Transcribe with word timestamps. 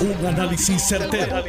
Un 0.00 0.26
análisis 0.26 0.82
certero, 0.82 1.44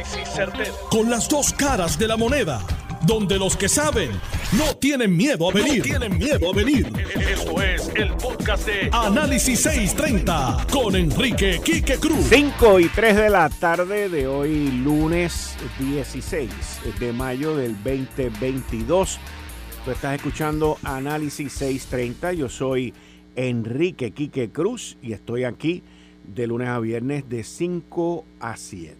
Con 0.90 1.08
las 1.08 1.26
dos 1.26 1.54
caras 1.54 1.98
de 1.98 2.06
la 2.06 2.18
moneda. 2.18 2.60
Donde 3.06 3.38
los 3.38 3.56
que 3.56 3.66
saben 3.66 4.10
no 4.52 4.76
tienen 4.76 5.16
miedo 5.16 5.48
a 5.48 5.54
venir. 5.54 5.82
tienen 5.82 6.18
miedo 6.18 6.50
a 6.52 6.54
venir. 6.54 6.92
Esto 7.18 7.62
es 7.62 7.90
el 7.94 8.12
podcast 8.12 8.66
de 8.66 8.90
Análisis 8.92 9.58
630 9.60 10.66
con 10.70 10.94
Enrique 10.96 11.62
Quique 11.64 11.96
Cruz. 11.96 12.26
5 12.28 12.80
y 12.80 12.88
3 12.90 13.16
de 13.16 13.30
la 13.30 13.48
tarde 13.48 14.10
de 14.10 14.26
hoy, 14.26 14.70
lunes 14.70 15.56
16 15.78 16.50
de 17.00 17.12
mayo 17.14 17.56
del 17.56 17.74
2022. 17.82 19.18
Tú 19.82 19.90
estás 19.90 20.14
escuchando 20.16 20.76
Análisis 20.82 21.54
630. 21.54 22.34
Yo 22.34 22.50
soy 22.50 22.92
Enrique 23.34 24.10
Quique 24.10 24.50
Cruz 24.50 24.98
y 25.00 25.14
estoy 25.14 25.44
aquí 25.44 25.82
de 26.26 26.46
lunes 26.46 26.68
a 26.68 26.78
viernes 26.78 27.28
de 27.28 27.42
5 27.42 28.24
a 28.40 28.56
7. 28.56 28.96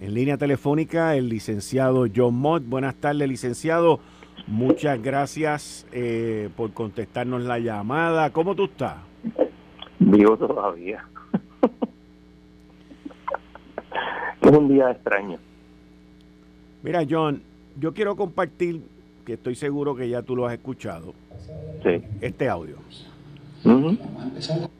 En 0.00 0.14
línea 0.14 0.36
telefónica 0.36 1.16
el 1.16 1.28
licenciado 1.28 2.06
John 2.14 2.34
Mott. 2.34 2.64
Buenas 2.66 2.94
tardes, 2.96 3.28
licenciado. 3.28 4.00
Muchas 4.46 5.02
gracias 5.02 5.86
eh, 5.92 6.50
por 6.56 6.72
contestarnos 6.72 7.42
la 7.42 7.58
llamada. 7.58 8.30
¿Cómo 8.30 8.54
tú 8.54 8.64
estás? 8.64 8.96
Vivo 9.98 10.36
todavía. 10.36 11.08
es 14.42 14.50
un 14.50 14.68
día 14.68 14.90
extraño. 14.90 15.38
Mira, 16.82 17.04
John, 17.08 17.42
yo 17.80 17.94
quiero 17.94 18.14
compartir, 18.14 18.82
que 19.24 19.32
estoy 19.32 19.56
seguro 19.56 19.96
que 19.96 20.08
ya 20.08 20.22
tú 20.22 20.36
lo 20.36 20.46
has 20.46 20.52
escuchado, 20.52 21.14
sí. 21.82 22.00
este 22.20 22.48
audio. 22.48 22.76
A 23.64 24.22
empezar 24.22 24.70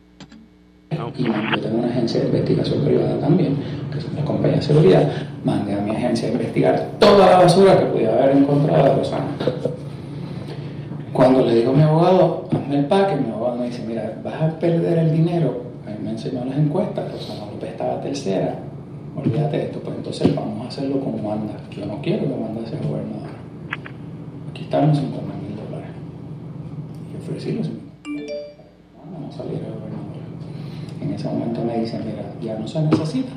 y 1.17 1.25
yo 1.25 1.61
tengo 1.61 1.79
una 1.79 1.89
agencia 1.89 2.21
de 2.21 2.27
investigación 2.27 2.85
privada 2.85 3.19
también, 3.19 3.57
que 3.93 3.99
es 3.99 4.05
una 4.07 4.25
compañía 4.25 4.57
de 4.57 4.63
seguridad, 4.63 5.13
mandé 5.45 5.75
a 5.75 5.81
mi 5.81 5.91
agencia 5.91 6.29
a 6.29 6.33
investigar 6.33 6.89
toda 6.99 7.31
la 7.31 7.39
basura 7.39 7.79
que 7.79 7.87
pudiera 7.87 8.15
haber 8.15 8.37
encontrado 8.37 8.85
de 8.85 8.95
Rosana. 8.97 9.27
Cuando 11.13 11.45
le 11.47 11.55
digo 11.55 11.73
a 11.73 11.75
mi 11.75 11.83
abogado, 11.83 12.49
hazme 12.53 12.79
el 12.79 12.85
paque, 12.87 13.17
mi 13.17 13.31
abogado 13.31 13.57
me 13.57 13.67
dice, 13.67 13.85
mira, 13.87 14.19
vas 14.23 14.43
a 14.43 14.59
perder 14.59 14.99
el 14.99 15.13
dinero, 15.13 15.63
ahí 15.87 15.97
me 16.03 16.11
enseñó 16.11 16.45
las 16.45 16.59
encuestas, 16.59 17.11
Rosana 17.11 17.51
López 17.53 17.71
estaba 17.71 18.01
tercera, 18.01 18.55
olvídate 19.17 19.57
de 19.57 19.65
esto, 19.65 19.81
pues 19.81 19.97
entonces 19.97 20.35
vamos 20.35 20.67
a 20.67 20.69
hacerlo 20.69 21.01
con 21.01 21.25
Wanda, 21.25 21.55
yo 21.71 21.87
no 21.87 22.01
quiero 22.03 22.25
que 22.25 22.33
Wanda 22.33 22.69
sea 22.69 22.79
gobernadora. 22.87 23.33
Aquí 24.51 24.65
están 24.65 24.89
los 24.89 24.99
50 24.99 25.35
mil 25.35 25.57
dólares. 25.57 25.91
Y 27.13 27.23
ofrecí 27.23 27.53
los 27.53 27.67
50 27.67 28.09
mil 28.09 28.27
no 29.21 29.33
saliera 29.33 29.69
gobernadora. 29.69 29.96
En 31.07 31.15
ese 31.15 31.29
momento 31.29 31.63
me 31.65 31.79
dicen, 31.79 32.03
mira, 32.05 32.25
ya 32.43 32.59
no 32.59 32.67
se 32.67 32.83
necesita, 32.83 33.33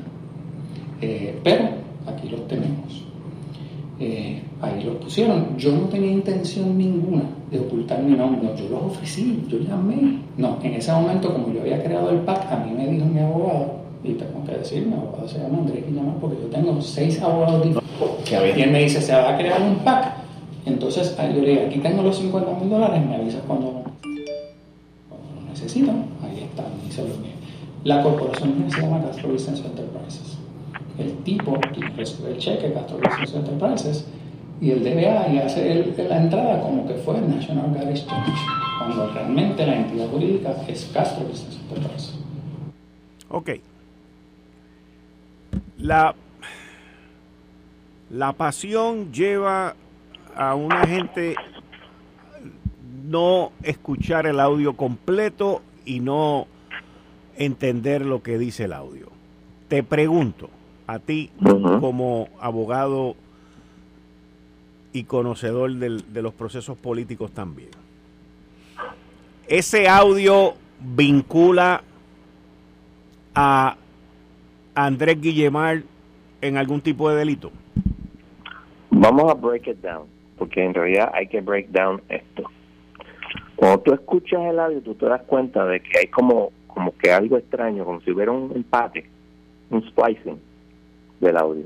eh, 1.02 1.40
pero 1.44 1.66
aquí 2.08 2.30
los 2.30 2.48
tenemos. 2.48 3.04
Eh, 4.00 4.42
ahí 4.62 4.84
los 4.84 4.96
pusieron. 4.96 5.58
Yo 5.58 5.72
no 5.74 5.82
tenía 5.82 6.12
intención 6.12 6.78
ninguna 6.78 7.24
de 7.52 7.60
ocultar 7.60 8.02
mi 8.02 8.16
nombre, 8.16 8.50
yo 8.58 8.70
los 8.70 8.84
ofrecí, 8.84 9.46
yo 9.48 9.60
llamé. 9.60 10.20
No, 10.38 10.58
en 10.64 10.74
ese 10.74 10.92
momento, 10.92 11.32
como 11.32 11.54
yo 11.54 11.62
había 11.62 11.84
creado 11.84 12.10
el 12.10 12.20
PAC, 12.20 12.52
a 12.52 12.58
mí 12.58 12.72
me 12.72 12.88
dijo 12.88 13.06
mi 13.06 13.20
abogado, 13.20 13.74
y 14.04 14.14
tengo 14.14 14.44
que 14.46 14.54
decir, 14.54 14.88
mi 14.88 14.94
abogado 14.94 15.28
se 15.28 15.40
llama 15.40 15.60
Andrés 15.60 15.86
Guillamar, 15.86 16.16
porque 16.16 16.38
yo 16.42 16.48
tengo 16.48 16.82
seis 16.82 17.22
abogados 17.22 17.64
diferentes. 17.64 18.58
Y 18.58 18.62
él 18.62 18.72
me 18.72 18.84
dice, 18.84 19.02
se 19.02 19.14
va 19.14 19.36
a 19.36 19.38
crear 19.38 19.62
un 19.62 19.76
PAC. 19.80 20.14
Entonces, 20.66 21.16
ahí 21.20 21.36
yo 21.36 21.42
le 21.42 21.50
dije, 21.50 21.66
aquí 21.68 21.80
tengo 21.80 22.02
los 22.02 22.18
50 22.18 22.60
mil 22.60 22.70
dólares, 22.70 23.06
me 23.06 23.16
avisas 23.16 23.42
cuando, 23.46 23.84
cuando 25.10 25.42
lo 25.42 25.50
necesito. 25.50 25.92
Ahí 25.92 26.44
está, 26.44 26.64
y 26.88 26.92
se 26.92 27.02
los 27.02 27.18
la 27.84 28.04
corporación 28.04 28.70
se 28.70 28.82
llama 28.82 29.02
Castro 29.02 29.30
Business 29.30 29.64
Enterprises. 29.64 30.38
El 30.98 31.18
tipo 31.24 31.58
recibe 31.96 32.32
el 32.32 32.38
cheque 32.38 32.74
Castro 32.74 32.98
Business 32.98 33.34
Enterprises 33.34 34.08
y 34.60 34.72
el 34.72 34.84
DBA 34.84 35.30
y 35.30 35.38
hace 35.38 35.94
la 36.10 36.18
entrada 36.18 36.62
como 36.62 36.86
que 36.86 36.96
fue 36.96 37.22
National 37.22 37.70
Guard 37.70 37.90
Exchange, 37.90 38.38
cuando 38.78 39.10
realmente 39.14 39.66
la 39.66 39.76
entidad 39.78 40.10
jurídica 40.10 40.56
es 40.68 40.92
Castro 40.94 41.26
Business 41.26 41.58
Enterprises. 41.62 42.20
Ok. 43.30 43.50
La, 45.78 46.14
la 48.10 48.34
pasión 48.34 49.14
lleva 49.14 49.76
a 50.36 50.56
una 50.56 50.86
gente 50.86 51.36
no 53.06 53.52
escuchar 53.64 54.28
el 54.28 54.40
audio 54.40 54.76
completo 54.76 55.62
y 55.86 56.02
no 56.02 56.48
entender 57.40 58.06
lo 58.06 58.22
que 58.22 58.38
dice 58.38 58.66
el 58.66 58.74
audio. 58.74 59.08
Te 59.70 59.82
pregunto, 59.82 60.50
a 60.86 61.00
ti 61.00 61.32
como 61.80 62.30
abogado 62.40 63.16
y 64.94 65.06
conocedor 65.06 65.72
de 65.74 66.22
los 66.22 66.34
procesos 66.34 66.78
políticos 66.78 67.32
también, 67.32 67.70
¿ese 69.48 69.88
audio 69.88 70.54
vincula 70.80 71.84
a 73.34 73.78
Andrés 74.76 75.22
Guillemar 75.22 75.84
en 76.42 76.58
algún 76.58 76.82
tipo 76.82 77.10
de 77.10 77.18
delito? 77.18 77.52
Vamos 78.90 79.32
a 79.32 79.34
break 79.34 79.68
it 79.68 79.78
down, 79.82 80.08
porque 80.38 80.66
en 80.66 80.74
realidad 80.74 81.12
hay 81.14 81.28
que 81.28 81.40
break 81.40 81.70
down 81.70 82.02
esto. 82.10 82.44
Cuando 83.56 83.80
tú 83.82 83.94
escuchas 83.94 84.42
el 84.42 84.60
audio, 84.60 84.82
tú 84.82 84.96
te 84.96 85.06
das 85.06 85.22
cuenta 85.24 85.66
de 85.66 85.80
que 85.80 86.00
hay 86.00 86.08
como 86.08 86.52
como 86.80 86.96
que 86.98 87.12
algo 87.12 87.38
extraño, 87.38 87.84
como 87.84 88.00
si 88.00 88.12
hubiera 88.12 88.32
un 88.32 88.54
empate, 88.56 89.04
un 89.70 89.86
splicing 89.90 90.40
del 91.20 91.36
audio. 91.36 91.66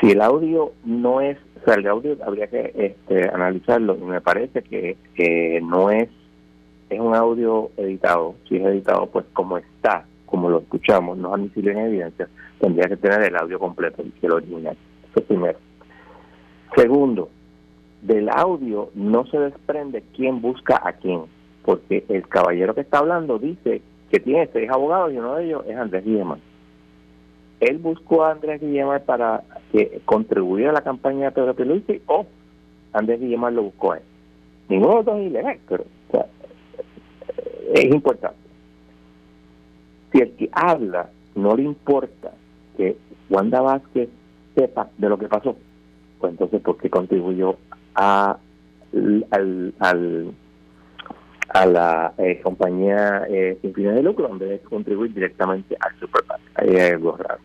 Si 0.00 0.10
el 0.10 0.20
audio 0.20 0.72
no 0.84 1.20
es, 1.20 1.38
o 1.62 1.64
sea, 1.64 1.74
el 1.74 1.86
audio 1.86 2.16
habría 2.26 2.48
que 2.48 2.72
este, 2.74 3.28
analizarlo 3.28 3.96
y 3.96 4.02
me 4.02 4.20
parece 4.20 4.62
que, 4.62 5.60
no 5.62 5.90
es, 5.90 6.08
es 6.90 6.98
un 6.98 7.14
audio 7.14 7.70
editado, 7.76 8.34
si 8.48 8.56
es 8.56 8.64
editado 8.64 9.06
pues 9.06 9.24
como 9.32 9.58
está, 9.58 10.04
como 10.26 10.50
lo 10.50 10.58
escuchamos, 10.58 11.16
no 11.16 11.32
admisible 11.32 11.70
en 11.70 11.78
evidencia, 11.78 12.28
tendría 12.58 12.88
que 12.88 12.96
tener 12.96 13.22
el 13.22 13.36
audio 13.36 13.60
completo, 13.60 14.02
el 14.22 14.32
original. 14.32 14.76
Eso 15.08 15.24
primero. 15.24 15.60
Segundo, 16.74 17.28
del 18.02 18.28
audio 18.28 18.90
no 18.96 19.24
se 19.26 19.38
desprende 19.38 20.02
quién 20.16 20.40
busca 20.40 20.82
a 20.84 20.94
quién, 20.94 21.20
porque 21.64 22.04
el 22.08 22.26
caballero 22.26 22.74
que 22.74 22.80
está 22.80 22.98
hablando 22.98 23.38
dice 23.38 23.82
que 24.10 24.20
tiene 24.20 24.48
seis 24.52 24.70
abogados 24.70 25.12
y 25.12 25.18
uno 25.18 25.36
de 25.36 25.44
ellos 25.44 25.64
es 25.66 25.76
Andrés 25.76 26.04
Guillemar. 26.04 26.38
Él 27.60 27.78
buscó 27.78 28.24
a 28.24 28.32
Andrés 28.32 28.60
Guillemar 28.60 29.02
para 29.04 29.42
que 29.72 30.00
contribuyera 30.04 30.70
a 30.70 30.74
la 30.74 30.82
campaña 30.82 31.26
de 31.26 31.32
Pedro 31.32 31.54
Pierluisi 31.54 32.02
o 32.06 32.26
Andrés 32.92 33.20
Guillemar 33.20 33.52
lo 33.52 33.64
buscó 33.64 33.92
a 33.92 33.96
él. 33.98 34.02
Ninguno 34.68 34.90
de 34.90 34.96
los 34.96 35.04
dos 35.06 35.18
es 35.18 35.26
ilegal, 35.26 35.58
pero 35.68 35.84
es 37.74 37.84
importante. 37.84 38.38
Si 40.12 40.18
el 40.18 40.32
que 40.32 40.48
habla 40.52 41.10
no 41.34 41.56
le 41.56 41.62
importa 41.62 42.32
que 42.76 42.96
Wanda 43.28 43.60
Vázquez 43.60 44.08
sepa 44.54 44.88
de 44.96 45.08
lo 45.08 45.18
que 45.18 45.28
pasó, 45.28 45.56
pues 46.20 46.32
entonces 46.32 46.60
¿por 46.62 46.78
qué 46.78 46.88
contribuyó 46.88 47.56
a, 47.94 48.38
al, 49.30 49.74
al 49.78 50.32
a 51.56 51.64
la 51.64 52.12
eh, 52.18 52.40
compañía 52.42 53.24
eh, 53.30 53.56
sin 53.62 53.72
fines 53.72 53.94
de 53.94 54.02
lucro 54.02 54.28
en 54.28 54.38
vez 54.38 54.60
contribuir 54.62 55.14
directamente 55.14 55.74
al 55.80 55.98
Superpac. 55.98 56.40
Ahí 56.54 56.68
hay 56.76 56.92
algo 56.92 57.16
raro. 57.16 57.40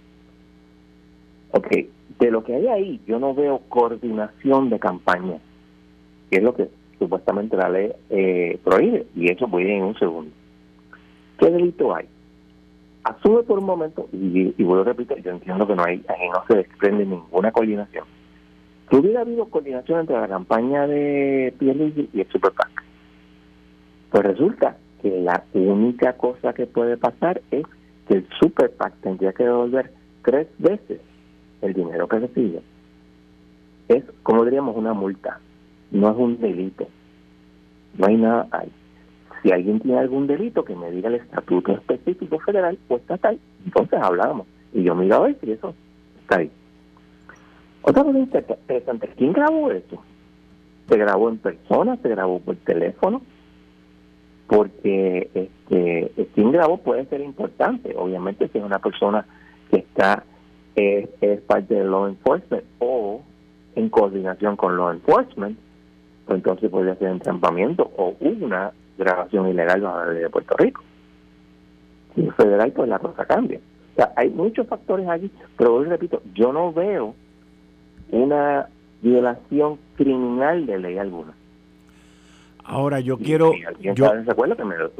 Ok, 1.52 1.68
de 2.20 2.32
lo 2.32 2.44
que 2.44 2.56
hay 2.56 2.68
ahí, 2.68 3.02
yo 3.08 3.20
no 3.20 3.34
veo 3.34 3.62
coordinación 3.70 4.70
de 4.70 4.80
campaña, 4.80 5.38
que 6.30 6.38
es 6.38 6.44
lo 6.44 6.54
que 6.54 6.68
supuestamente 7.00 7.56
la 7.56 7.70
ley 7.70 7.94
eh, 8.10 8.60
prohíbe, 8.64 9.06
y 9.16 9.32
eso 9.32 9.48
voy 9.48 9.72
en 9.72 9.84
un 9.84 9.98
segundo. 9.98 10.32
¿Qué 11.40 11.50
delito 11.50 11.96
hay? 11.96 12.06
Asume 13.04 13.44
por 13.44 13.60
un 13.60 13.66
momento, 13.66 14.10
y, 14.12 14.54
y 14.58 14.64
vuelvo 14.64 14.82
a 14.82 14.94
repetir, 14.94 15.24
yo 15.24 15.32
entiendo 15.32 15.66
que 15.66 15.76
no 15.76 15.85
hay, 15.85 16.03
ahí 16.09 16.30
no 16.30 16.44
se 16.47 16.56
desprende 16.56 17.06
ninguna 17.06 17.52
coordinación. 17.52 18.03
Que 18.90 18.97
hubiera 18.97 19.22
habido 19.22 19.46
coordinación 19.46 20.02
entre 20.02 20.20
la 20.20 20.28
campaña 20.28 20.85
de 20.85 21.53
PLG 21.58 22.09
y 22.14 22.22
el 22.22 22.28
Superpac 22.28 22.91
pues 24.11 24.23
resulta 24.23 24.78
que 25.02 25.09
la 25.22 25.43
única 25.53 26.13
cosa 26.13 26.53
que 26.53 26.67
puede 26.67 26.97
pasar 26.97 27.41
es 27.49 27.66
que 28.08 28.16
el 28.16 28.28
Super 28.40 28.69
PAC 28.72 28.93
tendría 29.02 29.31
que 29.34 29.46
devolver 29.46 29.91
tres 30.23 30.47
veces 30.59 30.99
el 31.61 31.73
dinero 31.73 32.08
que 32.08 32.19
recibe. 32.19 32.61
Es, 33.87 34.03
como 34.23 34.43
diríamos, 34.43 34.75
una 34.75 34.93
multa, 34.93 35.40
no 35.91 36.11
es 36.11 36.17
un 36.17 36.40
delito. 36.40 36.87
No 37.97 38.08
hay 38.08 38.17
nada 38.17 38.47
ahí. 38.52 38.72
Si 39.41 39.52
alguien 39.52 39.79
tiene 39.79 39.99
algún 39.99 40.28
delito, 40.28 40.63
que 40.63 40.75
me 40.75 40.91
diga 40.91 41.09
el 41.09 41.16
estatuto 41.16 41.72
específico 41.72 42.40
federal 42.40 42.78
o 42.90 42.97
estatal, 42.97 43.40
entonces 43.66 43.99
hablamos. 44.02 44.46
Y 44.73 44.84
yo 44.84 44.93
miro 44.93 45.16
a 45.16 45.19
ver 45.22 45.37
si 45.41 45.52
eso 45.52 45.73
está 46.22 46.40
ahí. 46.40 46.52
Otra 47.81 48.03
cosa 48.03 48.19
interesante, 48.19 49.09
¿quién 49.17 49.34
grabó 49.34 49.72
eso? 49.72 50.03
¿Se 50.87 50.97
grabó 50.97 51.29
en 51.29 51.37
persona? 51.37 51.97
¿Se 51.97 52.09
grabó 52.09 52.40
por 52.40 52.55
teléfono? 52.58 53.22
Porque 54.52 55.30
este, 55.34 56.12
quien 56.36 56.52
grabó 56.52 56.76
puede 56.76 57.06
ser 57.06 57.22
importante. 57.22 57.96
Obviamente, 57.96 58.50
si 58.50 58.58
es 58.58 58.64
una 58.66 58.80
persona 58.80 59.26
que 59.70 59.78
está 59.78 60.26
es, 60.76 61.08
parte 61.48 61.74
de 61.74 61.86
law 61.86 62.06
enforcement 62.08 62.66
o 62.80 63.22
en 63.76 63.88
coordinación 63.88 64.58
con 64.58 64.76
law 64.76 64.92
enforcement, 64.92 65.58
pues 66.26 66.36
entonces 66.36 66.70
podría 66.70 66.96
ser 66.96 67.12
entrampamiento 67.12 67.94
o 67.96 68.14
una 68.20 68.74
grabación 68.98 69.48
ilegal 69.48 69.88
de 70.16 70.30
Puerto 70.30 70.58
Rico. 70.58 70.84
Y 72.18 72.26
el 72.26 72.34
federal, 72.34 72.74
pues 72.74 72.90
la 72.90 73.00
cosa 73.00 73.24
cambia. 73.24 73.59
O 73.94 73.96
sea, 73.96 74.12
hay 74.18 74.32
muchos 74.32 74.68
factores 74.68 75.08
allí, 75.08 75.32
pero 75.58 75.76
hoy 75.76 75.86
repito, 75.86 76.22
yo 76.34 76.52
no 76.52 76.74
veo 76.74 77.16
una 78.12 78.68
violación 79.02 79.80
criminal 79.96 80.66
de 80.66 80.78
ley 80.78 80.97
alguna. 80.97 81.36
Ahora 82.63 82.99
yo 82.99 83.17
quiero... 83.17 83.53
yo, 83.79 83.93
que 83.93 84.66
me 84.66 84.78
lo 84.78 84.91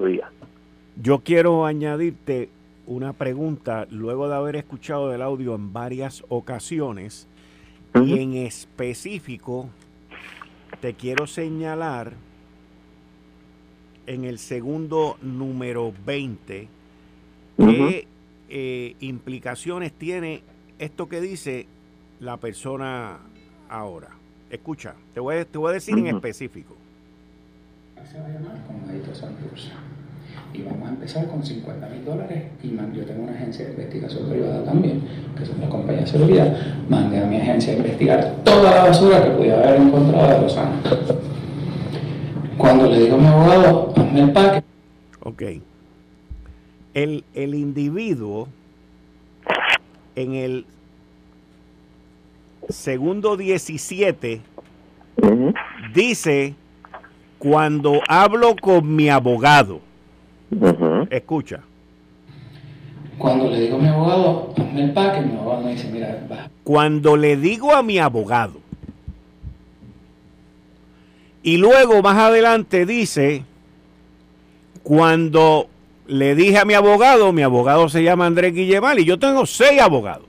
Yo 1.01 1.19
quiero 1.19 1.65
añadirte 1.65 2.49
una 2.87 3.13
pregunta 3.13 3.87
luego 3.89 4.27
de 4.27 4.35
haber 4.35 4.55
escuchado 4.55 5.13
el 5.13 5.21
audio 5.21 5.55
en 5.55 5.71
varias 5.73 6.23
ocasiones. 6.29 7.27
Y 7.95 8.19
en 8.19 8.33
específico 8.33 9.69
te 10.79 10.93
quiero 10.93 11.27
señalar 11.27 12.13
en 14.07 14.25
el 14.25 14.39
segundo 14.39 15.17
número 15.21 15.93
20 16.05 16.67
qué 17.57 18.07
eh, 18.49 18.95
implicaciones 18.99 19.93
tiene 19.93 20.43
esto 20.79 21.07
que 21.07 21.21
dice 21.21 21.67
la 22.19 22.37
persona 22.37 23.19
ahora. 23.69 24.09
Escucha, 24.49 24.95
te 25.13 25.19
voy, 25.19 25.35
a, 25.35 25.45
te 25.45 25.57
voy 25.57 25.69
a 25.69 25.73
decir 25.73 25.97
en 25.97 26.07
específico. 26.07 26.75
Se 28.09 28.19
va 28.19 28.25
a 28.25 28.30
llamar 28.30 28.62
y 30.53 30.63
vamos 30.63 30.88
a 30.88 30.89
empezar 30.89 31.27
con 31.27 31.44
50 31.44 31.88
mil 31.89 32.06
dólares 32.06 32.44
y 32.62 32.69
yo 32.69 33.06
tengo 33.06 33.24
una 33.24 33.33
agencia 33.33 33.65
de 33.65 33.71
investigación 33.71 34.30
privada 34.30 34.63
también, 34.63 35.01
que 35.38 35.44
es 35.44 35.50
una 35.50 35.69
compañía 35.69 36.01
de 36.01 36.07
seguridad, 36.07 36.57
mandé 36.89 37.19
a 37.19 37.25
mi 37.25 37.38
agencia 37.38 37.74
a 37.74 37.77
investigar 37.77 38.36
toda 38.44 38.71
la 38.75 38.83
basura 38.83 39.24
que 39.24 39.31
pudiera 39.31 39.59
haber 39.59 39.81
encontrado 39.81 40.36
de 40.36 40.42
los 40.42 40.57
años. 40.57 40.83
Cuando 42.57 42.89
le 42.89 43.00
digo 43.00 43.15
a 43.15 43.19
mi 43.19 43.27
abogado, 43.27 43.94
hazme 43.95 44.21
el 44.21 44.31
paquete. 44.31 44.65
Ok. 45.24 45.44
El, 46.94 47.24
el 47.33 47.56
individuo 47.56 48.50
en 50.15 50.33
el 50.33 50.65
segundo 52.69 53.38
17 53.38 54.42
dice, 55.94 56.56
cuando 57.41 58.01
hablo 58.07 58.55
con 58.55 58.95
mi 58.95 59.09
abogado, 59.09 59.81
escucha. 61.09 61.61
Cuando 63.17 63.49
le 63.49 63.61
digo 63.61 63.77
a 63.77 63.79
mi 63.79 63.88
abogado, 63.88 64.53
hazme 64.55 64.83
el 64.83 64.93
paquete, 64.93 65.25
mi 65.25 65.38
abogado 65.38 65.63
me 65.63 65.71
dice, 65.71 65.89
mira, 65.91 66.23
va. 66.31 66.49
Cuando 66.63 67.17
le 67.17 67.38
digo 67.38 67.73
a 67.73 67.81
mi 67.81 67.97
abogado, 67.97 68.59
y 71.41 71.57
luego 71.57 72.03
más 72.03 72.17
adelante 72.19 72.85
dice, 72.85 73.44
cuando 74.83 75.65
le 76.05 76.35
dije 76.35 76.59
a 76.59 76.65
mi 76.65 76.75
abogado, 76.75 77.33
mi 77.33 77.41
abogado 77.41 77.89
se 77.89 78.03
llama 78.03 78.27
Andrés 78.27 78.53
Guillemal 78.53 78.99
y 78.99 79.05
yo 79.05 79.17
tengo 79.17 79.47
seis 79.47 79.81
abogados. 79.81 80.27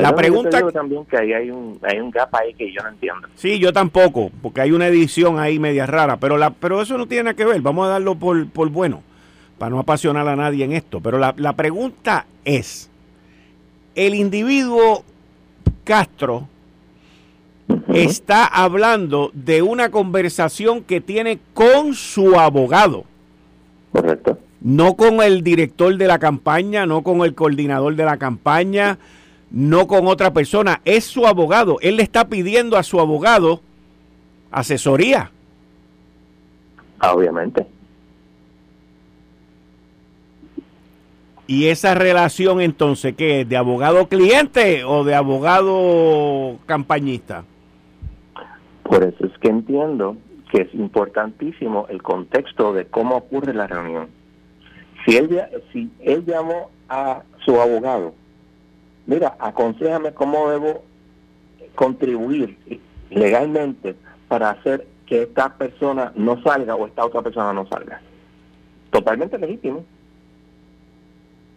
La 0.00 0.14
pregunta 0.14 0.60
también 0.70 1.04
que 1.06 1.16
ahí 1.16 1.32
hay 1.32 1.50
un, 1.50 1.78
hay 1.82 1.98
un 1.98 2.10
gap 2.10 2.34
ahí 2.36 2.52
que 2.52 2.70
yo 2.70 2.82
no 2.82 2.90
entiendo. 2.90 3.26
Sí, 3.34 3.58
yo 3.58 3.72
tampoco, 3.72 4.30
porque 4.42 4.60
hay 4.60 4.72
una 4.72 4.86
edición 4.86 5.38
ahí 5.38 5.58
media 5.58 5.86
rara, 5.86 6.18
pero 6.18 6.36
la, 6.36 6.50
pero 6.50 6.82
eso 6.82 6.98
no 6.98 7.06
tiene 7.06 7.24
nada 7.24 7.34
que 7.34 7.46
ver. 7.46 7.60
Vamos 7.62 7.86
a 7.86 7.90
darlo 7.90 8.14
por, 8.14 8.48
por 8.50 8.68
bueno, 8.68 9.02
para 9.56 9.70
no 9.70 9.78
apasionar 9.78 10.28
a 10.28 10.36
nadie 10.36 10.64
en 10.64 10.72
esto. 10.72 11.00
Pero 11.00 11.18
la, 11.18 11.34
la 11.38 11.54
pregunta 11.54 12.26
es, 12.44 12.90
el 13.94 14.14
individuo 14.14 15.04
Castro 15.84 16.46
está 17.88 18.44
hablando 18.44 19.30
de 19.32 19.62
una 19.62 19.90
conversación 19.90 20.82
que 20.82 21.00
tiene 21.00 21.38
con 21.54 21.94
su 21.94 22.38
abogado. 22.38 23.04
Correcto. 23.92 24.38
No 24.60 24.94
con 24.96 25.22
el 25.22 25.42
director 25.42 25.96
de 25.96 26.06
la 26.06 26.18
campaña, 26.18 26.84
no 26.84 27.02
con 27.02 27.22
el 27.22 27.34
coordinador 27.34 27.94
de 27.94 28.04
la 28.04 28.16
campaña, 28.16 28.98
no 29.50 29.86
con 29.86 30.06
otra 30.06 30.32
persona, 30.32 30.80
es 30.84 31.04
su 31.04 31.26
abogado. 31.26 31.78
Él 31.80 31.96
le 31.96 32.02
está 32.02 32.28
pidiendo 32.28 32.76
a 32.76 32.82
su 32.82 33.00
abogado 33.00 33.60
asesoría. 34.50 35.30
Ah, 36.98 37.14
obviamente. 37.14 37.66
¿Y 41.46 41.68
esa 41.68 41.94
relación 41.94 42.60
entonces 42.60 43.14
qué 43.16 43.40
es? 43.40 43.48
¿De 43.48 43.56
abogado 43.56 44.06
cliente 44.08 44.84
o 44.84 45.02
de 45.04 45.14
abogado 45.14 46.58
campañista? 46.66 47.44
Por 48.82 49.02
eso 49.02 49.24
es 49.24 49.38
que 49.38 49.48
entiendo 49.48 50.16
que 50.52 50.62
es 50.62 50.74
importantísimo 50.74 51.86
el 51.88 52.02
contexto 52.02 52.74
de 52.74 52.86
cómo 52.86 53.16
ocurre 53.16 53.54
la 53.54 53.66
reunión. 53.66 54.08
Si 55.06 55.16
él, 55.16 55.40
si 55.72 55.90
él 56.00 56.24
llamó 56.26 56.70
a 56.88 57.22
su 57.44 57.58
abogado 57.60 58.12
mira, 59.08 59.34
aconsejame 59.40 60.12
cómo 60.12 60.50
debo 60.50 60.84
contribuir 61.74 62.56
legalmente 63.10 63.96
para 64.28 64.50
hacer 64.50 64.86
que 65.06 65.22
esta 65.22 65.56
persona 65.56 66.12
no 66.14 66.40
salga 66.42 66.76
o 66.76 66.86
esta 66.86 67.04
otra 67.04 67.22
persona 67.22 67.52
no 67.52 67.66
salga. 67.66 68.00
Totalmente 68.90 69.38
legítimo. 69.38 69.84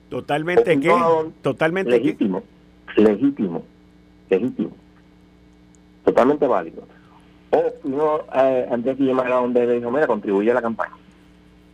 Totalmente 0.09 0.80
qué? 0.80 0.94
Totalmente 1.42 1.92
legítimo. 1.92 2.42
Legítimo. 2.95 3.63
Legítimo. 4.30 4.71
Totalmente 6.06 6.47
válido. 6.47 6.83
O 7.51 7.63
no, 7.83 8.21
eh, 8.33 8.68
antes 8.71 8.97
de 8.97 9.06
llamar 9.06 9.27
a 9.27 9.36
donde 9.36 9.65
le 9.65 9.74
dijo, 9.75 9.92
mira, 9.92 10.07
contribuye 10.07 10.51
a 10.51 10.56
la 10.56 10.62
campaña. 10.62 10.94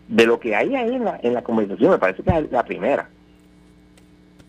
De 0.07 0.25
lo 0.25 0.39
que 0.39 0.55
hay 0.55 0.75
ahí 0.75 0.95
en 0.95 1.05
la, 1.05 1.19
en 1.21 1.33
la 1.35 1.43
conversación, 1.43 1.91
me 1.91 1.99
parece 1.99 2.23
que 2.23 2.35
es 2.35 2.51
la 2.51 2.63
primera 2.63 3.09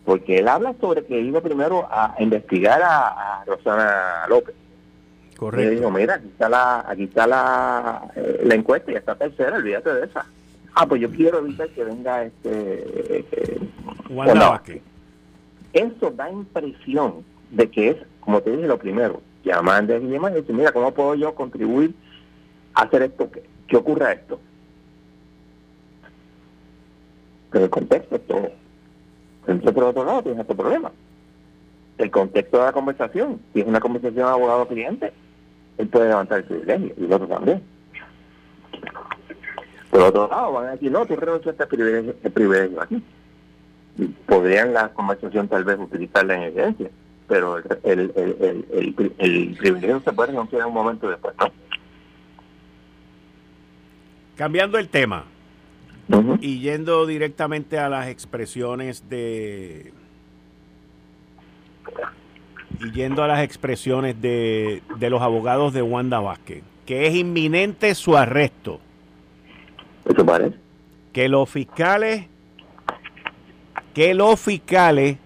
porque 0.09 0.39
él 0.39 0.49
habla 0.49 0.75
sobre 0.81 1.05
que 1.05 1.21
iba 1.21 1.43
primero 1.43 1.87
a 1.91 2.15
investigar 2.19 2.81
a, 2.83 3.45
Rosana 3.47 4.27
López. 4.27 4.55
Correcto. 5.37 5.61
Y 5.61 5.69
le 5.69 5.77
dijo, 5.77 5.91
mira, 5.91 6.15
aquí 6.15 6.29
está 6.29 6.49
la, 6.49 6.83
aquí 6.89 7.05
está 7.05 7.27
la, 7.27 8.11
eh, 8.17 8.41
la 8.43 8.55
encuesta 8.55 8.91
y 8.91 8.95
está 8.95 9.15
tercera, 9.17 9.57
olvídate 9.57 9.93
de 9.93 10.07
esa. 10.07 10.25
Ah, 10.75 10.87
pues 10.87 11.03
yo 11.03 11.11
quiero 11.11 11.41
evitar 11.41 11.69
que 11.69 11.85
venga 11.85 12.25
este... 12.25 12.41
Eh, 13.19 13.61
Eso 15.75 16.11
da 16.12 16.31
impresión 16.31 17.23
de 17.50 17.71
que 17.71 17.91
es, 17.91 17.97
como 18.21 18.41
te 18.41 18.53
dije, 18.53 18.67
lo 18.67 18.79
primero. 18.79 19.21
Llaman 19.45 19.88
de 19.88 20.00
Guillermo 20.00 20.31
y 20.31 20.41
dice, 20.41 20.55
mira, 20.55 20.73
¿cómo 20.73 20.91
puedo 20.95 21.17
yo 21.17 21.35
contribuir 21.35 21.95
a 22.73 22.85
hacer 22.85 23.03
esto? 23.03 23.31
Que, 23.31 23.43
que 23.67 23.77
ocurra 23.77 24.12
esto. 24.12 24.41
Pero 27.50 27.65
el 27.65 27.71
contexto 27.71 28.17
es 28.17 28.27
todo. 28.27 28.68
Entonces, 29.49 29.73
por 29.73 29.85
otro 29.85 30.05
lado, 30.05 30.23
tienes 30.23 30.43
este 30.43 30.55
problema. 30.55 30.93
El 31.97 32.11
contexto 32.11 32.59
de 32.59 32.64
la 32.64 32.73
conversación, 32.73 33.40
si 33.52 33.61
es 33.61 33.67
una 33.67 33.81
conversación 33.81 34.28
abogado-cliente, 34.28 35.12
él 35.78 35.88
puede 35.88 36.09
levantar 36.09 36.38
el 36.38 36.45
privilegio, 36.45 36.95
y 36.97 37.05
el 37.05 37.12
otro 37.12 37.26
también. 37.26 37.62
Por 39.90 40.02
otro 40.02 40.28
lado, 40.28 40.52
van 40.52 40.67
a 40.67 40.71
decir, 40.73 40.93
no, 40.93 41.07
tú 41.07 41.17
renunciaste 41.17 41.62
el 41.62 41.69
privilegio, 41.69 42.14
el 42.23 42.31
privilegio 42.31 42.83
aquí. 42.83 43.02
podrían 44.26 44.75
la 44.75 44.90
conversación 44.90 45.49
tal 45.49 45.64
vez 45.64 45.78
utilizarla 45.78 46.35
en 46.35 46.43
evidencia, 46.43 46.90
pero 47.26 47.57
el, 47.57 47.64
el, 47.85 48.12
el, 48.14 49.14
el, 49.19 49.57
privilegio 49.57 50.00
se 50.00 50.12
puede 50.12 50.33
renunciar 50.33 50.61
en 50.61 50.69
un 50.69 50.75
momento 50.75 51.09
después. 51.09 51.35
Cambiando 54.37 54.78
el 54.78 54.88
tema, 54.88 55.25
y 56.41 56.61
yendo 56.61 57.07
directamente 57.07 57.79
a 57.79 57.88
las 57.88 58.09
expresiones 58.09 59.09
de. 59.09 59.93
Y 62.81 62.93
yendo 62.93 63.23
a 63.23 63.29
las 63.29 63.43
expresiones 63.43 64.21
de, 64.21 64.83
de 64.99 65.11
los 65.11 65.21
abogados 65.21 65.73
de 65.73 65.83
Wanda 65.83 66.21
Vázquez, 66.21 66.62
que 66.87 67.07
es 67.07 67.15
inminente 67.15 67.95
su 67.95 68.17
arresto. 68.17 68.81
¿Eso 70.05 70.25
parece? 70.25 70.57
Que 71.12 71.29
los 71.29 71.49
fiscales. 71.49 72.27
Que 73.95 74.15
los 74.15 74.38
fiscales 74.38 75.17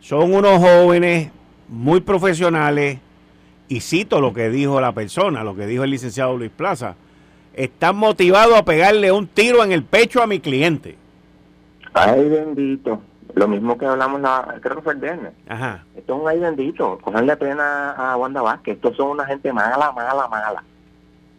son 0.00 0.34
unos 0.34 0.58
jóvenes 0.58 1.30
muy 1.68 2.00
profesionales, 2.00 2.98
y 3.68 3.80
cito 3.80 4.20
lo 4.20 4.32
que 4.32 4.50
dijo 4.50 4.80
la 4.80 4.92
persona, 4.92 5.42
lo 5.44 5.54
que 5.54 5.66
dijo 5.66 5.84
el 5.84 5.90
licenciado 5.90 6.36
Luis 6.36 6.50
Plaza 6.50 6.96
están 7.56 7.96
motivados 7.96 8.56
a 8.56 8.64
pegarle 8.64 9.10
un 9.10 9.26
tiro 9.26 9.64
en 9.64 9.72
el 9.72 9.82
pecho 9.82 10.22
a 10.22 10.26
mi 10.26 10.40
cliente. 10.40 10.96
Ay, 11.94 12.28
bendito. 12.28 13.00
Lo 13.34 13.48
mismo 13.48 13.76
que 13.76 13.86
hablamos, 13.86 14.20
la, 14.20 14.58
creo 14.62 14.76
que 14.76 14.82
fue 14.82 14.92
el 14.92 15.00
viernes. 15.00 15.32
Ajá. 15.48 15.84
Esto 15.94 16.14
es 16.14 16.22
un 16.22 16.28
ay 16.28 16.38
bendito. 16.38 16.98
Cogerle 17.02 17.36
pena 17.36 17.92
a 17.92 18.16
Wanda 18.16 18.42
Vázquez. 18.42 18.76
Estos 18.76 18.96
son 18.96 19.10
una 19.10 19.26
gente 19.26 19.52
mala, 19.52 19.92
mala, 19.92 20.28
mala. 20.28 20.62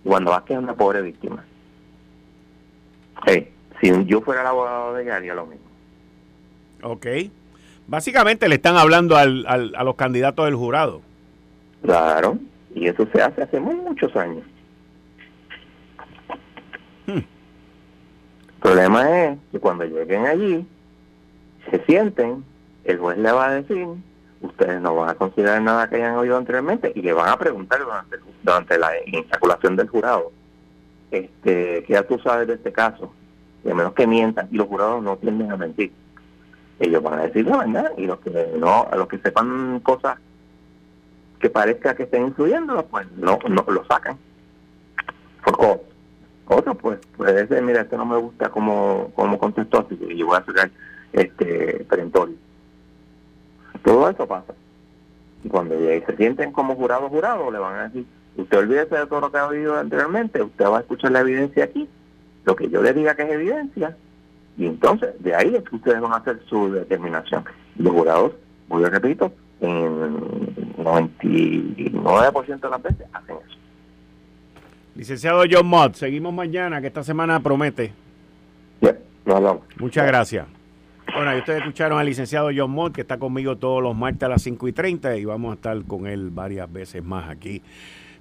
Wanda 0.04 0.32
Vázquez 0.32 0.58
es 0.58 0.64
una 0.64 0.74
pobre 0.74 1.02
víctima. 1.02 1.44
Sí. 3.26 3.48
Si 3.82 4.06
yo 4.06 4.22
fuera 4.22 4.42
el 4.42 4.48
abogado 4.48 4.94
de 4.94 5.04
ella, 5.04 5.16
haría 5.16 5.36
lo 5.36 5.46
mismo. 5.46 5.66
Ok. 6.84 7.06
Básicamente 7.88 8.50
le 8.50 8.56
están 8.56 8.76
hablando 8.76 9.16
al, 9.16 9.46
a 9.48 9.84
los 9.84 9.96
candidatos 9.96 10.46
del 10.46 10.56
jurado. 10.56 11.02
Claro, 11.84 12.38
y 12.76 12.88
eso 12.88 13.08
se 13.14 13.22
hace 13.22 13.44
hace 13.44 13.60
muchos 13.60 14.16
años. 14.16 14.44
Problema 18.62 19.24
es 19.24 19.40
que 19.52 19.60
cuando 19.60 19.86
lleguen 19.86 20.26
allí, 20.26 20.68
se 21.70 21.84
sienten, 21.86 22.44
el 22.84 22.98
juez 22.98 23.18
le 23.18 23.32
va 23.32 23.48
a 23.48 23.54
decir, 23.54 23.88
ustedes 24.42 24.82
no 24.82 24.96
van 24.96 25.10
a 25.10 25.16
considerar 25.16 25.62
nada 25.62 25.90
que 25.90 25.98
hayan 25.98 26.16
oído 26.16 26.38
anteriormente 26.38 26.92
y 26.96 27.02
le 27.02 27.14
van 27.14 27.30
a 27.30 27.38
preguntar 27.38 27.80
durante, 27.80 28.18
durante 28.44 28.78
la 28.78 28.92
insaculación 29.06 29.76
del 29.76 29.90
jurado, 29.90 30.32
este, 31.12 31.84
que 31.84 31.94
ya 31.94 32.04
tú 32.04 32.20
sabes 32.20 32.48
de 32.48 32.56
este 32.56 32.72
caso, 32.72 33.12
y 33.64 33.70
a 33.70 33.76
menos 33.76 33.94
que 33.94 34.08
mientan, 34.08 34.48
y 34.52 34.56
los 34.56 34.68
jurados 34.68 35.04
no 35.04 35.18
tienden 35.18 35.52
a 35.52 35.58
mentir. 35.58 35.92
Ellos 36.80 37.02
van 37.02 37.20
a 37.20 37.24
decir 37.24 37.46
la 37.46 37.58
verdad, 37.58 37.92
y 37.98 38.06
los 38.06 38.20
que 38.20 38.54
no, 38.58 38.88
a 38.92 38.96
los 38.96 39.08
que 39.08 39.18
sepan 39.20 39.80
cosas 39.82 40.18
que 41.40 41.50
parezca 41.50 41.96
que 41.96 42.04
estén 42.04 42.28
influyendo, 42.28 42.86
pues 42.86 43.10
no, 43.12 43.40
no 43.48 43.66
lo 43.68 43.86
sacan. 43.86 44.18
Por 45.44 45.58
Otro, 46.48 46.76
pues, 46.76 47.00
puede 47.18 47.48
ser, 47.48 47.62
mira, 47.62 47.82
esto 47.82 47.98
no 47.98 48.06
me 48.06 48.18
gusta 48.18 48.50
como, 48.50 49.12
como 49.16 49.38
contestó, 49.38 49.80
así 49.80 49.98
yo 50.16 50.28
voy 50.28 50.38
a 50.38 50.46
sacar 50.46 50.72
este 51.12 51.86
perentorio. 51.90 52.36
Todo 53.84 54.10
eso 54.10 54.26
pasa. 54.26 54.54
Y 55.44 55.50
cuando 55.50 55.76
se 55.76 56.16
sienten 56.16 56.52
como 56.52 56.76
jurado 56.76 57.10
jurado, 57.10 57.52
le 57.52 57.60
van 57.60 57.76
a 57.76 57.84
decir, 57.84 58.06
usted 58.38 58.58
olvídese 58.58 58.96
de 58.96 59.08
todo 59.08 59.22
lo 59.22 59.32
que 59.32 59.38
ha 59.38 59.48
oído 59.48 59.78
anteriormente, 59.78 60.42
usted 60.42 60.66
va 60.66 60.78
a 60.78 60.82
escuchar 60.82 61.12
la 61.12 61.20
evidencia 61.20 61.66
aquí, 61.66 61.88
lo 62.46 62.56
que 62.56 62.70
yo 62.70 62.82
le 62.82 62.94
diga 62.94 63.16
que 63.16 63.24
es 63.24 63.32
evidencia, 63.32 63.98
y 64.58 64.66
entonces 64.66 65.10
de 65.20 65.36
ahí 65.36 65.54
es 65.56 65.64
que 65.64 65.76
ustedes 65.76 66.00
van 66.02 66.14
a 66.14 66.18
hacer 66.18 66.42
su 66.48 66.72
determinación. 66.72 67.44
Los 67.78 67.94
jurados, 67.94 68.32
muy 68.70 68.84
repito, 68.86 69.32
en 69.60 70.76
99% 70.78 72.60
de 72.60 72.70
las 72.70 72.82
veces 72.82 73.06
hacen 73.14 73.36
eso. 73.36 73.58
Licenciado 74.98 75.44
John 75.48 75.68
Mott, 75.68 75.94
seguimos 75.94 76.34
mañana, 76.34 76.82
que 76.82 76.88
esta 76.88 77.04
semana 77.04 77.40
promete. 77.40 77.94
Muchas 79.80 80.08
gracias. 80.08 80.48
Bueno, 81.14 81.36
y 81.36 81.38
ustedes 81.38 81.60
escucharon 81.60 82.00
al 82.00 82.08
licenciado 82.08 82.50
John 82.56 82.72
Mott, 82.72 82.96
que 82.96 83.02
está 83.02 83.20
conmigo 83.20 83.58
todos 83.58 83.84
los 83.84 83.96
martes 83.96 84.24
a 84.24 84.30
las 84.30 84.42
5 84.42 84.68
y 84.68 84.74
30, 84.74 85.18
y 85.18 85.26
vamos 85.26 85.52
a 85.52 85.54
estar 85.54 85.80
con 85.84 86.08
él 86.08 86.32
varias 86.32 86.74
veces 86.74 87.04
más 87.04 87.30
aquí. 87.30 87.62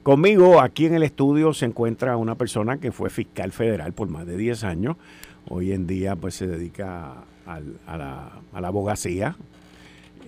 Conmigo, 0.02 0.61
aquí 0.61 0.85
en 0.85 0.95
el 0.95 1.02
estudio, 1.02 1.54
se 1.54 1.64
encuentra 1.64 2.18
una 2.18 2.35
persona 2.35 2.76
que 2.76 2.92
fue 2.92 3.09
fiscal 3.09 3.52
federal 3.52 3.95
por 3.95 4.11
más 4.11 4.26
de 4.26 4.37
10 4.37 4.64
años. 4.64 4.97
Hoy 5.49 5.73
en 5.73 5.87
día, 5.87 6.14
pues 6.14 6.35
se 6.35 6.47
dedica 6.47 7.25
a, 7.47 7.61
la, 7.97 8.33
abogacía. 8.52 9.35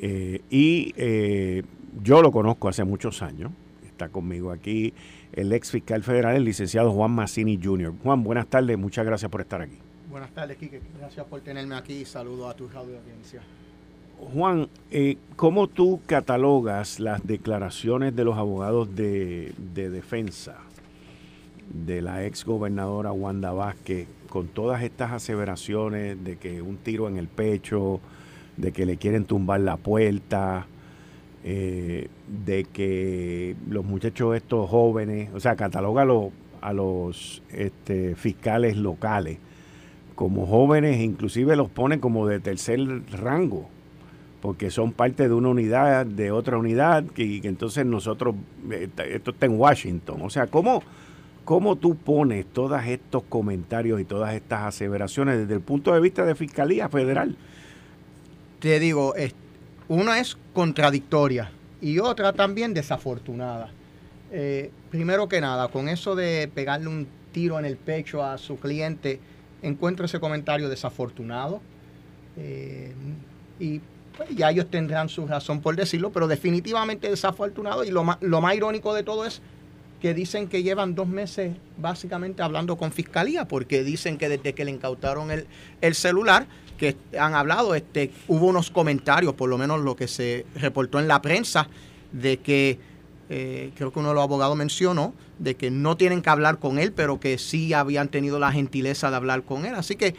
Eh, 0.01 0.41
y 0.49 0.95
eh, 0.97 1.63
yo 2.03 2.23
lo 2.23 2.33
conozco 2.33 2.71
hace 2.71 2.85
muchos 2.85 3.21
años. 3.21 3.51
Está 3.87 4.09
conmigo 4.09 4.51
aquí 4.51 4.95
el 5.33 5.53
ex 5.53 5.71
fiscal 5.71 6.03
federal, 6.03 6.37
el 6.37 6.45
licenciado 6.45 6.93
Juan 6.93 7.11
Massini 7.13 7.59
Jr. 7.63 7.93
Juan, 8.03 8.23
buenas 8.23 8.47
tardes, 8.47 8.79
muchas 8.79 9.05
gracias 9.05 9.31
por 9.31 9.41
estar 9.41 9.61
aquí. 9.61 9.79
Buenas 10.11 10.31
tardes, 10.31 10.57
Quique. 10.57 10.81
Gracias 10.99 11.27
por 11.27 11.41
tenerme 11.43 11.77
aquí. 11.77 12.05
Saludos 12.05 12.51
a 12.51 12.57
tu 12.57 12.67
radio 12.69 12.97
audiencia. 12.99 13.43
Juan, 14.33 14.69
eh, 14.91 15.17
¿cómo 15.37 15.69
tú 15.69 16.01
catalogas 16.07 16.99
las 16.99 17.25
declaraciones 17.27 18.17
de 18.17 18.25
los 18.25 18.37
abogados 18.37 18.95
de, 18.97 19.53
defensa 19.75 20.57
de 21.73 22.03
la 22.03 22.25
ex 22.25 22.45
gobernadora 22.45 23.13
Wanda 23.13 23.53
Vázquez 23.53 24.09
con 24.29 24.49
todas 24.49 24.83
estas 24.83 25.13
aseveraciones 25.13 26.23
de 26.25 26.37
que 26.37 26.63
un 26.63 26.79
tiro 26.79 27.07
en 27.07 27.17
el 27.17 27.29
pecho, 27.29 28.01
de 28.57 28.73
que 28.73 28.87
le 28.87 28.97
quieren 28.97 29.25
tumbar 29.25 29.61
la 29.61 29.77
puerta, 29.77 30.67
eh, 31.51 32.09
de 32.45 32.65
que 32.65 33.57
los 33.71 33.83
muchachos 33.83 34.37
estos 34.37 34.69
jóvenes, 34.69 35.31
o 35.35 35.41
sea, 35.41 35.57
cataloga 35.57 36.05
a 36.61 36.73
los 36.75 37.43
este, 37.51 38.15
fiscales 38.17 38.77
locales 38.77 39.39
como 40.15 40.45
jóvenes, 40.45 41.01
inclusive 41.01 41.57
los 41.57 41.71
ponen 41.71 42.01
como 42.01 42.27
de 42.27 42.39
tercer 42.39 42.81
rango, 43.13 43.67
porque 44.43 44.71
son 44.71 44.93
parte 44.93 45.27
de 45.27 45.33
una 45.33 45.49
unidad, 45.49 46.05
de 46.05 46.33
otra 46.33 46.59
unidad, 46.59 47.05
que, 47.07 47.41
entonces 47.45 47.87
nosotros, 47.87 48.35
esto 49.09 49.31
está 49.31 49.47
en 49.47 49.59
Washington. 49.59 50.21
O 50.21 50.29
sea, 50.29 50.49
¿cómo, 50.49 50.83
¿cómo 51.47 51.77
tú 51.77 51.95
pones 51.95 52.45
todos 52.45 52.85
estos 52.85 53.23
comentarios 53.23 54.03
y 54.03 54.05
todas 54.05 54.35
estas 54.35 54.65
aseveraciones 54.65 55.39
desde 55.39 55.55
el 55.55 55.63
punto 55.63 55.95
de 55.95 56.01
vista 56.01 56.27
de 56.27 56.35
Fiscalía 56.35 56.91
Federal? 56.91 57.37
Te 58.59 58.79
digo, 58.81 59.15
una 59.89 60.21
es 60.21 60.37
contradictoria 60.53 61.51
y 61.81 61.99
otra 61.99 62.33
también 62.33 62.75
desafortunada. 62.75 63.71
Eh, 64.31 64.71
primero 64.91 65.29
que 65.29 65.41
nada, 65.41 65.69
con 65.69 65.89
eso 65.89 66.15
de 66.15 66.51
pegarle 66.55 66.89
un 66.89 67.07
tiro 67.33 67.59
en 67.59 67.65
el 67.65 67.77
pecho 67.77 68.23
a 68.23 68.37
su 68.39 68.57
cliente, 68.59 69.21
encuentro 69.63 70.05
ese 70.05 70.21
comentario 70.21 70.69
desafortunado. 70.69 71.61
Eh, 72.37 72.93
y 73.59 73.81
pues, 74.17 74.29
ya 74.31 74.51
ellos 74.51 74.71
tendrán 74.71 75.09
su 75.09 75.27
razón 75.27 75.61
por 75.61 75.77
decirlo, 75.77 76.11
pero 76.11 76.29
definitivamente 76.29 77.09
desafortunado. 77.09 77.85
Y 77.85 77.91
lo 77.91 78.05
más, 78.05 78.19
lo 78.21 78.41
más 78.41 78.55
irónico 78.55 78.95
de 78.95 79.03
todo 79.03 79.25
es 79.25 79.41
que 80.01 80.15
dicen 80.15 80.49
que 80.49 80.63
llevan 80.63 80.95
dos 80.95 81.09
meses 81.09 81.57
básicamente 81.77 82.43
hablando 82.43 82.77
con 82.77 82.93
fiscalía, 82.93 83.47
porque 83.47 83.83
dicen 83.83 84.17
que 84.19 84.29
desde 84.29 84.55
que 84.55 84.65
le 84.65 84.71
incautaron 84.71 85.31
el, 85.31 85.47
el 85.81 85.95
celular, 85.95 86.47
que 86.79 86.97
han 87.19 87.35
hablado, 87.35 87.75
este, 87.75 88.13
hubo 88.29 88.47
unos 88.47 88.71
comentarios, 88.71 89.35
por 89.35 89.51
lo 89.51 89.59
menos 89.59 89.81
lo 89.81 89.97
que 89.97 90.09
se 90.09 90.47
reportó 90.55 90.99
en 91.01 91.09
la 91.09 91.21
prensa, 91.21 91.69
de 92.13 92.39
que 92.39 92.79
eh, 93.29 93.73
creo 93.77 93.93
que 93.93 93.99
uno 93.99 94.09
de 94.09 94.15
los 94.15 94.23
abogados 94.23 94.57
mencionó, 94.57 95.13
de 95.39 95.55
que 95.57 95.71
no 95.71 95.97
tienen 95.97 96.23
que 96.23 96.31
hablar 96.31 96.59
con 96.59 96.79
él, 96.79 96.93
pero 96.93 97.21
que 97.21 97.37
sí 97.37 97.75
habían 97.75 98.09
tenido 98.09 98.39
la 98.39 98.51
gentileza 98.53 99.11
de 99.11 99.17
hablar 99.17 99.43
con 99.43 99.67
él. 99.67 99.75
Así 99.75 99.97
que, 99.97 100.15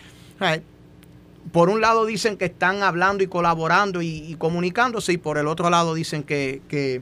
por 1.52 1.70
un 1.70 1.82
lado 1.82 2.06
dicen 2.06 2.38
que 2.38 2.46
están 2.46 2.84
hablando 2.84 3.24
y 3.24 3.28
colaborando 3.28 4.02
y, 4.02 4.36
comunicándose, 4.38 5.14
y 5.14 5.18
por 5.18 5.38
el 5.38 5.48
otro 5.48 5.70
lado 5.70 5.96
dicen 5.96 6.24
que, 6.24 7.02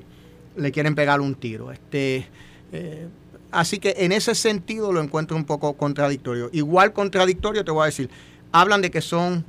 le 0.56 0.72
quieren 0.72 0.96
pegar 0.96 1.22
un 1.22 1.36
tiro. 1.36 1.72
Este, 1.72 2.26
eh, 2.72 3.08
así 3.52 3.80
que 3.80 3.96
en 3.98 4.12
ese 4.12 4.36
sentido 4.36 4.92
lo 4.92 5.02
encuentro 5.02 5.36
un 5.38 5.46
poco 5.46 5.74
contradictorio. 5.74 6.50
Igual 6.54 6.94
contradictorio 6.94 7.64
te 7.64 7.72
voy 7.72 7.84
a 7.84 7.86
decir, 7.86 8.10
hablan 8.52 8.82
de 8.82 8.92
que 8.92 9.02
son 9.02 9.46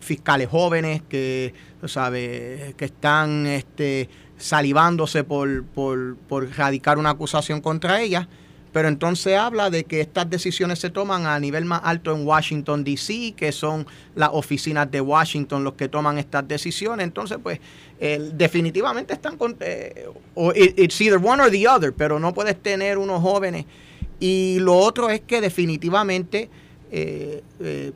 fiscales 0.00 0.48
jóvenes 0.48 1.02
que, 1.08 1.54
sabe, 1.86 2.74
que 2.76 2.86
están 2.86 3.46
este, 3.46 4.08
salivándose 4.36 5.24
por, 5.24 5.64
por, 5.64 6.16
por 6.16 6.48
radicar 6.56 6.98
una 6.98 7.10
acusación 7.10 7.60
contra 7.60 8.00
ella, 8.00 8.28
pero 8.72 8.88
entonces 8.88 9.36
habla 9.36 9.70
de 9.70 9.84
que 9.84 10.00
estas 10.00 10.28
decisiones 10.28 10.78
se 10.78 10.90
toman 10.90 11.26
a 11.26 11.38
nivel 11.40 11.64
más 11.64 11.80
alto 11.84 12.14
en 12.14 12.26
Washington, 12.26 12.84
D.C., 12.84 13.34
que 13.36 13.52
son 13.52 13.86
las 14.14 14.30
oficinas 14.32 14.90
de 14.90 15.00
Washington 15.00 15.64
los 15.64 15.74
que 15.74 15.88
toman 15.88 16.18
estas 16.18 16.46
decisiones. 16.46 17.04
Entonces, 17.04 17.38
pues, 17.42 17.60
definitivamente 18.34 19.14
están 19.14 19.36
con... 19.36 19.56
Eh, 19.60 20.06
it's 20.54 21.00
either 21.00 21.18
one 21.18 21.42
or 21.42 21.50
the 21.50 21.66
other, 21.66 21.92
pero 21.92 22.18
no 22.18 22.32
puedes 22.32 22.60
tener 22.62 22.98
unos 22.98 23.20
jóvenes. 23.22 23.66
Y 24.20 24.58
lo 24.60 24.76
otro 24.76 25.10
es 25.10 25.20
que 25.20 25.40
definitivamente 25.40 26.50
eh, 26.90 27.42
eh, 27.60 27.92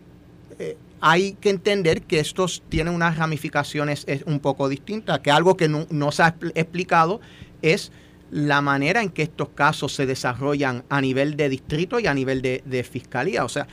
hay 1.01 1.35
que 1.35 1.51
entender 1.51 2.03
que 2.03 2.21
estos 2.21 2.63
tienen 2.69 2.95
unas 2.95 3.17
ramificaciones 3.17 4.07
un 4.27 4.39
poco 4.39 4.69
distintas, 4.69 5.19
que 5.19 5.33
algo 5.33 5.57
que 5.57 5.69
no, 5.69 6.13
se 6.13 6.23
ha 6.23 6.37
explicado 6.55 7.21
es 7.61 7.91
la 8.33 8.63
manera 8.63 9.03
en 9.03 9.11
que 9.11 9.23
estos 9.23 9.51
casos 9.51 9.95
se 9.95 10.07
desarrollan 10.07 10.85
a 10.89 11.03
nivel 11.03 11.37
de 11.37 11.51
distrito 11.51 12.01
y 12.01 12.07
a 12.07 12.15
nivel 12.15 12.41
de, 12.41 12.89
fiscalía. 12.91 13.45
O 13.45 13.49
sea, 13.49 13.69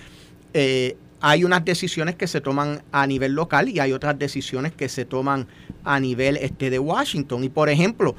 eh, 0.53 0.97
hay 1.21 1.45
unas 1.45 1.63
decisiones 1.63 2.15
que 2.15 2.27
se 2.27 2.41
toman 2.41 2.83
a 2.91 3.07
nivel 3.07 3.31
local 3.31 3.69
y 3.69 3.79
hay 3.79 3.93
otras 3.93 4.19
decisiones 4.19 4.73
que 4.73 4.89
se 4.89 5.05
toman 5.05 5.47
a 5.85 5.97
nivel 6.01 6.35
este, 6.35 6.69
de 6.69 6.77
Washington. 6.77 7.45
Y 7.45 7.49
por 7.49 7.69
ejemplo, 7.69 8.17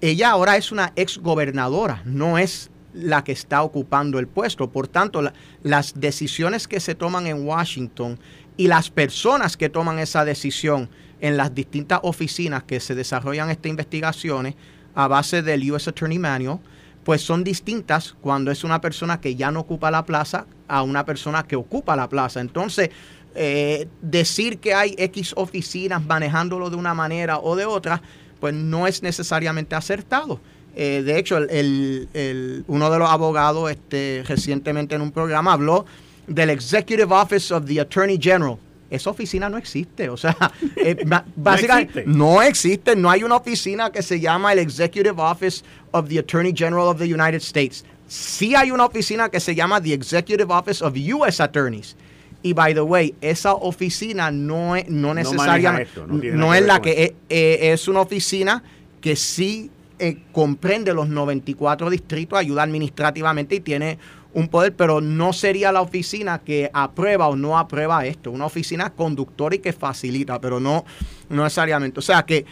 ella 0.00 0.30
ahora 0.30 0.56
es 0.56 0.72
una 0.72 0.94
ex 0.96 1.18
gobernadora, 1.18 2.00
no 2.06 2.38
es 2.38 2.70
la 2.94 3.22
que 3.22 3.32
está 3.32 3.62
ocupando 3.62 4.18
el 4.18 4.28
puesto. 4.28 4.70
Por 4.70 4.88
tanto, 4.88 5.30
las 5.62 6.00
decisiones 6.00 6.66
que 6.66 6.80
se 6.80 6.94
toman 6.94 7.26
en 7.26 7.46
Washington 7.46 8.18
y 8.56 8.68
las 8.68 8.88
personas 8.88 9.58
que 9.58 9.68
toman 9.68 9.98
esa 9.98 10.24
decisión 10.24 10.88
en 11.20 11.36
las 11.36 11.54
distintas 11.54 12.00
oficinas 12.02 12.62
que 12.62 12.80
se 12.80 12.94
desarrollan 12.94 13.50
estas 13.50 13.68
investigaciones 13.68 14.54
a 14.96 15.06
base 15.06 15.42
del 15.42 15.70
US 15.70 15.86
Attorney 15.86 16.18
Manual, 16.18 16.58
pues 17.04 17.22
son 17.22 17.44
distintas 17.44 18.16
cuando 18.20 18.50
es 18.50 18.64
una 18.64 18.80
persona 18.80 19.20
que 19.20 19.36
ya 19.36 19.52
no 19.52 19.60
ocupa 19.60 19.92
la 19.92 20.04
plaza 20.04 20.46
a 20.66 20.82
una 20.82 21.04
persona 21.04 21.44
que 21.44 21.54
ocupa 21.54 21.94
la 21.94 22.08
plaza. 22.08 22.40
Entonces, 22.40 22.90
eh, 23.36 23.86
decir 24.00 24.58
que 24.58 24.74
hay 24.74 24.96
X 24.98 25.34
oficinas 25.36 26.04
manejándolo 26.04 26.70
de 26.70 26.76
una 26.76 26.94
manera 26.94 27.38
o 27.38 27.54
de 27.54 27.66
otra, 27.66 28.02
pues 28.40 28.54
no 28.54 28.88
es 28.88 29.02
necesariamente 29.02 29.76
acertado. 29.76 30.40
Eh, 30.74 31.02
de 31.04 31.18
hecho, 31.18 31.36
el, 31.38 32.64
uno 32.66 32.90
de 32.90 32.98
los 32.98 33.08
abogados 33.08 33.70
este, 33.70 34.24
recientemente 34.26 34.94
en 34.94 35.02
un 35.02 35.12
programa 35.12 35.52
habló 35.52 35.86
del 36.26 36.50
Executive 36.50 37.14
Office 37.14 37.54
of 37.54 37.66
the 37.66 37.80
Attorney 37.80 38.18
General 38.20 38.58
esa 38.90 39.10
oficina 39.10 39.48
no 39.48 39.58
existe. 39.58 40.08
O 40.08 40.16
sea, 40.16 40.36
eh, 40.76 40.96
básicamente 41.36 42.04
no 42.06 42.42
existe. 42.42 42.96
no 42.96 43.10
hay 43.10 43.24
una 43.24 43.36
oficina 43.36 43.90
que 43.90 44.02
se 44.02 44.20
llama 44.20 44.52
el 44.52 44.58
Executive 44.58 45.14
Office 45.16 45.64
of 45.92 46.08
the 46.08 46.18
Attorney 46.18 46.52
General 46.54 46.88
of 46.88 46.98
the 46.98 47.12
United 47.12 47.42
States. 47.42 47.84
Sí 48.08 48.54
hay 48.54 48.70
una 48.70 48.84
oficina 48.84 49.28
que 49.28 49.40
se 49.40 49.54
llama 49.54 49.80
the 49.80 49.92
Executive 49.92 50.52
Office 50.52 50.84
of 50.84 50.94
U.S. 50.94 51.42
Attorneys. 51.42 51.96
Y 52.42 52.52
by 52.52 52.74
the 52.74 52.82
way, 52.82 53.14
esa 53.20 53.54
oficina 53.54 54.30
no 54.30 54.76
es 54.76 54.88
no 54.88 55.14
necesariamente 55.14 55.90
no, 56.06 56.54
es 56.54 56.64
la 56.64 56.80
que 56.80 57.04
es, 57.04 57.12
eh, 57.28 57.72
es, 57.72 57.88
una 57.88 58.02
oficina 58.02 58.62
que 59.00 59.16
sí 59.16 59.70
eh, 59.98 60.18
comprende 60.30 60.94
los 60.94 61.08
94 61.08 61.90
distritos, 61.90 62.38
ayuda 62.38 62.62
administrativamente 62.62 63.56
y 63.56 63.60
tiene 63.60 63.98
un 64.36 64.48
poder, 64.48 64.76
pero 64.76 65.00
no 65.00 65.32
sería 65.32 65.72
la 65.72 65.80
oficina 65.80 66.40
que 66.40 66.70
aprueba 66.74 67.26
o 67.26 67.36
no 67.36 67.58
aprueba 67.58 68.04
esto, 68.04 68.30
una 68.30 68.44
oficina 68.44 68.90
conductora 68.90 69.56
y 69.56 69.60
que 69.60 69.72
facilita, 69.72 70.38
pero 70.42 70.60
no, 70.60 70.84
no 71.30 71.42
necesariamente. 71.42 72.00
O 72.00 72.02
sea 72.02 72.26
que, 72.26 72.44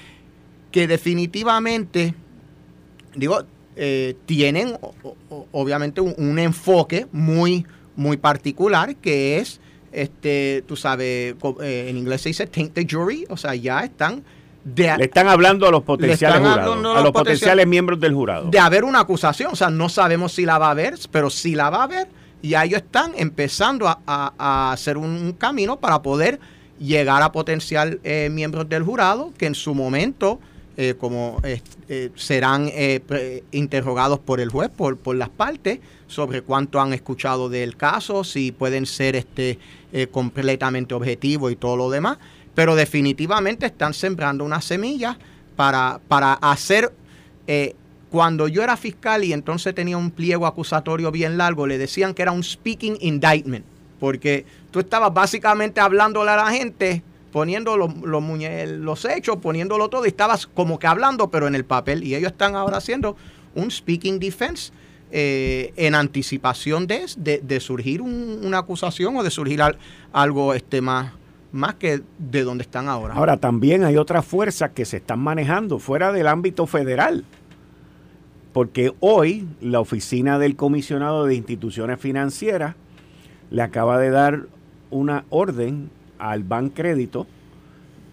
que 0.70 0.86
definitivamente, 0.86 2.14
digo, 3.14 3.44
eh, 3.76 4.16
tienen 4.24 4.78
obviamente 5.52 6.00
un, 6.00 6.38
enfoque 6.38 7.06
muy, 7.12 7.66
muy 7.96 8.16
particular 8.16 8.96
que 8.96 9.36
es, 9.36 9.60
este, 9.92 10.64
tú 10.66 10.76
sabes, 10.76 11.34
eh, 11.60 11.86
en 11.90 11.98
inglés 11.98 12.22
se 12.22 12.30
dice 12.30 12.46
taint 12.46 12.72
the 12.72 12.86
jury, 12.90 13.26
o 13.28 13.36
sea, 13.36 13.54
ya 13.54 13.84
están 13.84 14.24
le 14.64 15.04
están 15.04 15.28
hablando 15.28 15.66
a 15.66 15.70
los 15.70 15.82
potenciales 15.82 16.38
jurados, 16.38 16.96
a 16.96 17.00
los, 17.02 17.12
potenciales 17.12 17.66
miembros 17.66 18.00
del 18.00 18.14
jurado. 18.14 18.50
De 18.50 18.58
haber 18.58 18.84
una 18.84 19.00
acusación, 19.00 19.52
o 19.52 19.56
sea, 19.56 19.70
no 19.70 19.88
sabemos 19.88 20.32
si 20.32 20.46
la 20.46 20.58
va 20.58 20.68
a 20.68 20.70
haber, 20.70 20.94
pero 21.10 21.28
si 21.30 21.54
la 21.54 21.70
va 21.70 21.80
a 21.80 21.82
haber, 21.84 22.08
ya 22.42 22.64
ellos 22.64 22.80
están 22.80 23.12
empezando 23.16 23.86
a, 23.88 24.72
hacer 24.72 24.96
un, 24.96 25.32
camino 25.32 25.78
para 25.78 26.02
poder 26.02 26.40
llegar 26.78 27.22
a 27.22 27.30
potencial 27.30 28.00
eh, 28.04 28.28
miembros 28.32 28.68
del 28.68 28.82
jurado 28.82 29.32
que 29.36 29.46
en 29.46 29.54
su 29.54 29.74
momento, 29.74 30.40
eh, 30.76 30.94
como 30.98 31.40
eh, 31.44 32.10
serán 32.14 32.70
interrogados 33.50 34.18
por 34.18 34.40
el 34.40 34.48
juez, 34.48 34.70
por, 34.70 34.96
por 34.96 35.14
las 35.16 35.28
partes, 35.28 35.80
sobre 36.06 36.42
cuánto 36.42 36.80
han 36.80 36.92
escuchado 36.94 37.48
del 37.48 37.76
caso, 37.76 38.24
si 38.24 38.50
pueden 38.50 38.86
ser 38.86 39.14
este, 39.16 39.58
completamente 40.10 40.94
objetivos 40.94 41.52
y 41.52 41.56
todo 41.56 41.76
lo 41.76 41.90
demás 41.90 42.18
pero 42.54 42.76
definitivamente 42.76 43.66
están 43.66 43.94
sembrando 43.94 44.44
una 44.44 44.60
semilla 44.60 45.18
para, 45.56 46.00
para 46.08 46.34
hacer... 46.34 46.92
Eh, 47.46 47.74
cuando 48.14 48.46
yo 48.46 48.62
era 48.62 48.76
fiscal 48.76 49.24
y 49.24 49.32
entonces 49.32 49.74
tenía 49.74 49.96
un 49.96 50.12
pliego 50.12 50.46
acusatorio 50.46 51.10
bien 51.10 51.36
largo, 51.36 51.66
le 51.66 51.78
decían 51.78 52.14
que 52.14 52.22
era 52.22 52.30
un 52.30 52.44
speaking 52.44 52.96
indictment, 53.00 53.64
porque 53.98 54.46
tú 54.70 54.78
estabas 54.78 55.12
básicamente 55.12 55.80
hablándole 55.80 56.30
a 56.30 56.36
la 56.36 56.52
gente, 56.52 57.02
poniendo 57.32 57.76
los, 57.76 57.92
los, 57.96 59.04
hechos, 59.04 59.38
poniéndolo 59.38 59.88
todo, 59.88 60.04
y 60.04 60.10
estabas 60.10 60.46
como 60.46 60.78
que 60.78 60.86
hablando, 60.86 61.28
pero 61.28 61.48
en 61.48 61.56
el 61.56 61.64
papel. 61.64 62.04
Y 62.04 62.14
ellos 62.14 62.30
están 62.30 62.54
ahora 62.54 62.76
haciendo 62.76 63.16
un 63.56 63.68
speaking 63.72 64.20
defense 64.20 64.72
eh, 65.10 65.72
en 65.74 65.96
anticipación 65.96 66.86
de, 66.86 67.06
de, 67.16 67.58
surgir 67.58 68.00
una 68.00 68.58
acusación 68.58 69.16
o 69.16 69.24
de 69.24 69.32
surgir 69.32 69.60
algo 70.12 70.54
este, 70.54 70.80
más, 70.80 71.10
más 71.54 71.76
que 71.76 72.02
de 72.18 72.42
donde 72.42 72.62
están 72.62 72.88
ahora. 72.88 73.14
Ahora, 73.14 73.36
también 73.36 73.84
hay 73.84 73.96
otras 73.96 74.24
fuerzas 74.26 74.72
que 74.72 74.84
se 74.84 74.96
están 74.96 75.20
manejando 75.20 75.78
fuera 75.78 76.12
del 76.12 76.26
ámbito 76.26 76.66
federal. 76.66 77.24
Porque 78.52 78.92
hoy 78.98 79.46
la 79.60 79.78
oficina 79.78 80.40
del 80.40 80.56
comisionado 80.56 81.26
de 81.26 81.36
instituciones 81.36 82.00
financieras 82.00 82.74
le 83.50 83.62
acaba 83.62 84.00
de 84.00 84.10
dar 84.10 84.46
una 84.90 85.26
orden 85.30 85.90
al 86.18 86.44
Crédito 86.72 87.28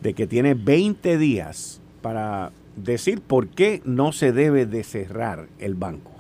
de 0.02 0.14
que 0.14 0.28
tiene 0.28 0.54
20 0.54 1.18
días 1.18 1.82
para 2.04 2.52
decir 2.76 3.22
por 3.22 3.48
qué 3.48 3.82
no 3.86 4.12
se 4.12 4.34
debe 4.34 4.68
de 4.68 4.84
cerrar 4.84 5.48
el 5.58 5.74
banco. 5.74 6.12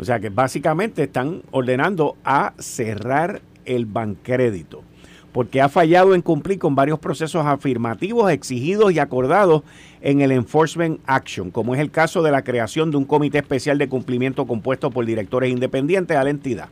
O 0.00 0.04
sea 0.04 0.18
que 0.18 0.30
básicamente 0.30 1.04
están 1.04 1.42
ordenando 1.52 2.16
a 2.24 2.54
cerrar 2.58 3.40
el 3.64 3.86
Bancrédito 3.86 4.82
porque 5.32 5.62
ha 5.62 5.68
fallado 5.68 6.14
en 6.14 6.22
cumplir 6.22 6.58
con 6.58 6.74
varios 6.74 6.98
procesos 6.98 7.44
afirmativos 7.46 8.30
exigidos 8.30 8.92
y 8.92 8.98
acordados 8.98 9.62
en 10.02 10.20
el 10.20 10.30
Enforcement 10.30 11.00
Action, 11.06 11.50
como 11.50 11.74
es 11.74 11.80
el 11.80 11.90
caso 11.90 12.22
de 12.22 12.30
la 12.30 12.42
creación 12.42 12.90
de 12.90 12.98
un 12.98 13.06
comité 13.06 13.38
especial 13.38 13.78
de 13.78 13.88
cumplimiento 13.88 14.46
compuesto 14.46 14.90
por 14.90 15.06
directores 15.06 15.50
independientes 15.50 16.16
a 16.16 16.24
la 16.24 16.30
entidad. 16.30 16.68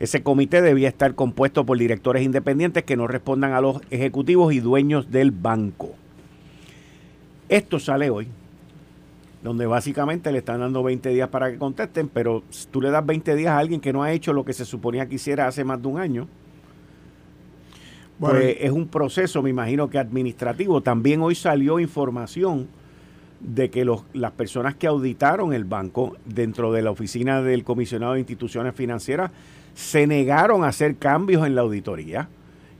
Ese 0.00 0.22
comité 0.22 0.62
debía 0.62 0.88
estar 0.88 1.14
compuesto 1.14 1.66
por 1.66 1.76
directores 1.76 2.22
independientes 2.22 2.84
que 2.84 2.96
no 2.96 3.06
respondan 3.06 3.52
a 3.52 3.60
los 3.60 3.80
ejecutivos 3.90 4.54
y 4.54 4.60
dueños 4.60 5.10
del 5.10 5.30
banco. 5.30 5.90
Esto 7.48 7.80
sale 7.80 8.08
hoy, 8.08 8.28
donde 9.42 9.66
básicamente 9.66 10.30
le 10.32 10.38
están 10.38 10.60
dando 10.60 10.82
20 10.82 11.08
días 11.10 11.28
para 11.28 11.50
que 11.50 11.58
contesten, 11.58 12.08
pero 12.08 12.44
tú 12.70 12.80
le 12.80 12.90
das 12.90 13.04
20 13.04 13.34
días 13.34 13.50
a 13.50 13.58
alguien 13.58 13.80
que 13.80 13.92
no 13.92 14.02
ha 14.02 14.12
hecho 14.12 14.32
lo 14.32 14.44
que 14.44 14.52
se 14.52 14.64
suponía 14.64 15.06
que 15.06 15.16
hiciera 15.16 15.48
hace 15.48 15.64
más 15.64 15.82
de 15.82 15.88
un 15.88 15.98
año 15.98 16.28
pues 18.18 18.56
es 18.60 18.70
un 18.70 18.88
proceso, 18.88 19.42
me 19.42 19.50
imagino 19.50 19.88
que 19.88 19.98
administrativo. 19.98 20.80
También 20.80 21.20
hoy 21.20 21.34
salió 21.34 21.78
información 21.78 22.68
de 23.40 23.70
que 23.70 23.84
los, 23.84 24.02
las 24.12 24.32
personas 24.32 24.74
que 24.74 24.86
auditaron 24.86 25.52
el 25.52 25.64
banco 25.64 26.16
dentro 26.24 26.72
de 26.72 26.82
la 26.82 26.90
oficina 26.90 27.42
del 27.42 27.62
comisionado 27.62 28.14
de 28.14 28.20
instituciones 28.20 28.74
financieras 28.74 29.30
se 29.74 30.06
negaron 30.06 30.64
a 30.64 30.68
hacer 30.68 30.96
cambios 30.96 31.46
en 31.46 31.54
la 31.54 31.60
auditoría. 31.60 32.28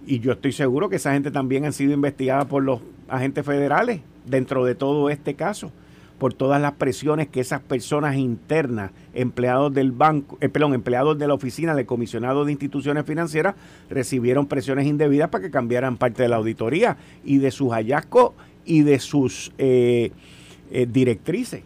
Y 0.06 0.18
yo 0.20 0.32
estoy 0.32 0.52
seguro 0.52 0.88
que 0.88 0.96
esa 0.96 1.12
gente 1.12 1.30
también 1.30 1.64
han 1.64 1.72
sido 1.72 1.92
investigada 1.92 2.46
por 2.46 2.62
los 2.62 2.80
agentes 3.08 3.44
federales 3.44 4.00
dentro 4.26 4.64
de 4.64 4.74
todo 4.74 5.10
este 5.10 5.34
caso 5.34 5.70
por 6.18 6.34
todas 6.34 6.60
las 6.60 6.72
presiones 6.72 7.28
que 7.28 7.40
esas 7.40 7.60
personas 7.60 8.16
internas, 8.16 8.90
empleados 9.14 9.72
del 9.72 9.92
banco, 9.92 10.36
eh, 10.40 10.48
perdón, 10.48 10.74
empleados 10.74 11.18
de 11.18 11.28
la 11.28 11.34
oficina 11.34 11.74
del 11.74 11.86
comisionado 11.86 12.44
de 12.44 12.52
instituciones 12.52 13.06
financieras, 13.06 13.54
recibieron 13.88 14.46
presiones 14.46 14.86
indebidas 14.86 15.28
para 15.30 15.44
que 15.44 15.50
cambiaran 15.50 15.96
parte 15.96 16.22
de 16.22 16.28
la 16.28 16.36
auditoría 16.36 16.96
y 17.24 17.38
de 17.38 17.50
sus 17.50 17.72
hallazgos 17.72 18.32
y 18.64 18.82
de 18.82 18.98
sus 18.98 19.52
eh, 19.58 20.10
eh, 20.72 20.86
directrices. 20.90 21.62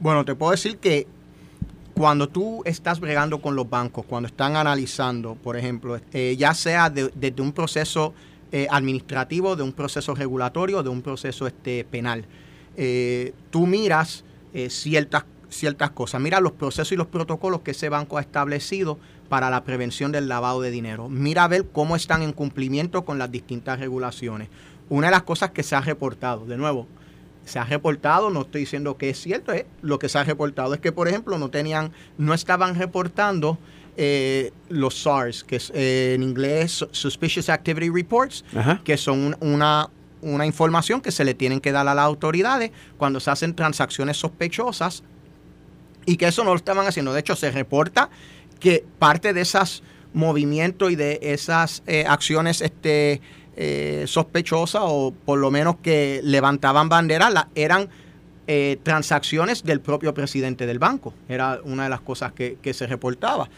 Bueno, 0.00 0.24
te 0.24 0.34
puedo 0.34 0.52
decir 0.52 0.78
que 0.78 1.06
cuando 1.94 2.28
tú 2.28 2.62
estás 2.64 2.98
bregando 2.98 3.42
con 3.42 3.54
los 3.54 3.68
bancos, 3.68 4.06
cuando 4.06 4.26
están 4.26 4.56
analizando, 4.56 5.34
por 5.34 5.58
ejemplo, 5.58 6.00
ya 6.36 6.54
sea 6.54 6.88
desde 6.88 7.42
un 7.42 7.52
proceso 7.52 8.14
administrativo, 8.70 9.54
de 9.56 9.62
un 9.62 9.72
proceso 9.72 10.14
regulatorio, 10.14 10.82
de 10.82 10.88
un 10.88 11.02
proceso 11.02 11.46
este, 11.46 11.84
penal, 11.84 12.24
eh, 12.76 13.34
tú 13.50 13.66
miras 13.66 14.24
eh, 14.54 14.70
ciertas, 14.70 15.24
ciertas 15.48 15.90
cosas, 15.90 16.20
mira 16.20 16.40
los 16.40 16.52
procesos 16.52 16.92
y 16.92 16.96
los 16.96 17.06
protocolos 17.06 17.60
que 17.60 17.72
ese 17.72 17.88
banco 17.88 18.18
ha 18.18 18.20
establecido 18.20 18.98
para 19.28 19.50
la 19.50 19.64
prevención 19.64 20.12
del 20.12 20.28
lavado 20.28 20.60
de 20.60 20.70
dinero. 20.70 21.08
Mira 21.08 21.44
a 21.44 21.48
ver 21.48 21.66
cómo 21.72 21.96
están 21.96 22.22
en 22.22 22.32
cumplimiento 22.32 23.04
con 23.04 23.18
las 23.18 23.30
distintas 23.30 23.78
regulaciones. 23.78 24.48
Una 24.88 25.06
de 25.08 25.12
las 25.12 25.22
cosas 25.22 25.50
que 25.50 25.62
se 25.62 25.74
ha 25.74 25.80
reportado, 25.80 26.44
de 26.46 26.56
nuevo, 26.56 26.86
se 27.44 27.58
ha 27.58 27.64
reportado, 27.64 28.30
no 28.30 28.42
estoy 28.42 28.62
diciendo 28.62 28.96
que 28.96 29.10
es 29.10 29.20
cierto, 29.20 29.52
eh, 29.52 29.66
lo 29.80 29.98
que 29.98 30.08
se 30.08 30.18
ha 30.18 30.24
reportado 30.24 30.74
es 30.74 30.80
que, 30.80 30.92
por 30.92 31.08
ejemplo, 31.08 31.38
no 31.38 31.50
tenían, 31.50 31.92
no 32.18 32.34
estaban 32.34 32.74
reportando 32.74 33.58
los 34.70 35.02
SARS, 35.02 35.44
que 35.44 35.56
es 35.56 35.70
en 35.74 36.22
inglés 36.22 36.82
Suspicious 36.92 37.50
Activity 37.50 37.90
Reports, 37.90 38.42
que 38.84 38.96
son 38.96 39.36
una, 39.40 39.90
una 40.22 40.46
información 40.46 41.00
que 41.00 41.10
se 41.10 41.24
le 41.24 41.34
tienen 41.34 41.60
que 41.60 41.72
dar 41.72 41.86
a 41.86 41.94
las 41.94 42.04
autoridades 42.04 42.70
cuando 42.96 43.20
se 43.20 43.30
hacen 43.30 43.54
transacciones 43.54 44.16
sospechosas 44.16 45.02
y 46.06 46.16
que 46.16 46.28
eso 46.28 46.44
no 46.44 46.50
lo 46.50 46.56
estaban 46.56 46.86
haciendo. 46.86 47.12
De 47.12 47.20
hecho, 47.20 47.36
se 47.36 47.50
reporta 47.50 48.08
que 48.58 48.84
parte 48.98 49.32
de 49.32 49.42
esos 49.42 49.82
movimientos 50.14 50.90
y 50.90 50.96
de 50.96 51.18
esas 51.22 51.82
eh, 51.86 52.04
acciones 52.06 52.60
este, 52.60 53.20
eh, 53.56 54.04
sospechosas 54.06 54.82
o 54.84 55.12
por 55.24 55.38
lo 55.38 55.50
menos 55.50 55.76
que 55.82 56.20
levantaban 56.22 56.88
bandera 56.88 57.48
eran 57.54 57.88
eh, 58.46 58.78
transacciones 58.82 59.62
del 59.64 59.80
propio 59.80 60.14
presidente 60.14 60.66
del 60.66 60.78
banco. 60.78 61.14
Era 61.28 61.60
una 61.64 61.84
de 61.84 61.90
las 61.90 62.00
cosas 62.00 62.32
que, 62.32 62.58
que 62.60 62.74
se 62.74 62.86
reportaba. 62.86 63.48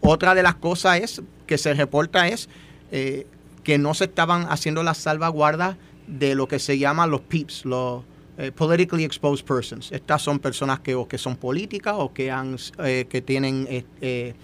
otra 0.00 0.34
de 0.34 0.42
las 0.42 0.56
cosas 0.56 1.00
es, 1.00 1.22
que 1.46 1.58
se 1.58 1.74
reporta 1.74 2.28
es 2.28 2.48
que 2.90 3.78
no 3.78 3.94
se 3.94 4.04
estaban 4.04 4.46
haciendo 4.50 4.82
las 4.82 4.98
salvaguardas 4.98 5.76
de 6.10 6.34
lo 6.34 6.48
que 6.48 6.58
se 6.58 6.78
llama 6.78 7.06
los 7.06 7.20
PEEPs, 7.22 7.64
los 7.64 8.02
eh, 8.38 8.52
Politically 8.52 9.04
Exposed 9.04 9.44
Persons. 9.44 9.92
Estas 9.92 10.22
son 10.22 10.38
personas 10.38 10.80
que, 10.80 10.94
o 10.94 11.06
que 11.06 11.18
son 11.18 11.36
políticas 11.36 11.94
o 11.96 12.12
que, 12.12 12.30
han, 12.30 12.56
eh, 12.78 13.06
que 13.08 13.22
tienen 13.22 13.66
eh, 14.00 14.34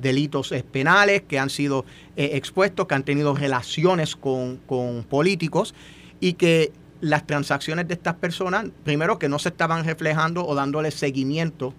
delitos 0.00 0.52
penales, 0.72 1.22
que 1.22 1.38
han 1.38 1.48
sido 1.48 1.84
expuestos, 2.16 2.86
que 2.86 2.94
han 2.94 3.04
tenido 3.04 3.34
relaciones 3.34 4.16
con, 4.16 4.56
con 4.66 5.04
políticos 5.04 5.74
y 6.18 6.32
que 6.32 6.72
las 7.00 7.24
transacciones 7.26 7.86
de 7.86 7.94
estas 7.94 8.14
personas, 8.14 8.66
primero 8.84 9.20
que 9.20 9.28
no 9.28 9.38
se 9.38 9.50
estaban 9.50 9.84
reflejando 9.84 10.44
o 10.44 10.56
dándole 10.56 10.90
seguimiento 10.90 11.72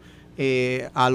a, 0.95 1.12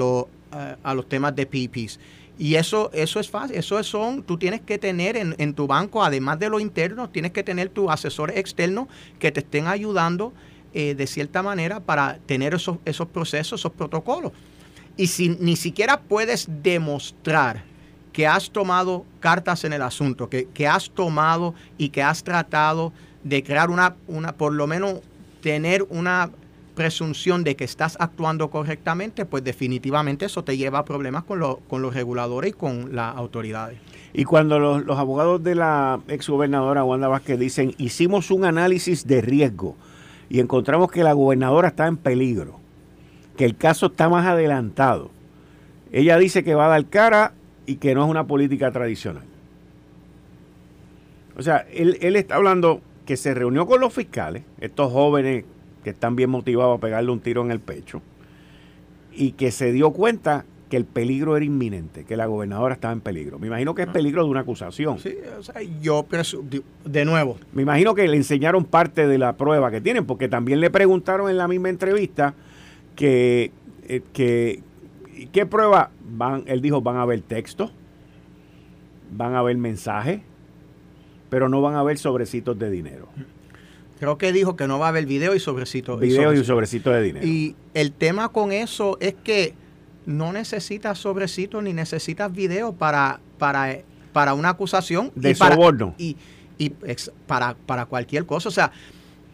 a 0.83 0.93
los 0.93 1.09
temas 1.09 1.35
de 1.35 1.47
PPs 1.47 1.99
Y 2.39 2.55
eso, 2.55 2.89
eso 2.93 3.19
es 3.19 3.29
fácil, 3.29 3.57
eso 3.57 3.83
son, 3.83 4.23
tú 4.23 4.37
tienes 4.37 4.61
que 4.61 4.77
tener 4.77 5.17
en, 5.17 5.35
en 5.37 5.53
tu 5.53 5.67
banco, 5.67 6.01
además 6.01 6.39
de 6.39 6.49
lo 6.49 6.61
interno, 6.61 7.09
tienes 7.09 7.33
que 7.33 7.43
tener 7.43 7.67
tus 7.67 7.91
asesores 7.91 8.37
externos 8.37 8.87
que 9.19 9.29
te 9.33 9.41
estén 9.41 9.67
ayudando 9.67 10.31
eh, 10.73 10.95
de 10.95 11.05
cierta 11.05 11.43
manera 11.43 11.81
para 11.81 12.17
tener 12.25 12.53
esos, 12.53 12.77
esos 12.85 13.07
procesos, 13.09 13.59
esos 13.59 13.73
protocolos. 13.73 14.31
Y 14.95 15.07
si 15.07 15.29
ni 15.29 15.57
siquiera 15.57 15.99
puedes 15.99 16.47
demostrar 16.63 17.65
que 18.13 18.25
has 18.25 18.49
tomado 18.49 19.05
cartas 19.19 19.65
en 19.65 19.73
el 19.73 19.81
asunto, 19.81 20.29
que, 20.29 20.47
que 20.53 20.65
has 20.65 20.89
tomado 20.89 21.55
y 21.77 21.89
que 21.89 22.01
has 22.01 22.23
tratado 22.23 22.93
de 23.21 23.43
crear 23.43 23.69
una, 23.69 23.97
una, 24.07 24.31
por 24.31 24.53
lo 24.53 24.65
menos 24.65 25.01
tener 25.41 25.85
una 25.89 26.31
presunción 26.79 27.43
de 27.43 27.57
que 27.57 27.65
estás 27.65 27.97
actuando 27.99 28.49
correctamente, 28.49 29.25
pues 29.25 29.43
definitivamente 29.43 30.23
eso 30.23 30.45
te 30.45 30.55
lleva 30.55 30.79
a 30.79 30.85
problemas 30.85 31.25
con, 31.25 31.37
los 31.41 31.93
reguladores 31.93 32.51
y 32.51 32.53
con 32.53 32.95
las 32.95 33.17
autoridades. 33.17 33.77
Y 34.13 34.23
cuando 34.23 34.59
los, 34.59 34.97
abogados 34.97 35.43
de 35.43 35.55
la 35.55 35.99
exgobernadora 36.07 36.85
Wanda 36.85 37.09
Vázquez 37.09 37.37
dicen, 37.37 37.75
hicimos 37.77 38.31
un 38.31 38.45
análisis 38.45 39.05
de 39.05 39.19
riesgo 39.19 39.75
y 40.29 40.39
encontramos 40.39 40.89
que 40.89 41.03
la 41.03 41.11
gobernadora 41.11 41.67
está 41.67 41.85
en 41.85 41.97
peligro, 41.97 42.61
que 43.35 43.43
el 43.43 43.57
caso 43.57 43.87
está 43.87 44.07
más 44.07 44.25
adelantado, 44.25 45.11
ella 45.91 46.17
dice 46.17 46.45
que 46.45 46.55
va 46.55 46.67
a 46.67 46.69
dar 46.69 46.85
cara 46.85 47.33
y 47.65 47.75
que 47.75 47.93
no 47.93 48.05
es 48.05 48.09
una 48.09 48.25
política 48.25 48.71
tradicional. 48.71 49.25
O 51.35 51.41
sea, 51.41 51.67
él 51.73 52.15
está 52.15 52.37
hablando 52.37 52.79
que 53.05 53.17
se 53.17 53.33
reunió 53.33 53.67
con 53.67 53.81
los 53.81 53.93
fiscales, 53.93 54.43
estos 54.61 54.93
jóvenes 54.93 55.43
que 55.83 55.91
están 55.91 56.15
bien 56.15 56.29
motivados 56.29 56.77
a 56.77 56.81
pegarle 56.81 57.11
un 57.11 57.19
tiro 57.19 57.43
en 57.43 57.51
el 57.51 57.59
pecho, 57.59 58.01
y 59.13 59.31
que 59.33 59.51
se 59.51 59.71
dio 59.71 59.91
cuenta 59.91 60.45
que 60.69 60.77
el 60.77 60.85
peligro 60.85 61.35
era 61.35 61.43
inminente, 61.43 62.05
que 62.05 62.15
la 62.15 62.27
gobernadora 62.27 62.75
estaba 62.75 62.93
en 62.93 63.01
peligro. 63.01 63.39
Me 63.39 63.47
imagino 63.47 63.73
que 63.73 63.81
es 63.81 63.87
peligro 63.87 64.23
de 64.23 64.29
una 64.29 64.41
acusación. 64.41 64.99
Sí, 64.99 65.15
o 65.37 65.41
sea, 65.41 65.61
yo 65.81 66.05
de 66.85 67.05
nuevo. 67.05 67.37
Me 67.53 67.63
imagino 67.63 67.95
que 67.95 68.07
le 68.07 68.15
enseñaron 68.15 68.65
parte 68.65 69.07
de 69.07 69.17
la 69.17 69.35
prueba 69.35 69.71
que 69.71 69.81
tienen, 69.81 70.05
porque 70.05 70.29
también 70.29 70.59
le 70.59 70.69
preguntaron 70.69 71.29
en 71.29 71.37
la 71.37 71.47
misma 71.47 71.69
entrevista 71.69 72.35
que, 72.95 73.51
eh, 73.87 74.01
que 74.13 74.61
¿qué 75.31 75.45
prueba 75.45 75.91
van? 76.03 76.43
Él 76.45 76.61
dijo, 76.61 76.81
van 76.81 76.97
a 76.97 77.05
ver 77.05 77.21
texto, 77.21 77.71
van 79.11 79.35
a 79.35 79.41
ver 79.41 79.57
mensajes, 79.57 80.21
pero 81.29 81.49
no 81.49 81.61
van 81.61 81.75
a 81.75 81.83
ver 81.83 81.97
sobrecitos 81.97 82.57
de 82.57 82.69
dinero. 82.69 83.07
Creo 83.99 84.17
que 84.17 84.31
dijo 84.31 84.55
que 84.55 84.65
no 84.67 84.79
va 84.79 84.87
a 84.87 84.89
haber 84.89 85.05
video 85.05 85.35
y 85.35 85.39
sobrecitos. 85.39 85.99
Video 85.99 86.33
y, 86.33 86.43
sobrecitos 86.43 86.93
de 86.93 87.01
dinero. 87.01 87.27
Y 87.27 87.55
el 87.73 87.91
tema 87.91 88.29
con 88.29 88.53
eso 88.53 88.97
es 89.01 89.13
que 89.13 89.53
no 90.05 90.31
necesitas 90.31 90.97
sobrecitos 90.97 91.61
ni 91.61 91.73
necesitas 91.73 92.31
video 92.31 92.71
para, 92.73 93.19
para, 93.37 93.77
para 94.13 94.33
una 94.33 94.49
acusación. 94.49 95.11
De 95.15 95.31
y 95.31 95.35
soborno. 95.35 95.95
y, 95.97 96.15
y 96.57 96.71
para, 97.27 97.55
para 97.65 97.85
cualquier 97.87 98.25
cosa. 98.25 98.47
O 98.47 98.51
sea, 98.53 98.71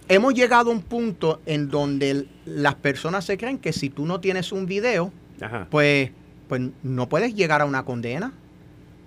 hemos 0.08 0.34
llegado 0.34 0.72
a 0.72 0.74
un 0.74 0.82
punto 0.82 1.42
en 1.46 1.70
donde 1.70 2.28
las 2.46 2.76
personas 2.76 3.24
se 3.24 3.38
creen 3.38 3.60
que 3.60 3.72
si 3.72 3.92
tú 3.92 4.06
no 4.08 4.20
tienes 4.20 4.52
un 4.52 4.66
video, 4.66 5.12
Pues, 5.70 6.10
pues 6.48 6.62
no 6.82 7.08
puedes 7.08 7.36
llegar 7.36 7.62
a 7.62 7.66
una 7.66 7.86
condena. 7.86 8.34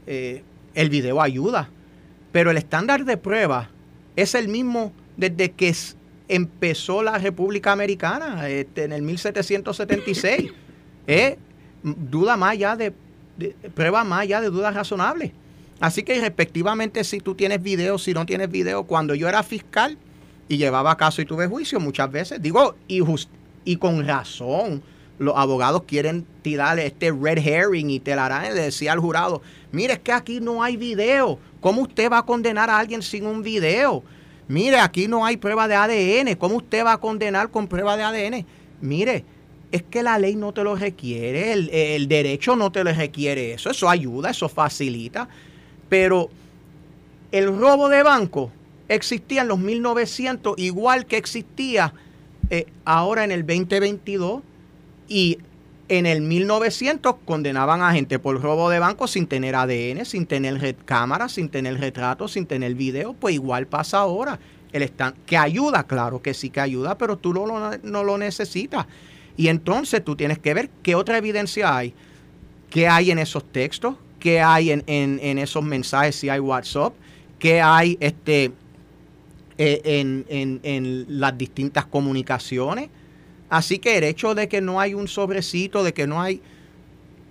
Eh, 0.07 0.45
el 0.75 0.89
video 0.89 1.21
ayuda. 1.21 1.69
Pero 2.31 2.53
el 2.53 2.59
estándar 2.59 3.05
de 3.05 3.17
prueba 3.17 3.71
es 4.15 4.35
el 4.37 4.47
mismo 4.49 4.93
desde 5.19 5.51
que 5.51 5.75
empezó 6.29 7.03
la 7.03 7.19
República 7.19 7.73
Americana, 7.73 8.49
este, 8.49 8.85
en 8.85 8.93
el 8.93 9.03
1776. 9.03 10.53
¿eh? 11.07 11.37
duda 11.83 12.37
más 12.37 12.53
allá 12.53 12.77
de, 12.77 12.93
prueba 13.75 14.05
más 14.05 14.21
allá 14.21 14.41
de 14.41 14.51
dudas 14.51 14.75
razonables. 14.75 15.33
Así 15.81 16.03
que 16.03 16.21
respectivamente 16.21 17.05
si 17.05 17.21
tú 17.21 17.35
tienes 17.35 17.63
video, 17.63 17.99
si 17.99 18.15
no 18.15 18.27
tienes 18.27 18.51
video, 18.51 18.85
cuando 18.85 19.15
yo 19.15 19.29
era 19.29 19.43
fiscal 19.43 19.97
y 20.49 20.57
llevaba 20.57 20.97
caso 20.97 21.23
y 21.23 21.25
tuve 21.25 21.47
juicio 21.47 21.79
muchas 21.79 22.11
veces, 22.11 22.43
digo, 22.43 22.75
y, 22.89 23.03
y 23.65 23.77
con 23.77 24.07
razón, 24.07 24.83
los 25.19 25.37
abogados 25.37 25.83
quieren 25.85 26.27
tirar 26.43 26.79
este 26.79 27.13
red 27.13 27.39
herring 27.39 27.91
y 27.91 28.01
te 28.01 28.17
la 28.17 28.27
harán, 28.27 28.55
le 28.55 28.63
decía 28.63 28.93
al 28.93 28.99
jurado, 28.99 29.43
mire, 29.73 29.95
es 29.95 29.99
que 30.01 30.13
aquí 30.13 30.41
no 30.41 30.63
hay 30.63 30.77
video, 30.77 31.39
¿cómo 31.61 31.83
usted 31.83 32.11
va 32.11 32.19
a 32.19 32.27
condenar 32.27 32.71
a 32.71 32.79
alguien 32.79 33.03
sin 33.03 33.27
un 33.27 33.43
video? 33.43 34.03
Mire, 34.49 34.81
aquí 34.81 35.09
no 35.09 35.27
hay 35.27 35.37
prueba 35.37 35.69
de 35.69 35.75
ADN, 35.75 36.35
¿cómo 36.37 36.57
usted 36.57 36.85
va 36.85 36.95
a 36.95 36.99
condenar 36.99 37.51
con 37.51 37.69
prueba 37.69 37.97
de 37.97 38.03
ADN? 38.03 38.47
Mire, 38.81 39.25
es 39.71 39.83
que 39.83 40.03
la 40.03 40.19
ley 40.19 40.37
no 40.37 40.53
te 40.53 40.65
lo 40.65 40.75
requiere, 40.75 41.53
el, 41.53 42.09
derecho 42.09 42.57
no 42.57 42.73
te 42.73 42.83
lo 42.83 42.93
requiere 42.93 43.53
eso, 43.53 43.71
eso 43.71 43.91
ayuda, 43.91 44.31
eso 44.31 44.49
facilita, 44.49 45.29
pero 45.91 46.31
el 47.31 47.59
robo 47.59 47.91
de 47.91 48.03
banco 48.03 48.51
existía 48.89 49.43
en 49.43 49.49
los 49.49 49.59
1900 49.59 50.59
igual 50.59 51.05
que 51.05 51.19
existía 51.19 51.93
eh, 52.49 52.67
ahora 52.87 53.25
en 53.25 53.33
el 53.33 53.47
2022 53.47 54.41
y 55.09 55.39
en 55.89 56.07
el 56.07 56.21
1900 56.21 57.17
condenaban 57.25 57.83
a 57.83 57.93
gente 57.93 58.19
por 58.19 58.41
robo 58.41 58.71
de 58.71 58.79
banco 58.79 59.07
sin 59.07 59.27
tener 59.27 59.55
ADN, 59.55 60.05
sin 60.05 60.27
tener 60.27 60.77
cámara, 60.85 61.29
sin 61.29 61.49
tener 61.49 61.79
retrato, 61.79 62.29
sin 62.29 62.47
tener 62.47 62.75
video, 62.75 63.15
pues 63.15 63.35
igual 63.35 63.67
pasa 63.67 63.99
ahora. 63.99 64.39
El 64.73 64.91
que 65.25 65.37
ayuda, 65.37 65.85
claro 65.85 66.21
que 66.21 66.35
sí 66.35 66.51
que 66.51 66.61
ayuda, 66.61 66.99
pero 66.99 67.17
tú 67.17 67.33
no 67.33 68.05
lo 68.05 68.19
necesitas. 68.19 68.87
Y 69.39 69.49
entonces 69.49 70.05
tú 70.05 70.17
tienes 70.17 70.39
que 70.41 70.53
ver 70.53 70.69
qué 70.83 70.97
otra 70.97 71.17
evidencia 71.17 71.75
hay, 71.75 71.95
qué 72.71 72.89
hay 72.89 73.13
en 73.13 73.21
esos 73.21 73.45
textos, 73.51 73.95
qué 74.19 74.41
hay 74.41 74.73
en, 74.73 75.39
esos 75.39 75.63
mensajes, 75.63 76.17
si 76.17 76.29
hay 76.29 76.41
WhatsApp, 76.41 76.93
qué 77.39 77.61
hay 77.61 77.97
este, 78.01 78.51
eh, 79.57 79.81
en, 79.85 81.07
las 81.09 81.39
distintas 81.39 81.87
comunicaciones. 81.87 82.91
Así 83.51 83.79
que 83.79 83.99
el 83.99 84.05
hecho 84.05 84.35
de 84.35 84.49
que 84.49 84.61
no 84.61 84.81
hay 84.81 84.95
un 84.95 85.09
sobrecito, 85.09 85.83
de 85.83 85.95
que 85.95 86.07
no 86.07 86.21
hay... 86.21 86.43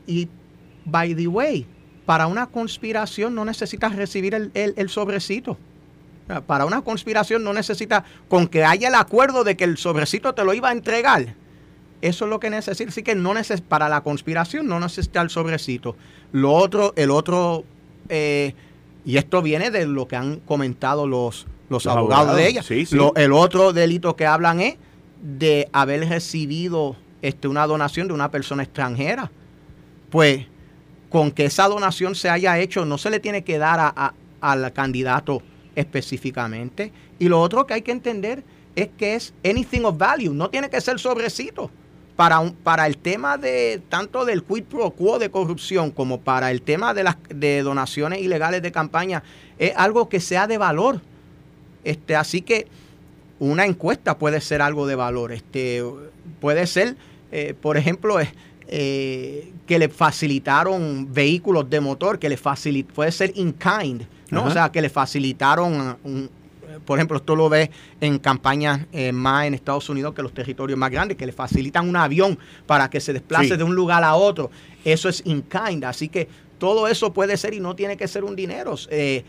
Y, 0.06 0.30
by 0.86 1.16
the 1.16 1.28
way, 1.28 1.66
para 2.06 2.28
una 2.28 2.48
conspiración 2.48 3.36
no 3.36 3.46
necesitas 3.46 3.96
recibir 3.96 4.34
el, 4.34 4.52
el 4.54 4.90
sobrecito. 4.90 5.58
Para 6.46 6.66
una 6.66 6.82
conspiración 6.82 7.44
no 7.44 7.54
necesitas, 7.54 8.04
con 8.28 8.48
que 8.48 8.66
haya 8.66 8.90
el 8.90 8.96
acuerdo 8.96 9.44
de 9.44 9.56
que 9.56 9.64
el 9.64 9.78
sobrecito 9.78 10.34
te 10.34 10.44
lo 10.44 10.54
iba 10.54 10.70
a 10.70 10.72
entregar, 10.74 11.36
eso 12.02 12.26
es 12.26 12.30
lo 12.30 12.40
que 12.40 12.50
necesita. 12.50 12.90
Así 12.90 13.04
que 13.04 13.16
no 13.16 13.34
neces 13.34 13.62
para 13.62 13.90
la 13.90 14.02
conspiración 14.02 14.68
no 14.68 14.80
necesita 14.80 15.22
el 15.22 15.30
sobrecito. 15.30 15.96
Lo 16.32 16.54
otro, 16.54 16.94
el 16.96 17.12
otro, 17.12 17.64
eh, 18.10 18.54
y 19.06 19.18
esto 19.18 19.42
viene 19.42 19.72
de 19.72 19.86
lo 19.86 20.08
que 20.08 20.16
han 20.16 20.40
comentado 20.42 21.08
los, 21.08 21.48
los, 21.70 21.88
abogados, 21.88 22.36
de 22.36 22.48
ella. 22.48 22.62
el 23.16 23.32
otro 23.32 23.74
delito 23.74 24.16
que 24.16 24.26
hablan 24.26 24.60
es 24.60 24.76
de 25.22 25.70
haber 25.72 26.08
recibido 26.08 26.96
este, 27.22 27.48
una 27.48 27.66
donación 27.68 28.08
de 28.08 28.14
una 28.14 28.32
persona 28.32 28.64
extranjera. 28.64 29.32
Pues 30.10 30.46
con 31.10 31.32
que 31.32 31.46
esa 31.46 31.68
donación 31.68 32.16
se 32.16 32.30
haya 32.30 32.60
hecho, 32.60 32.86
no 32.86 32.98
se 32.98 33.10
le 33.10 33.20
tiene 33.20 33.44
que 33.44 33.58
dar 33.58 33.80
a, 33.80 34.14
al 34.42 34.74
candidato 34.74 35.42
específicamente. 35.76 36.92
Y 37.20 37.28
lo 37.28 37.42
otro 37.42 37.66
que 37.66 37.76
hay 37.76 37.82
que 37.82 37.92
entender 37.92 38.44
es 38.76 38.90
que 38.98 39.16
es 39.16 39.34
anything 39.44 39.84
of 39.84 39.98
value, 39.98 40.34
no 40.34 40.50
tiene 40.50 40.70
que 40.70 40.80
ser 40.82 41.00
sobrecito 41.00 41.72
para, 42.16 42.40
un, 42.40 42.54
para 42.54 42.88
el 42.88 42.98
tema 42.98 43.38
de 43.38 43.82
tanto 43.90 44.26
del 44.26 44.44
quid 44.44 44.64
pro 44.64 44.92
quo 44.92 45.20
de 45.20 45.30
corrupción 45.30 45.92
como 45.92 46.20
para 46.20 46.52
el 46.52 46.62
tema 46.62 46.94
de 46.94 47.04
las 47.04 47.18
de 47.30 47.62
donaciones 47.62 48.22
ilegales 48.22 48.62
de 48.62 48.72
campaña 48.72 49.24
es 49.58 49.74
algo 49.76 50.10
que 50.10 50.20
sea 50.20 50.48
de 50.48 50.58
valor. 50.58 51.02
Este, 51.84 52.16
así 52.16 52.42
que 52.42 52.68
una 53.40 53.66
encuesta 53.66 54.18
puede 54.18 54.42
ser 54.42 54.62
algo 54.62 54.88
de 54.88 54.96
valor. 54.96 55.32
Este, 55.32 55.84
puede 56.40 56.68
ser, 56.68 56.96
eh, 57.32 57.54
por 57.60 57.78
ejemplo, 57.78 58.18
eh, 58.68 59.52
que 59.66 59.80
le 59.80 59.90
facilitaron 59.90 61.14
vehículos 61.14 61.70
de 61.70 61.80
motor, 61.80 62.20
que 62.20 62.30
le 62.30 62.38
facilita, 62.38 62.94
puede 62.94 63.12
ser 63.12 63.32
in 63.36 63.54
kind, 63.54 64.04
¿no? 64.30 64.46
O 64.46 64.52
sea, 64.52 64.72
que 64.72 64.82
le 64.82 64.90
facilitaron 64.90 65.98
un, 66.04 66.30
por 66.86 66.98
ejemplo, 66.98 67.18
esto 67.18 67.36
lo 67.36 67.50
ves 67.50 67.70
en 68.02 68.20
campañas 68.20 68.82
eh, 68.92 69.12
más 69.12 69.46
en 69.46 69.54
Estados 69.54 69.90
Unidos 69.90 70.14
que 70.14 70.22
los 70.22 70.34
territorios 70.34 70.78
más 70.78 70.92
grandes, 70.92 71.18
que 71.18 71.26
le 71.26 71.32
facilitan 71.32 71.88
un 71.88 71.96
avión 71.96 72.38
para 72.66 72.90
que 72.90 73.00
se 73.00 73.14
desplace 73.14 73.58
de 73.58 73.64
un 73.64 73.76
lugar 73.76 74.04
a 74.04 74.16
otro. 74.16 74.52
Eso 74.84 75.10
es 75.10 75.22
in 75.26 75.42
kind. 75.44 75.84
Así 75.86 76.10
que 76.10 76.28
todo 76.58 76.88
eso 76.88 77.14
puede 77.14 77.38
ser 77.38 77.54
y 77.54 77.60
no 77.60 77.76
tiene 77.76 77.98
que 77.98 78.08
ser 78.08 78.24
un 78.24 78.36
dinero. 78.36 78.76
Eh, 78.90 79.24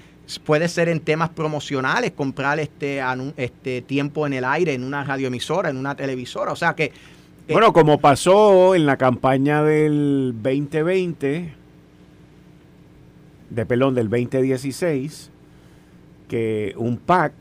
puede 0.45 0.69
ser 0.69 0.89
en 0.89 1.01
temas 1.01 1.31
promocionales, 1.31 2.13
comprar 2.13 2.59
este, 2.59 3.01
este 3.37 3.83
tiempo 3.83 4.27
en 4.27 4.35
el 4.35 4.45
aire 4.45 4.75
en 4.75 4.85
una 4.85 5.05
radioemisora, 5.05 5.71
en 5.71 5.77
una 5.77 5.95
televisora. 5.95 6.53
O 6.53 6.57
sea 6.57 6.75
que. 6.75 6.93
Bueno, 7.49 7.73
como 7.73 7.99
pasó 7.99 8.75
en 8.75 8.85
la 8.85 8.99
campaña 8.99 9.63
del 9.63 10.35
2020, 10.43 11.55
de 13.49 13.67
perdón, 13.67 13.95
del 13.95 14.11
2016 14.11 15.31
que 16.29 16.75
un 16.77 16.99
PAC 16.99 17.33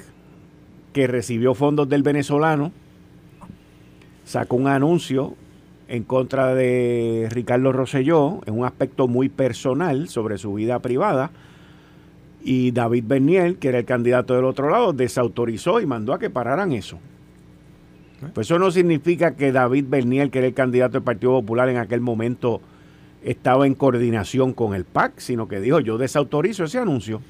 que 0.93 1.07
recibió 1.07 1.53
fondos 1.53 1.89
del 1.89 2.03
venezolano 2.03 2.71
sacó 4.23 4.55
un 4.55 4.67
anuncio 4.67 5.35
en 5.87 6.03
contra 6.03 6.53
de 6.53 7.27
Ricardo 7.31 7.71
Rosselló 7.71 8.41
en 8.45 8.57
un 8.57 8.65
aspecto 8.65 9.07
muy 9.07 9.29
personal 9.29 10.09
sobre 10.09 10.37
su 10.37 10.53
vida 10.53 10.79
privada. 10.79 11.31
Y 12.43 12.71
David 12.71 13.03
Bernier, 13.07 13.55
que 13.57 13.69
era 13.69 13.79
el 13.79 13.85
candidato 13.85 14.35
del 14.35 14.45
otro 14.45 14.69
lado, 14.69 14.93
desautorizó 14.93 15.81
y 15.81 15.85
mandó 15.85 16.13
a 16.13 16.19
que 16.19 16.29
pararan 16.29 16.71
eso. 16.71 16.99
Pues 18.33 18.47
eso 18.47 18.57
no 18.57 18.71
significa 18.71 19.35
que 19.35 19.51
David 19.51 19.85
Bernier, 19.87 20.29
que 20.29 20.39
era 20.39 20.47
el 20.47 20.53
candidato 20.53 20.93
del 20.93 21.03
Partido 21.03 21.33
Popular 21.33 21.69
en 21.69 21.77
aquel 21.77 22.01
momento, 22.01 22.61
estaba 23.23 23.67
en 23.67 23.75
coordinación 23.75 24.53
con 24.53 24.73
el 24.73 24.85
PAC, 24.85 25.19
sino 25.19 25.47
que 25.47 25.59
dijo, 25.59 25.79
yo 25.79 25.97
desautorizo 25.97 26.63
ese 26.63 26.79
anuncio. 26.79 27.21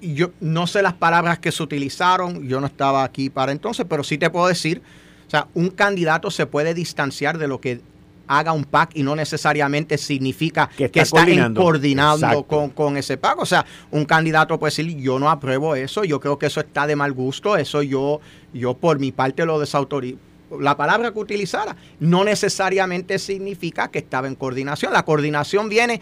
Yo 0.00 0.30
no 0.40 0.66
sé 0.66 0.82
las 0.82 0.94
palabras 0.94 1.38
que 1.38 1.52
se 1.52 1.62
utilizaron, 1.62 2.46
yo 2.48 2.60
no 2.60 2.66
estaba 2.66 3.04
aquí 3.04 3.28
para 3.28 3.52
entonces, 3.52 3.84
pero 3.88 4.04
sí 4.04 4.18
te 4.18 4.30
puedo 4.30 4.46
decir, 4.46 4.82
o 5.26 5.30
sea, 5.30 5.48
un 5.54 5.70
candidato 5.70 6.30
se 6.30 6.46
puede 6.46 6.74
distanciar 6.74 7.38
de 7.38 7.48
lo 7.48 7.60
que 7.60 7.80
haga 8.30 8.52
un 8.52 8.64
PAC 8.64 8.92
y 8.94 9.02
no 9.02 9.16
necesariamente 9.16 9.98
significa 9.98 10.70
que 10.76 10.84
está, 10.84 11.26
coordinando 11.52 12.44
con, 12.44 12.70
con, 12.70 12.96
ese 12.96 13.16
PAC. 13.16 13.40
O 13.40 13.46
sea, 13.46 13.66
un 13.90 14.04
candidato 14.04 14.56
puede 14.58 14.70
decir, 14.70 14.96
yo 14.98 15.18
no 15.18 15.28
apruebo 15.28 15.74
eso, 15.74 16.04
yo 16.04 16.20
creo 16.20 16.38
que 16.38 16.46
eso 16.46 16.60
está 16.60 16.86
de 16.86 16.94
mal 16.94 17.12
gusto, 17.12 17.56
eso 17.56 17.82
yo, 17.82 18.20
yo 18.54 18.74
por 18.74 19.00
mi 19.00 19.10
parte 19.10 19.44
lo 19.44 19.58
desautorizo 19.58 20.18
la 20.58 20.76
palabra 20.76 21.12
que 21.12 21.18
utilizara, 21.20 21.76
no 22.00 22.24
necesariamente 22.24 23.20
significa 23.20 23.88
que 23.88 24.00
estaba 24.00 24.26
en 24.26 24.34
coordinación. 24.34 24.92
La 24.92 25.04
coordinación 25.04 25.68
viene, 25.68 26.00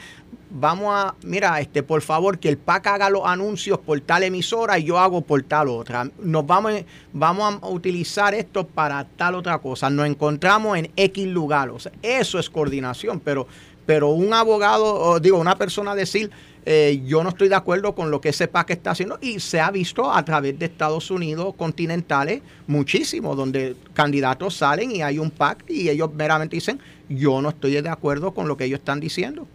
vamos 0.50 0.94
a, 0.94 1.14
mira, 1.22 1.60
este, 1.60 1.82
por 1.82 2.02
favor, 2.02 2.38
que 2.38 2.48
el 2.48 2.58
PAC 2.58 2.86
haga 2.88 3.10
los 3.10 3.22
anuncios 3.24 3.78
por 3.78 4.00
tal 4.00 4.22
emisora 4.22 4.78
y 4.78 4.84
yo 4.84 4.98
hago 4.98 5.20
por 5.20 5.42
tal 5.42 5.68
otra. 5.68 6.10
Nos 6.22 6.46
vamos, 6.46 6.72
vamos 7.12 7.58
a 7.62 7.68
utilizar 7.68 8.34
esto 8.34 8.66
para 8.66 9.04
tal 9.04 9.34
otra 9.34 9.58
cosa. 9.58 9.90
Nos 9.90 10.06
encontramos 10.06 10.78
en 10.78 10.90
X 10.96 11.26
lugar. 11.26 11.70
O 11.70 11.78
sea, 11.78 11.92
eso 12.02 12.38
es 12.38 12.48
coordinación, 12.48 13.20
pero, 13.20 13.46
pero 13.86 14.08
un 14.08 14.32
abogado, 14.32 15.18
digo, 15.20 15.38
una 15.38 15.56
persona 15.56 15.94
decir, 15.94 16.30
eh, 16.70 17.02
yo 17.06 17.22
no 17.22 17.30
estoy 17.30 17.48
de 17.48 17.54
acuerdo 17.54 17.94
con 17.94 18.10
lo 18.10 18.20
que 18.20 18.28
ese 18.28 18.46
PAC 18.46 18.70
está 18.70 18.90
haciendo 18.90 19.18
y 19.22 19.40
se 19.40 19.60
ha 19.60 19.70
visto 19.70 20.12
a 20.12 20.22
través 20.24 20.58
de 20.58 20.66
Estados 20.66 21.10
Unidos 21.10 21.54
continentales 21.56 22.42
muchísimo, 22.66 23.34
donde 23.34 23.74
candidatos 23.94 24.56
salen 24.56 24.90
y 24.90 25.00
hay 25.00 25.18
un 25.18 25.30
PAC 25.30 25.64
y 25.68 25.88
ellos 25.88 26.12
meramente 26.12 26.56
dicen, 26.56 26.78
yo 27.08 27.40
no 27.40 27.50
estoy 27.50 27.80
de 27.80 27.88
acuerdo 27.88 28.32
con 28.32 28.48
lo 28.48 28.56
que 28.56 28.64
ellos 28.64 28.80
están 28.80 29.00
diciendo. 29.00 29.46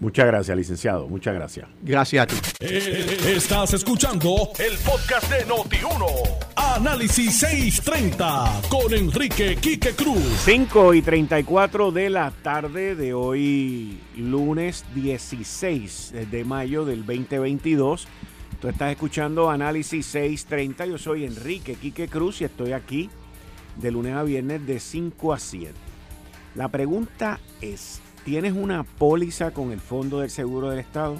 Muchas 0.00 0.26
gracias, 0.26 0.56
licenciado. 0.56 1.08
Muchas 1.08 1.34
gracias. 1.34 1.68
Gracias 1.82 2.22
a 2.22 2.26
ti. 2.26 2.36
Eh, 2.60 3.34
estás 3.34 3.74
escuchando 3.74 4.50
el 4.58 4.78
podcast 4.78 5.28
de 5.30 5.44
Noti1. 5.46 6.06
Análisis 6.54 7.40
630 7.40 8.62
con 8.68 8.94
Enrique 8.94 9.56
Quique 9.56 9.94
Cruz. 9.94 10.22
5 10.44 10.94
y 10.94 11.02
34 11.02 11.90
de 11.90 12.10
la 12.10 12.30
tarde 12.30 12.94
de 12.94 13.12
hoy, 13.12 13.98
lunes 14.16 14.84
16 14.94 16.12
de 16.30 16.44
mayo 16.44 16.84
del 16.84 17.04
2022. 17.04 18.06
Tú 18.60 18.68
estás 18.68 18.92
escuchando 18.92 19.50
Análisis 19.50 20.06
630. 20.06 20.86
Yo 20.86 20.98
soy 20.98 21.24
Enrique 21.24 21.74
Quique 21.74 22.06
Cruz 22.06 22.40
y 22.40 22.44
estoy 22.44 22.72
aquí 22.72 23.10
de 23.76 23.90
lunes 23.90 24.14
a 24.14 24.22
viernes 24.22 24.64
de 24.64 24.78
5 24.78 25.32
a 25.32 25.38
7. 25.38 25.72
La 26.54 26.68
pregunta 26.68 27.38
es, 27.60 28.00
¿tienes 28.28 28.52
una 28.52 28.84
póliza 28.84 29.52
con 29.52 29.72
el 29.72 29.80
Fondo 29.80 30.20
del 30.20 30.28
Seguro 30.28 30.68
del 30.68 30.80
Estado? 30.80 31.16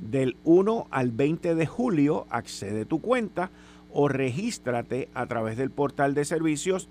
Del 0.00 0.36
1 0.42 0.88
al 0.90 1.12
20 1.12 1.54
de 1.54 1.66
julio 1.66 2.26
accede 2.30 2.84
tu 2.84 3.00
cuenta 3.00 3.52
o 3.92 4.08
regístrate 4.08 5.08
a 5.14 5.26
través 5.26 5.56
del 5.56 5.70
portal 5.70 6.14
de 6.14 6.24
servicios 6.24 6.88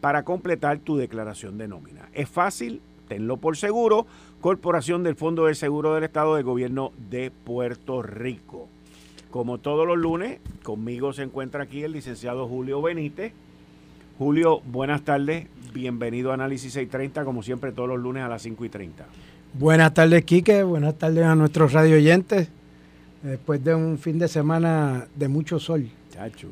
para 0.01 0.23
completar 0.23 0.79
tu 0.79 0.97
declaración 0.97 1.57
de 1.57 1.67
nómina. 1.67 2.09
Es 2.13 2.29
fácil, 2.29 2.81
tenlo 3.07 3.37
por 3.37 3.57
seguro, 3.57 4.05
Corporación 4.41 5.03
del 5.03 5.15
Fondo 5.15 5.45
de 5.45 5.55
Seguro 5.55 5.93
del 5.93 6.05
Estado 6.05 6.35
del 6.35 6.45
Gobierno 6.45 6.91
de 7.09 7.31
Puerto 7.31 8.01
Rico. 8.01 8.67
Como 9.31 9.57
todos 9.57 9.85
los 9.85 9.97
lunes, 9.97 10.39
conmigo 10.63 11.13
se 11.13 11.23
encuentra 11.23 11.63
aquí 11.63 11.83
el 11.83 11.91
licenciado 11.91 12.47
Julio 12.47 12.81
Benítez. 12.81 13.33
Julio, 14.17 14.61
buenas 14.65 15.03
tardes, 15.03 15.47
bienvenido 15.73 16.31
a 16.31 16.33
Análisis 16.33 16.73
630, 16.73 17.25
como 17.25 17.43
siempre 17.43 17.71
todos 17.71 17.89
los 17.89 17.99
lunes 17.99 18.23
a 18.23 18.27
las 18.27 18.41
5 18.41 18.65
y 18.65 18.69
30. 18.69 19.05
Buenas 19.53 19.93
tardes, 19.93 20.23
Quique, 20.25 20.61
buenas 20.63 20.97
tardes 20.97 21.25
a 21.25 21.33
nuestros 21.35 21.73
radio 21.73 21.95
oyentes 21.95 22.49
después 23.23 23.63
de 23.63 23.73
un 23.73 23.97
fin 23.97 24.19
de 24.19 24.27
semana 24.27 25.07
de 25.15 25.27
mucho 25.27 25.59
sol. 25.59 25.89
Chacho, 26.11 26.49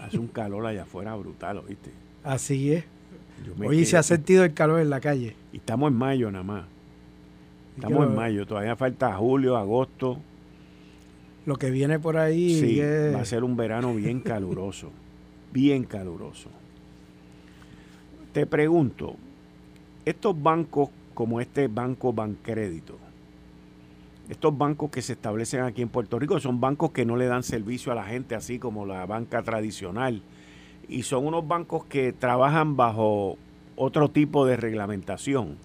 hace 0.00 0.18
un 0.18 0.28
calor 0.28 0.66
allá 0.66 0.82
afuera 0.82 1.14
brutal, 1.14 1.62
¿viste? 1.68 1.90
Así 2.24 2.72
es. 2.72 2.84
Hoy 3.62 3.84
se 3.84 3.98
ha 3.98 4.02
sentido 4.02 4.44
el 4.44 4.54
calor 4.54 4.80
en 4.80 4.90
la 4.90 4.98
calle. 5.00 5.36
Y 5.52 5.58
estamos 5.58 5.90
en 5.90 5.98
mayo 5.98 6.30
nada 6.30 6.42
más. 6.42 6.64
Estamos 7.76 8.08
en 8.08 8.14
mayo, 8.16 8.46
todavía 8.46 8.74
falta 8.76 9.14
julio, 9.14 9.56
agosto. 9.56 10.18
Lo 11.44 11.56
que 11.56 11.70
viene 11.70 11.98
por 11.98 12.16
ahí 12.16 12.58
sí, 12.58 12.80
va 13.14 13.20
a 13.20 13.24
ser 13.24 13.44
un 13.44 13.56
verano 13.56 13.94
bien 13.94 14.20
caluroso, 14.20 14.90
bien 15.52 15.84
caluroso. 15.84 16.48
Te 18.32 18.46
pregunto, 18.46 19.16
estos 20.04 20.42
bancos 20.42 20.90
como 21.18 21.40
este 21.40 21.66
Banco 21.66 22.12
Bancrédito, 22.12 22.96
estos 24.28 24.56
bancos 24.56 24.88
que 24.88 25.02
se 25.02 25.14
establecen 25.14 25.62
aquí 25.62 25.82
en 25.82 25.88
Puerto 25.88 26.16
Rico 26.16 26.38
son 26.38 26.60
bancos 26.60 26.92
que 26.92 27.04
no 27.04 27.16
le 27.16 27.26
dan 27.26 27.42
servicio 27.42 27.90
a 27.90 27.96
la 27.96 28.04
gente 28.04 28.36
así 28.36 28.60
como 28.60 28.86
la 28.86 29.04
banca 29.04 29.42
tradicional 29.42 30.22
y 30.88 31.02
son 31.02 31.26
unos 31.26 31.48
bancos 31.48 31.84
que 31.86 32.12
trabajan 32.12 32.76
bajo 32.76 33.36
otro 33.74 34.12
tipo 34.12 34.46
de 34.46 34.58
reglamentación. 34.58 35.56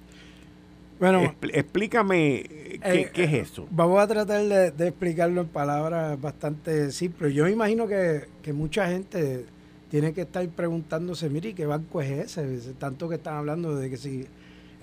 Bueno, 0.99 1.35
explícame 1.53 2.37
eh, 2.81 3.11
qué, 3.13 3.23
es 3.25 3.33
eso. 3.33 3.67
Vamos 3.69 3.99
a 3.99 4.07
tratar 4.07 4.43
de, 4.73 4.87
explicarlo 4.87 5.41
en 5.41 5.49
palabras 5.49 6.19
bastante 6.19 6.91
simples. 6.91 7.31
Yo 7.35 7.47
imagino 7.47 7.85
que, 7.85 8.23
que, 8.41 8.53
mucha 8.53 8.87
gente 8.87 9.45
tiene 9.91 10.13
que 10.13 10.21
estar 10.21 10.47
preguntándose, 10.49 11.29
mire, 11.29 11.53
¿qué 11.53 11.67
banco 11.67 12.01
es 12.01 12.37
ese? 12.37 12.73
Tanto 12.79 13.07
que 13.07 13.15
están 13.17 13.35
hablando 13.35 13.75
de 13.75 13.91
que 13.91 13.97
si 13.97 14.25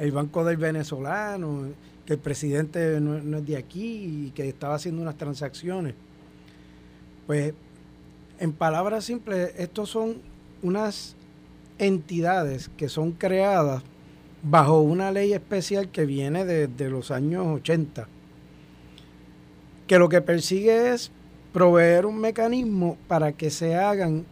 el 0.00 0.12
banco 0.12 0.44
del 0.44 0.56
venezolano, 0.56 1.68
que 2.06 2.14
el 2.14 2.18
presidente 2.18 2.98
no, 3.00 3.36
es 3.36 3.46
de 3.46 3.56
aquí 3.58 4.26
y 4.28 4.32
que 4.34 4.48
estaba 4.48 4.74
haciendo 4.74 5.02
unas 5.02 5.16
transacciones. 5.16 5.94
Pues, 7.26 7.52
en 8.38 8.52
palabras 8.52 9.04
simples, 9.04 9.52
estos 9.58 9.90
son 9.90 10.16
unas 10.62 11.14
entidades 11.78 12.70
que 12.78 12.88
son 12.88 13.12
creadas 13.12 13.82
bajo 14.42 14.80
una 14.80 15.12
ley 15.12 15.34
especial 15.34 15.90
que 15.90 16.06
viene 16.06 16.46
desde 16.46 16.88
los 16.88 17.10
años 17.10 17.46
80, 17.46 18.08
que 19.86 19.98
lo 19.98 20.08
que 20.08 20.22
persigue 20.22 20.94
es 20.94 21.10
proveer 21.52 22.06
un 22.06 22.18
mecanismo 22.18 22.96
para 23.06 23.32
que 23.32 23.50
se 23.50 23.74
hagan 23.74 24.24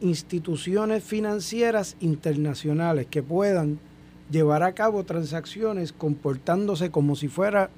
instituciones 0.00 1.04
financieras 1.04 1.96
internacionales 2.00 3.06
que 3.10 3.22
puedan 3.22 3.78
llevar 4.30 4.62
a 4.62 4.72
cabo 4.72 5.04
transacciones 5.04 5.92
comportándose 5.92 6.90
como 6.90 7.16
si 7.16 7.28
fuera 7.28 7.70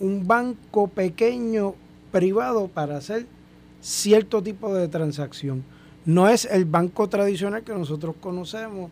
un 0.00 0.26
banco 0.26 0.88
pequeño 0.88 1.74
privado 2.10 2.68
para 2.68 2.96
hacer 2.96 3.26
cierto 3.80 4.42
tipo 4.42 4.74
de 4.74 4.88
transacción. 4.88 5.64
No 6.04 6.28
es 6.28 6.44
el 6.46 6.64
banco 6.64 7.08
tradicional 7.08 7.62
que 7.62 7.72
nosotros 7.72 8.16
conocemos, 8.20 8.90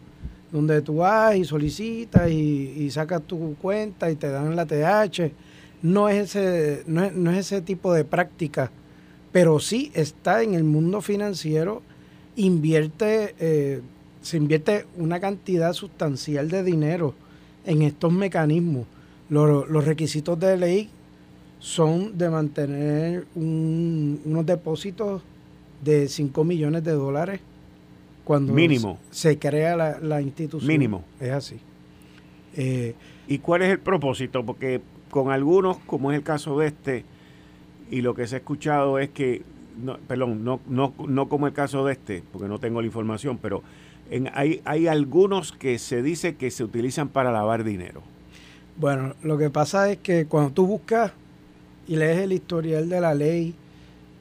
donde 0.53 0.83
tú 0.83 0.97
vas 0.97 1.37
y 1.37 1.45
solicitas 1.45 2.31
y, 2.31 2.91
sacas 2.91 3.23
tu 3.23 3.57
cuenta 3.57 4.11
y 4.11 4.17
te 4.17 4.29
dan 4.29 4.57
la 4.57 4.67
TH. 4.67 5.33
No 5.83 6.09
es 6.09 6.37
ese, 6.37 6.85
no 6.87 7.31
es, 7.31 7.39
ese 7.39 7.63
tipo 7.63 7.93
de 7.93 8.05
práctica, 8.05 8.71
pero 9.33 9.59
sí 9.61 9.91
está 9.95 10.43
en 10.43 10.55
el 10.55 10.65
mundo 10.65 11.01
financiero, 11.01 11.83
invierte 12.37 13.35
eh, 13.39 13.81
se 14.23 14.37
invierte 14.37 14.87
una 14.97 15.21
cantidad 15.21 15.73
sustancial 15.73 16.49
de 16.49 16.63
dinero 16.63 17.15
en 17.65 17.83
estos 17.83 18.13
mecanismos. 18.13 18.87
Los, 19.29 19.85
requisitos 19.85 20.39
de 20.41 20.57
ley 20.57 20.91
son 21.59 22.19
de 22.19 22.29
mantener 22.31 23.27
unos 23.35 24.45
depósitos 24.45 25.23
de 25.83 26.09
5 26.09 26.45
millones 26.45 26.85
de 26.85 26.93
dólares 26.93 27.41
cuando 28.25 28.53
Mínimo. 28.53 28.99
Se, 29.11 29.39
crea 29.39 29.77
la, 30.01 30.21
institución. 30.21 30.69
Mínimo. 30.69 31.05
Es 31.21 31.31
así. 31.31 31.59
Eh, 32.57 32.95
¿Y 33.29 33.39
cuál 33.39 33.63
es 33.63 33.71
el 33.71 33.79
propósito? 33.79 34.45
Porque 34.45 34.81
con 35.11 35.31
algunos, 35.31 35.79
como 35.79 36.11
es 36.11 36.19
el 36.19 36.25
caso 36.25 36.59
de 36.59 36.69
este, 36.69 37.05
y 37.91 38.03
lo 38.03 38.15
que 38.15 38.27
se 38.27 38.37
ha 38.37 38.39
escuchado 38.39 38.99
es 38.99 39.11
que, 39.11 39.43
no, 39.83 39.99
perdón, 39.99 40.45
no, 40.45 40.61
no, 40.69 40.95
no 41.07 41.29
como 41.29 41.47
el 41.47 41.53
caso 41.53 41.85
de 41.85 41.93
este, 41.93 42.23
porque 42.33 42.49
no 42.49 42.59
tengo 42.59 42.81
la 42.81 42.87
información, 42.87 43.39
pero 43.41 43.63
hay 44.35 44.87
algunos 44.89 45.53
que 45.53 45.79
se 45.79 46.03
dice 46.03 46.35
que 46.37 46.51
se 46.51 46.65
utilizan 46.65 47.09
para 47.09 47.31
lavar 47.31 47.65
dinero. 47.65 48.03
Bueno, 48.81 49.15
lo 49.23 49.37
que 49.37 49.51
pasa 49.51 49.91
es 49.91 49.99
que 49.99 50.25
cuando 50.25 50.53
tú 50.53 50.67
buscas 50.67 51.13
y 51.87 51.97
lees 51.97 52.19
el 52.21 52.33
historial 52.33 52.89
de 52.89 53.01
la 53.01 53.15
ley, 53.15 53.55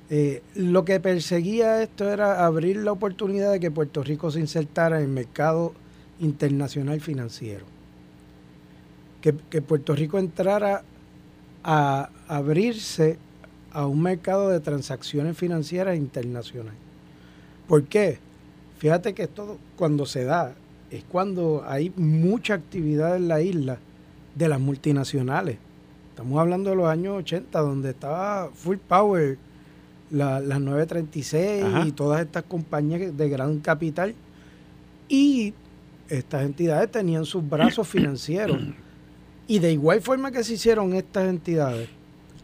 eh, 0.10 0.43
lo 0.56 0.84
que 0.84 0.99
perseguía 0.99 1.82
esto 1.82 2.12
era 2.12 2.45
abrir 2.45 2.75
la 2.75 2.91
oportunidad 2.91 3.54
de 3.54 3.62
que 3.62 3.71
Puerto 3.71 4.04
Rico 4.04 4.32
se 4.32 4.41
insertara 4.41 4.97
en 4.97 5.04
el 5.04 5.10
mercado 5.10 5.73
internacional 6.19 6.99
financiero. 6.99 7.65
Que, 9.21 9.34
que 9.49 9.62
Puerto 9.62 9.95
Rico 9.95 10.19
entrara 10.19 10.84
a 11.63 12.10
abrirse 12.28 13.17
a 13.71 13.86
un 13.86 14.02
mercado 14.02 14.49
de 14.49 14.60
transacciones 14.60 15.38
financieras 15.38 15.95
internacionales. 15.95 16.80
¿Por 17.65 17.84
qué? 17.84 18.19
Fíjate 18.80 19.13
que 19.13 19.24
esto 19.24 19.58
cuando 19.76 20.06
se 20.06 20.24
da 20.24 20.56
es 20.89 21.04
cuando 21.04 21.63
hay 21.68 21.92
mucha 21.98 22.54
actividad 22.54 23.18
en 23.18 23.28
la 23.28 23.42
isla 23.42 23.78
de 24.36 24.48
las 24.48 24.60
multinacionales. 24.60 25.58
Estamos 26.12 26.39
hablando 26.39 26.70
de 26.70 26.76
los 26.78 26.88
años 26.88 27.18
80, 27.18 27.60
donde 27.60 27.89
estaba 27.92 28.50
Full 28.54 28.78
Power, 28.78 29.38
las 30.12 30.42
936 30.42 31.65
y 31.86 31.92
todas 31.92 32.22
estas 32.22 32.44
compañías 32.44 33.15
de 33.15 33.30
gran 33.30 33.60
capital. 33.60 34.15
Y 35.10 35.54
estas 36.08 36.44
entidades 36.44 36.89
tenían 36.89 37.26
sus 37.26 37.48
brazos 37.48 37.88
financieros. 37.89 38.62
Y 39.48 39.60
de 39.60 39.74
igual 39.74 40.02
forma 40.02 40.32
que 40.32 40.44
se 40.44 40.54
hicieron 40.54 40.94
estas 40.94 41.28
entidades, 41.28 41.89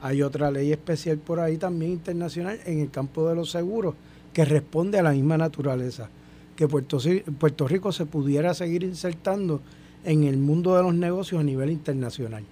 hay 0.01 0.21
otra 0.21 0.51
ley 0.51 0.71
especial 0.71 1.17
por 1.17 1.39
ahí 1.39 1.57
también 1.57 1.93
internacional 1.93 2.59
en 2.65 2.79
el 2.79 2.91
campo 2.91 3.27
de 3.29 3.35
los 3.35 3.51
seguros 3.51 3.95
que 4.33 4.43
responde 4.43 4.99
a 4.99 5.03
la 5.03 5.11
misma 5.11 5.37
naturaleza, 5.37 6.09
que 6.55 6.67
Puerto, 6.67 7.67
Rico 7.67 7.91
se 7.91 8.05
pudiera 8.05 8.53
seguir 8.53 8.83
insertando 8.83 9.61
en 10.03 10.23
el 10.23 10.37
mundo 10.37 10.75
de 10.75 10.83
los 10.83 10.93
negocios 10.93 11.41
a 11.41 11.43
nivel 11.43 11.71
internacional. 11.71 12.43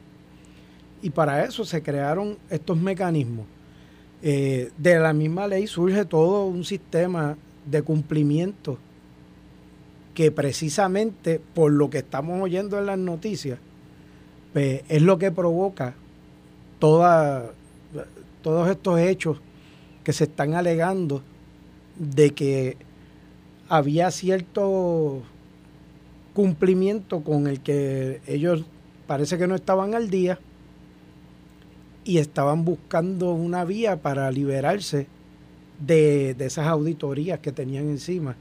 Y 1.02 1.10
para 1.10 1.46
eso 1.46 1.66
se 1.66 1.82
crearon 1.82 2.38
estos 2.50 2.78
mecanismos. 2.78 3.46
Eh, 4.22 4.72
de 4.78 5.00
la 5.00 5.14
misma 5.14 5.48
ley 5.48 5.68
surge 5.68 6.06
todo 6.06 6.46
un 6.46 6.64
sistema 6.64 7.38
de 7.66 7.82
cumplimiento 7.82 8.78
que 10.14 10.32
precisamente 10.32 11.40
por 11.54 11.72
lo 11.72 11.90
que 11.90 12.00
estamos 12.00 12.42
oyendo 12.42 12.80
en 12.80 12.86
las 12.86 12.98
noticias, 12.98 13.60
pues, 14.54 14.84
es 14.88 15.02
lo 15.02 15.18
que 15.18 15.32
provoca 15.32 15.96
todos 16.80 17.50
estos 18.70 19.00
hechos 19.00 19.40
que 20.04 20.14
se 20.14 20.26
están 20.26 20.54
alegando 20.54 21.22
de 21.98 22.32
que 22.32 22.78
había 23.74 24.12
cierto 24.12 25.24
cumplimiento 26.36 27.22
con 27.22 27.48
el 27.48 27.60
que 27.60 28.22
ellos 28.28 28.66
parece 29.08 29.40
que 29.40 29.48
no 29.48 29.56
estaban 29.56 29.96
al 29.96 30.12
día 30.12 30.38
y 32.04 32.20
estaban 32.20 32.66
buscando 32.66 33.32
una 33.32 33.66
vía 33.66 34.00
para 34.00 34.30
liberarse 34.30 35.08
de, 35.80 36.36
esas 36.38 36.68
auditorías 36.68 37.40
que 37.40 37.52
tenían 37.52 37.90
encima, 37.90 38.36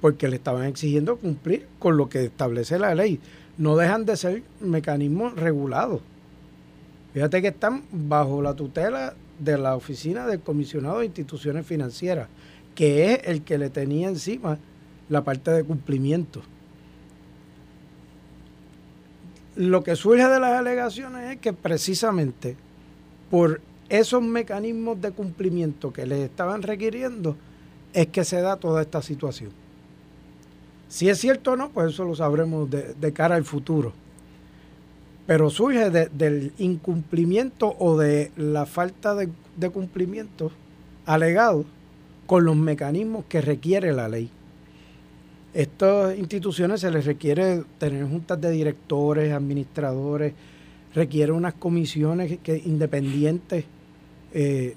porque 0.00 0.26
le 0.26 0.34
estaban 0.34 0.64
exigiendo 0.64 1.16
cumplir 1.16 1.68
con 1.78 1.96
lo 1.96 2.08
que 2.08 2.24
establece 2.24 2.76
la 2.76 2.92
ley. 2.96 3.20
No 3.56 3.76
dejan 3.76 4.04
de 4.04 4.16
ser 4.16 4.42
mecanismos 4.58 5.36
regulados. 5.36 6.00
Fíjate 7.12 7.40
que 7.40 7.48
están 7.48 7.84
bajo 7.92 8.42
la 8.42 8.54
tutela 8.54 9.14
de 9.38 9.58
la 9.58 9.76
oficina 9.76 10.26
del 10.26 10.40
comisionado 10.40 10.98
de 10.98 11.06
instituciones 11.06 11.64
financieras, 11.64 12.26
que 12.74 13.12
es 13.12 13.20
el 13.24 13.42
que 13.42 13.58
le 13.58 13.70
tenía 13.70 14.08
encima 14.08 14.58
la 15.08 15.22
parte 15.22 15.50
de 15.50 15.64
cumplimiento 15.64 16.42
lo 19.56 19.84
que 19.84 19.96
surge 19.96 20.26
de 20.26 20.40
las 20.40 20.58
alegaciones 20.58 21.32
es 21.32 21.38
que 21.38 21.52
precisamente 21.52 22.56
por 23.30 23.60
esos 23.88 24.22
mecanismos 24.22 25.00
de 25.00 25.12
cumplimiento 25.12 25.92
que 25.92 26.06
les 26.06 26.20
estaban 26.20 26.62
requiriendo 26.62 27.36
es 27.92 28.08
que 28.08 28.24
se 28.24 28.40
da 28.40 28.56
toda 28.56 28.82
esta 28.82 29.02
situación. 29.02 29.50
Si 30.88 31.08
es 31.08 31.18
cierto 31.18 31.52
o 31.52 31.56
no, 31.56 31.70
pues 31.70 31.92
eso 31.92 32.04
lo 32.04 32.14
sabremos 32.14 32.68
de, 32.70 33.12
cara 33.12 33.36
al 33.36 33.44
futuro. 33.44 33.92
Pero 35.26 35.50
surge 35.50 35.90
del 35.90 36.52
incumplimiento 36.58 37.74
o 37.78 37.96
de 37.96 38.30
la 38.36 38.66
falta 38.66 39.14
de, 39.14 39.28
de 39.56 39.70
cumplimiento 39.70 40.50
alegado 41.06 41.64
con 42.26 42.44
los 42.44 42.56
mecanismos 42.56 43.24
que 43.28 43.40
requiere 43.40 43.92
la 43.92 44.08
ley 44.08 44.30
estas 45.54 46.18
instituciones 46.18 46.80
se 46.80 46.90
les 46.90 47.06
requiere 47.06 47.62
tener 47.78 48.04
juntas 48.06 48.40
de 48.40 48.50
directores, 48.50 49.32
administradores, 49.32 50.34
requiere 50.94 51.30
unas 51.30 51.54
comisiones 51.54 52.38
que, 52.40 52.60
independientes 52.66 53.64
eh, 54.32 54.74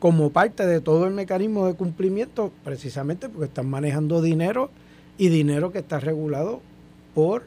como 0.00 0.30
parte 0.30 0.66
de 0.66 0.80
todo 0.80 1.06
el 1.06 1.14
mecanismo 1.14 1.66
de 1.68 1.74
cumplimiento, 1.74 2.52
precisamente 2.64 3.28
porque 3.28 3.46
están 3.46 3.70
manejando 3.70 4.20
dinero 4.20 4.70
y 5.16 5.28
dinero 5.28 5.70
que 5.70 5.78
está 5.78 6.00
regulado 6.00 6.60
por 7.14 7.44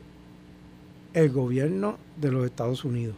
el 1.13 1.29
gobierno 1.29 1.97
de 2.15 2.31
los 2.31 2.45
Estados 2.45 2.85
Unidos. 2.85 3.15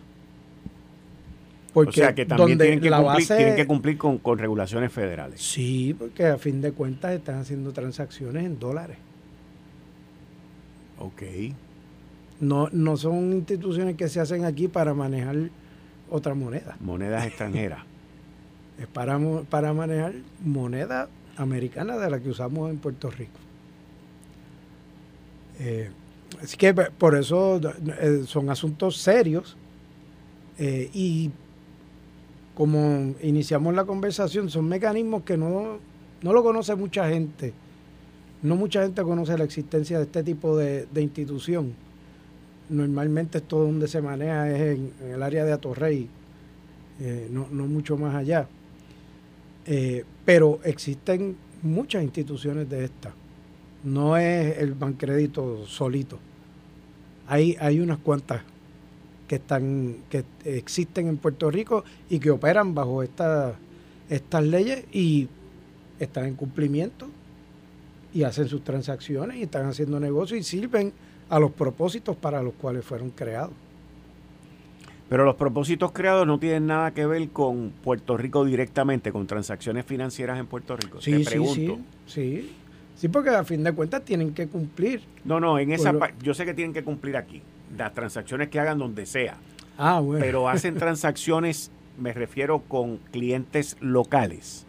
Porque 1.73 1.89
o 1.89 1.93
sea 1.93 2.13
que 2.13 2.25
también 2.25 2.57
tienen, 2.57 2.81
que 2.81 2.89
cumplir, 2.91 3.27
tienen 3.27 3.55
que 3.55 3.67
cumplir 3.67 3.97
con, 3.97 4.17
con 4.17 4.37
regulaciones 4.37 4.91
federales. 4.91 5.41
Sí, 5.41 5.95
porque 5.97 6.25
a 6.25 6.37
fin 6.37 6.61
de 6.61 6.73
cuentas 6.73 7.13
están 7.13 7.39
haciendo 7.39 7.71
transacciones 7.71 8.45
en 8.45 8.59
dólares. 8.59 8.97
Ok. 10.99 11.21
No, 12.41 12.67
no 12.71 12.97
son 12.97 13.31
instituciones 13.31 13.95
que 13.95 14.09
se 14.09 14.19
hacen 14.19 14.43
aquí 14.43 14.67
para 14.67 14.93
manejar 14.93 15.49
otra 16.09 16.33
moneda. 16.33 16.75
Monedas 16.81 17.25
extranjeras. 17.25 17.79
es 18.77 18.87
para, 18.87 19.19
para 19.49 19.73
manejar 19.73 20.13
moneda 20.43 21.07
americana 21.37 21.97
de 21.97 22.09
la 22.09 22.19
que 22.19 22.29
usamos 22.29 22.69
en 22.69 22.77
Puerto 22.77 23.09
Rico. 23.11 23.39
Eh, 25.59 25.91
así 26.41 26.57
que 26.57 26.73
por 26.73 27.15
eso 27.15 27.59
eh, 27.99 28.23
son 28.25 28.49
asuntos 28.49 28.97
serios 28.97 29.55
eh, 30.57 30.89
y 30.93 31.29
como 32.55 33.15
iniciamos 33.21 33.73
la 33.73 33.85
conversación, 33.85 34.49
son 34.49 34.67
mecanismos 34.67 35.23
que 35.23 35.37
no, 35.37 35.77
no 36.21 36.33
lo 36.33 36.43
conoce 36.43 36.75
mucha 36.75 37.09
gente 37.09 37.53
no 38.41 38.55
mucha 38.55 38.83
gente 38.83 39.03
conoce 39.03 39.37
la 39.37 39.43
existencia 39.43 39.97
de 39.97 40.05
este 40.05 40.23
tipo 40.23 40.57
de, 40.57 40.87
institución. 40.95 41.73
Normalmente 42.69 43.41
todo 43.41 43.65
donde 43.65 43.87
se 43.87 44.01
maneja 44.01 44.49
es 44.49 44.77
en, 44.77 44.93
el 45.13 45.21
área 45.21 45.45
de 45.45 45.51
Atorrey, 45.51 46.09
eh, 46.99 47.27
no, 47.29 47.45
mucho 47.67 47.97
más 47.97 48.15
allá. 48.15 48.47
Eh, 49.65 50.05
pero 50.25 50.59
existen 50.63 51.35
muchas 51.61 52.03
instituciones 52.03 52.67
de 52.69 52.85
estas. 52.85 53.13
No 53.83 54.17
es 54.17 54.57
el 54.57 54.73
Bancrédito 54.73 55.65
solito. 55.67 56.17
Hay, 57.27 57.55
hay 57.59 57.79
unas 57.79 57.99
cuantas 57.99 58.41
que 59.31 59.35
están 59.35 59.95
que 60.09 60.25
existen 60.43 61.07
en 61.07 61.15
Puerto 61.15 61.49
Rico 61.49 61.85
y 62.09 62.19
que 62.19 62.31
operan 62.31 62.75
bajo 62.75 63.01
estas 63.01 63.55
estas 64.09 64.43
leyes 64.43 64.83
y 64.91 65.29
están 66.01 66.25
en 66.25 66.35
cumplimiento 66.35 67.07
y 68.13 68.23
hacen 68.23 68.49
sus 68.49 68.61
transacciones 68.61 69.37
y 69.37 69.43
están 69.43 69.67
haciendo 69.67 70.01
negocios 70.01 70.37
y 70.37 70.43
sirven 70.43 70.91
a 71.29 71.39
los 71.39 71.51
propósitos 71.53 72.17
para 72.17 72.43
los 72.43 72.55
cuales 72.55 72.83
fueron 72.83 73.09
creados. 73.09 73.53
Pero 75.07 75.23
los 75.23 75.35
propósitos 75.35 75.93
creados 75.93 76.27
no 76.27 76.37
tienen 76.37 76.67
nada 76.67 76.91
que 76.91 77.05
ver 77.05 77.29
con 77.29 77.71
Puerto 77.85 78.17
Rico 78.17 78.43
directamente, 78.43 79.13
con 79.13 79.27
transacciones 79.27 79.85
financieras 79.85 80.39
en 80.39 80.47
Puerto 80.47 80.75
Rico. 80.75 80.99
Sí, 80.99 81.23
sí, 81.23 81.39
sí, 81.47 81.77
sí. 82.05 82.51
Sí, 82.97 83.07
porque 83.07 83.29
a 83.29 83.45
fin 83.45 83.63
de 83.63 83.71
cuentas 83.71 84.03
tienen 84.03 84.33
que 84.33 84.47
cumplir. 84.47 85.01
No, 85.23 85.39
no, 85.39 85.57
en 85.57 85.71
esa 85.71 85.93
yo 86.21 86.33
sé 86.33 86.43
que 86.43 86.53
tienen 86.53 86.73
que 86.73 86.83
cumplir 86.83 87.15
aquí. 87.15 87.41
Las 87.77 87.93
transacciones 87.93 88.49
que 88.49 88.59
hagan 88.59 88.77
donde 88.77 89.05
sea. 89.05 89.37
Ah, 89.77 89.99
bueno. 89.99 90.23
Pero 90.23 90.49
hacen 90.49 90.75
transacciones, 90.75 91.71
me 91.97 92.13
refiero 92.13 92.59
con 92.67 92.97
clientes 93.11 93.77
locales. 93.79 94.65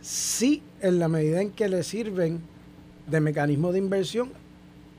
Sí, 0.00 0.62
en 0.80 0.98
la 0.98 1.08
medida 1.08 1.42
en 1.42 1.50
que 1.50 1.68
le 1.68 1.82
sirven 1.82 2.40
de 3.06 3.20
mecanismo 3.20 3.72
de 3.72 3.78
inversión 3.78 4.30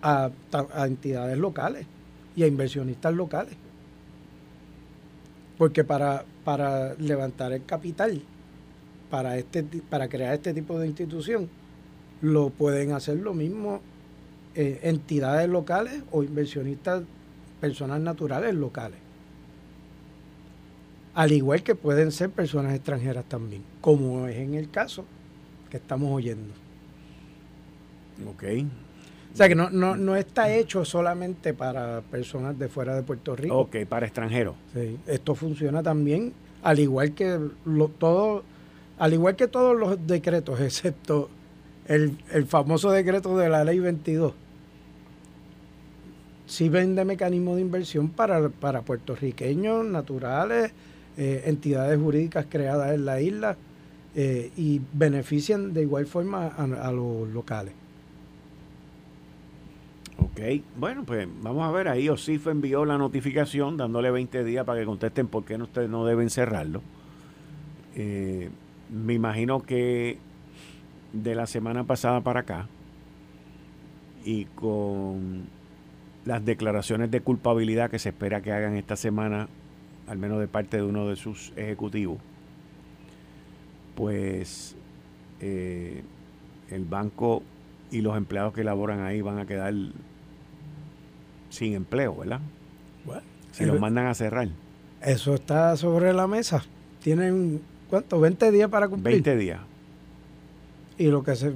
a, 0.02 0.32
entidades 0.86 1.38
locales 1.38 1.86
y 2.36 2.44
a 2.44 2.48
inversionistas 2.48 3.14
locales. 3.14 3.56
Porque 5.58 5.84
para, 5.84 6.26
para 6.44 6.94
levantar 6.96 7.54
el 7.54 7.66
capital, 7.66 8.22
para, 9.10 9.38
este, 9.38 9.64
para 9.64 10.08
crear 10.08 10.34
este 10.34 10.54
tipo 10.54 10.80
de 10.80 10.88
institución, 10.88 11.50
lo 12.22 12.50
pueden 12.50 12.94
hacer 12.94 13.18
lo 13.18 13.34
mismo 13.34 13.82
eh, 14.56 14.80
entidades 14.84 15.50
locales 15.50 16.04
o 16.12 16.24
inversionistas, 16.24 17.04
personas 17.62 18.02
naturales 18.02 18.54
locales. 18.56 19.00
al 21.14 21.32
igual 21.32 21.62
que 21.62 21.76
pueden 21.76 22.12
ser 22.12 22.30
personas 22.30 22.74
extranjeras 22.74 23.26
también, 23.26 23.64
como 23.82 24.28
es 24.28 24.38
en 24.38 24.56
el 24.56 24.70
caso 24.70 25.06
que 25.70 25.78
estamos 25.78 26.10
oyendo. 26.12 26.54
Ok. 28.30 28.44
O 29.34 29.38
sea 29.38 29.48
que 29.48 29.56
no, 29.56 29.70
no, 29.70 29.96
no 29.96 30.16
está 30.16 30.54
hecho 30.54 30.84
solamente 30.86 31.54
para 31.54 32.02
personas 32.02 32.58
de 32.58 32.68
fuera 32.70 32.96
de 32.96 33.04
Puerto 33.04 33.36
Rico. 33.36 33.58
Ok, 33.58 33.78
para 33.88 34.06
extranjeros. 34.06 34.56
Sí, 34.74 34.98
esto 35.06 35.36
funciona 35.36 35.84
también, 35.84 36.34
al 36.64 36.80
igual 36.80 37.14
que 37.14 37.40
lo, 37.66 37.88
todo, 37.90 38.44
al 38.98 39.14
igual 39.14 39.36
que 39.36 39.48
todos 39.48 39.78
los 39.78 40.06
decretos, 40.08 40.60
excepto 40.62 41.30
el, 41.88 42.18
el 42.32 42.46
famoso 42.46 42.92
decreto 42.92 43.38
de 43.38 43.50
la 43.50 43.64
ley 43.64 43.80
22 43.80 44.34
sí 46.52 46.68
vende 46.68 47.06
mecanismos 47.06 47.56
de 47.56 47.62
inversión 47.62 48.10
para, 48.10 48.50
para 48.50 48.82
puertorriqueños 48.82 49.86
naturales, 49.86 50.74
eh, 51.16 51.44
entidades 51.46 51.98
jurídicas 51.98 52.46
creadas 52.50 52.92
en 52.92 53.06
la 53.06 53.22
isla 53.22 53.56
eh, 54.16 54.52
y 54.58 54.82
benefician 54.92 55.74
de 55.74 55.84
igual 55.84 56.08
forma 56.08 56.48
a, 56.48 56.92
los 56.92 57.30
locales. 57.30 57.74
Ok, 60.18 60.42
bueno, 60.78 61.06
pues 61.06 61.26
vamos 61.42 61.66
a 61.66 61.72
ver, 61.72 61.88
ahí 61.88 62.10
OSIF 62.10 62.48
envió 62.48 62.84
la 62.84 62.98
notificación 62.98 63.78
dándole 63.78 64.12
20 64.12 64.44
días 64.44 64.66
para 64.66 64.82
que 64.82 64.86
contesten 64.86 65.28
por 65.28 65.46
qué 65.46 65.56
ustedes 65.56 65.90
no 65.90 66.06
deben 66.06 66.30
cerrarlo. 66.30 66.82
Eh, 67.96 68.50
me 68.90 69.14
imagino 69.14 69.62
que 69.62 70.18
de 71.14 71.34
la 71.34 71.48
semana 71.48 71.86
pasada 71.86 72.20
para 72.20 72.42
acá 72.42 72.68
y 74.26 74.46
con 74.46 75.61
las 76.26 76.46
declaraciones 76.46 77.12
de 77.12 77.22
culpabilidad 77.22 77.90
que 77.90 78.00
se 78.00 78.10
espera 78.10 78.42
que 78.42 78.52
hagan 78.52 78.76
esta 78.76 78.96
semana, 78.96 79.48
al 80.08 80.18
menos 80.18 80.40
de 80.40 80.48
parte 80.48 80.78
de 80.78 80.84
uno 80.84 81.08
de 81.08 81.16
sus 81.16 81.52
ejecutivos, 81.56 82.20
pues 83.96 84.76
eh, 85.40 86.04
el 86.70 86.86
banco 86.86 87.44
y 87.92 88.02
los 88.02 88.16
empleados 88.16 88.54
que 88.54 88.64
laboran 88.64 89.02
ahí 89.02 89.22
van 89.22 89.40
a 89.40 89.46
quedar 89.46 89.74
sin 91.50 91.74
empleo, 91.74 92.16
¿verdad? 92.16 92.40
si 93.52 93.66
los 93.66 93.80
mandan 93.80 94.08
a 94.08 94.14
cerrar. 94.14 94.48
Eso 95.02 95.34
está 95.34 95.76
sobre 95.76 96.14
la 96.14 96.26
mesa. 96.26 96.64
Tienen, 97.02 97.62
¿cuánto? 97.90 98.20
20 98.20 98.50
días 98.52 98.70
para 98.70 98.88
cumplir. 98.88 99.16
20 99.16 99.36
días. 99.36 99.60
Y 100.98 101.08
lo 101.08 101.24
que 101.24 101.36
se 101.36 101.54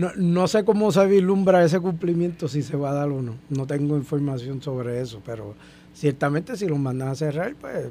no, 0.00 0.12
no 0.16 0.48
sé 0.48 0.64
cómo 0.64 0.90
se 0.92 1.06
vislumbra 1.06 1.62
ese 1.62 1.78
cumplimiento, 1.78 2.48
si 2.48 2.62
se 2.62 2.74
va 2.74 2.90
a 2.90 2.94
dar 2.94 3.10
o 3.10 3.20
no. 3.20 3.34
No 3.50 3.66
tengo 3.66 3.98
información 3.98 4.62
sobre 4.62 5.02
eso, 5.02 5.20
pero 5.26 5.54
ciertamente 5.92 6.56
si 6.56 6.66
los 6.66 6.78
mandan 6.78 7.08
a 7.08 7.14
cerrar, 7.14 7.54
pues 7.60 7.90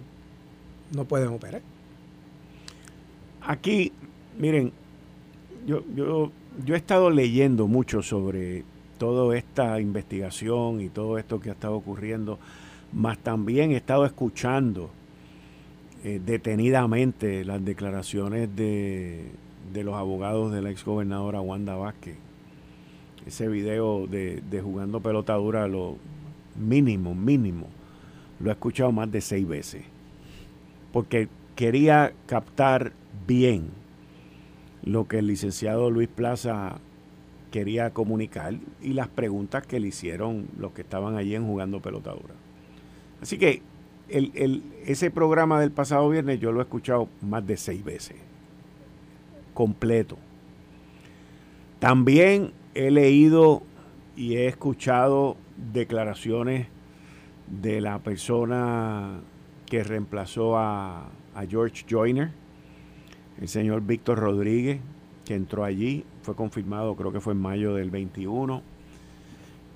no 0.96 1.06
pueden 1.06 1.28
operar. 1.28 1.62
Aquí, 3.42 3.92
miren, 4.40 4.72
yo, 5.68 5.84
yo, 5.96 6.32
yo 6.66 6.74
he 6.74 6.78
estado 6.78 7.12
leyendo 7.12 7.68
mucho 7.68 8.02
sobre 8.02 8.64
toda 8.98 9.38
esta 9.38 9.80
investigación 9.80 10.82
y 10.82 10.90
todo 10.90 11.20
esto 11.20 11.40
que 11.40 11.50
ha 11.50 11.54
estado 11.54 11.76
ocurriendo, 11.76 12.40
más 12.92 13.20
también 13.20 13.72
he 13.72 13.76
estado 13.76 14.04
escuchando 14.04 14.90
eh, 16.04 16.20
detenidamente 16.26 17.46
las 17.46 17.64
declaraciones 17.64 18.56
de 18.56 19.30
de 19.72 19.84
los 19.84 19.96
abogados 19.96 20.52
de 20.52 20.62
la 20.62 20.72
exgobernadora 20.72 21.42
Wanda 21.42 21.76
Vázquez. 21.76 22.18
Ese 23.26 23.48
video 23.48 24.08
de, 24.08 24.42
jugando 24.64 25.02
pelota 25.02 25.36
dura, 25.36 25.68
lo 25.68 25.98
mínimo, 26.58 27.14
mínimo, 27.14 27.68
lo 28.40 28.50
he 28.50 28.54
escuchado 28.54 28.92
más 28.92 29.12
de 29.12 29.22
seis 29.22 29.48
veces. 29.48 29.84
Porque 30.92 31.28
quería 31.56 32.14
captar 32.26 32.94
bien 33.28 33.70
lo 34.84 35.08
que 35.08 35.20
el 35.20 35.28
licenciado 35.28 35.92
Luis 35.92 36.08
Plaza 36.08 36.80
quería 37.52 37.92
comunicar 37.92 38.56
y 38.82 38.94
las 38.94 39.08
preguntas 39.08 39.66
que 39.66 39.80
le 39.80 39.90
hicieron 39.90 40.48
los 40.58 40.72
que 40.72 40.82
estaban 40.82 41.16
allí 41.18 41.36
en 41.36 41.46
jugando 41.46 41.82
pelota 41.82 42.12
dura. 42.12 42.34
Así 43.22 43.38
que 43.38 43.62
el, 44.08 44.64
ese 44.86 45.12
programa 45.12 45.60
del 45.60 45.72
pasado 45.72 46.10
viernes 46.10 46.40
yo 46.40 46.52
lo 46.52 46.62
he 46.62 46.64
escuchado 46.64 47.10
más 47.22 47.46
de 47.46 47.58
seis 47.58 47.84
veces 47.84 48.16
completo. 49.60 50.18
También 51.80 52.54
he 52.76 52.92
leído 52.92 53.62
y 54.16 54.38
he 54.38 54.48
escuchado 54.48 55.36
declaraciones 55.74 56.68
de 57.62 57.82
la 57.82 58.00
persona 58.00 59.20
que 59.66 59.84
reemplazó 59.84 60.58
a, 60.58 61.10
George 61.50 61.86
Joyner, 61.90 62.32
el 63.42 63.50
señor 63.50 63.82
Víctor 63.82 64.20
Rodríguez, 64.20 64.80
que 65.26 65.36
entró 65.36 65.66
allí, 65.66 66.06
fue 66.22 66.36
confirmado, 66.36 66.96
creo 66.96 67.12
que 67.12 67.20
fue 67.20 67.34
en 67.34 67.42
mayo 67.42 67.74
del 67.74 67.92
21. 67.92 68.62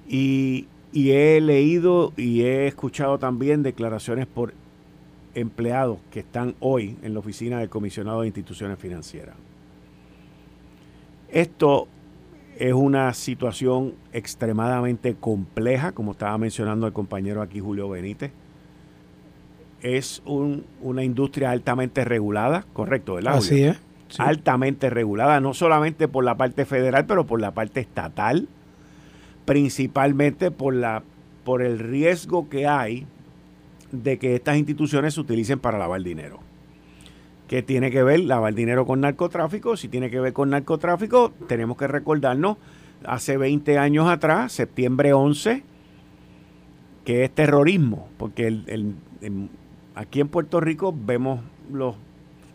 Y, 0.08 0.68
y 0.94 1.12
he 1.12 1.42
leído 1.42 2.14
y 2.16 2.44
he 2.44 2.68
escuchado 2.68 3.20
también 3.20 3.64
declaraciones 3.64 4.28
por 4.28 4.54
empleados 5.36 6.00
que 6.10 6.22
están 6.22 6.56
hoy 6.62 6.98
en 7.04 7.14
la 7.14 7.20
oficina 7.20 7.60
del 7.60 7.68
comisionado 7.68 8.22
de 8.22 8.28
instituciones 8.28 8.80
financieras. 8.80 9.36
Esto 11.34 11.88
es 12.60 12.74
una 12.74 13.12
situación 13.16 13.96
extremadamente 14.14 15.16
compleja, 15.16 15.92
como 15.92 16.12
estaba 16.12 16.38
mencionando 16.38 16.86
el 16.86 16.94
compañero 16.94 17.42
aquí 17.42 17.60
Julio 17.60 17.90
Benítez. 17.90 18.32
Es 19.82 20.22
una 20.26 21.04
industria 21.04 21.50
altamente 21.50 22.06
regulada, 22.06 22.66
correcto, 22.72 23.16
¿verdad? 23.16 23.38
Así 23.38 23.64
es. 23.64 23.78
Altamente 24.20 24.92
regulada, 24.92 25.40
no 25.42 25.56
solamente 25.56 26.08
por 26.08 26.24
la 26.24 26.38
parte 26.38 26.66
federal, 26.66 27.08
pero 27.08 27.26
por 27.26 27.42
la 27.42 27.52
parte 27.52 27.80
estatal, 27.80 28.48
principalmente 29.46 30.52
por, 30.52 30.76
la, 30.76 31.02
por 31.44 31.64
el 31.64 31.80
riesgo 31.80 32.48
que 32.48 32.68
hay 32.68 33.08
de 33.92 34.20
que 34.20 34.36
estas 34.36 34.58
instituciones 34.58 35.16
se 35.16 35.22
utilicen 35.22 35.58
para 35.58 35.80
lavar 35.80 36.04
dinero. 36.04 36.43
¿Qué 37.54 37.62
tiene 37.62 37.92
que 37.92 38.02
ver 38.02 38.22
lavar 38.22 38.56
dinero 38.56 38.84
con 38.88 39.02
narcotráfico? 39.02 39.78
Si 39.78 39.88
tiene 39.88 40.10
que 40.10 40.20
ver 40.20 40.34
con 40.34 40.50
narcotráfico, 40.50 41.32
tenemos 41.48 41.78
que 41.78 41.86
recordarnos 41.86 42.58
hace 43.06 43.38
20 43.38 43.78
años 43.78 44.10
atrás, 44.10 44.54
septiembre 44.54 45.14
11, 45.14 45.62
que 47.06 47.24
es 47.24 47.30
terrorismo, 47.30 48.10
porque 48.18 48.48
el, 48.48 48.96
aquí 49.94 50.20
en 50.20 50.30
Puerto 50.30 50.62
Rico 50.62 50.96
vemos 50.98 51.42
los 51.72 51.94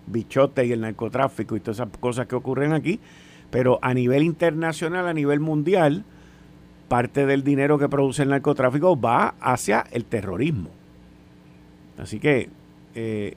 bichotes 0.09 0.66
y 0.66 0.72
el 0.72 0.80
narcotráfico 0.80 1.55
y 1.55 1.61
todas 1.61 1.76
esas 1.76 1.96
cosas 1.99 2.26
que 2.26 2.34
ocurren 2.34 2.72
aquí, 2.72 2.99
pero 3.53 3.78
a 3.82 3.94
nivel 3.94 4.24
internacional, 4.24 5.07
a 5.07 5.14
nivel 5.14 5.38
mundial, 5.38 6.05
parte 6.88 7.24
del 7.24 7.44
dinero 7.44 7.78
que 7.78 7.88
produce 7.88 8.24
el 8.24 8.30
narcotráfico 8.30 9.01
va 9.01 9.36
hacia 9.40 9.84
el 9.92 10.07
terrorismo. 10.07 10.70
Así 11.99 12.18
que 12.18 12.51
eh, 13.01 13.36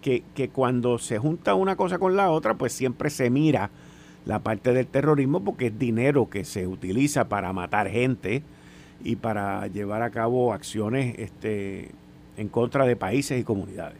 que, 0.00 0.48
cuando 0.48 0.98
se 0.98 1.18
junta 1.18 1.54
una 1.54 1.76
cosa 1.76 1.98
con 1.98 2.16
la 2.16 2.30
otra, 2.30 2.54
pues 2.54 2.72
siempre 2.72 3.10
se 3.10 3.28
mira 3.28 3.70
la 4.24 4.38
parte 4.38 4.72
del 4.72 4.86
terrorismo 4.86 5.44
porque 5.44 5.66
es 5.66 5.78
dinero 5.78 6.30
que 6.30 6.46
se 6.46 6.66
utiliza 6.66 7.28
para 7.28 7.52
matar 7.52 7.90
gente 7.90 8.42
y 9.02 9.16
para 9.16 9.66
llevar 9.66 10.00
a 10.00 10.08
cabo 10.08 10.54
acciones 10.54 11.18
este, 11.18 11.90
en 12.38 12.48
contra 12.48 12.86
de 12.86 12.96
países 12.96 13.38
y 13.38 13.44
comunidades. 13.44 13.98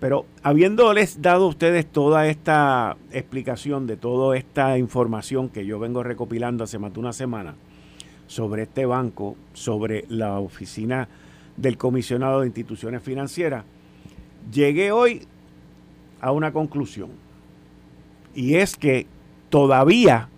Pero 0.00 0.24
habiéndoles 0.42 1.20
dado 1.20 1.44
a 1.44 1.48
ustedes 1.48 1.84
toda 1.84 2.26
esta 2.26 2.96
explicación 3.12 3.86
de 3.86 3.98
toda 3.98 4.34
esta 4.34 4.78
información 4.78 5.50
que 5.50 5.66
yo 5.66 5.78
vengo 5.78 6.02
recopilando 6.02 6.64
hace 6.64 6.78
más 6.78 6.94
de 6.94 7.00
una 7.00 7.12
semana 7.12 7.54
sobre 8.28 8.62
este 8.62 8.86
banco, 8.86 9.36
sobre 9.52 10.06
la 10.08 10.38
oficina 10.38 11.06
del 11.58 11.76
comisionado 11.76 12.40
de 12.40 12.46
instituciones 12.46 13.02
financieras, 13.02 13.66
llegué 14.52 14.92
hoy 14.92 15.26
a 16.20 16.32
una 16.32 16.52
conclusión. 16.52 17.10
Y 18.34 18.56
es 18.56 18.76
que 18.76 19.06
todavía, 19.48 20.28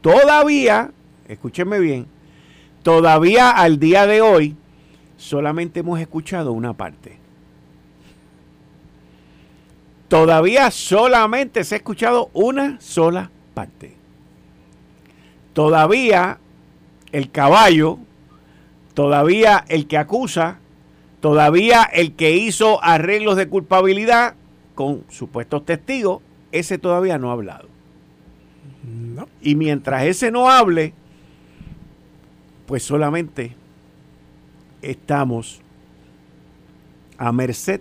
todavía, 0.00 0.90
escúchenme 1.28 1.78
bien, 1.78 2.06
todavía 2.82 3.50
al 3.50 3.78
día 3.78 4.06
de 4.06 4.20
hoy 4.20 4.56
solamente 5.16 5.80
hemos 5.80 6.00
escuchado 6.00 6.52
una 6.52 6.72
parte. 6.74 7.18
Todavía 10.08 10.70
solamente 10.70 11.64
se 11.64 11.74
ha 11.74 11.78
escuchado 11.78 12.30
una 12.32 12.80
sola 12.80 13.30
parte. 13.52 13.94
Todavía 15.52 16.38
el 17.12 17.30
caballo, 17.30 17.98
todavía 18.94 19.64
el 19.68 19.86
que 19.86 19.98
acusa, 19.98 20.58
Todavía 21.20 21.82
el 21.82 22.14
que 22.14 22.36
hizo 22.36 22.82
arreglos 22.82 23.36
de 23.36 23.48
culpabilidad 23.48 24.34
con 24.74 25.04
supuestos 25.08 25.64
testigos, 25.64 26.22
ese 26.52 26.78
todavía 26.78 27.18
no 27.18 27.30
ha 27.30 27.32
hablado. 27.32 27.68
Y 29.42 29.56
mientras 29.56 30.04
ese 30.04 30.30
no 30.30 30.50
hable, 30.50 30.94
pues 32.66 32.82
solamente 32.82 33.56
estamos 34.80 35.60
a 37.16 37.32
merced 37.32 37.80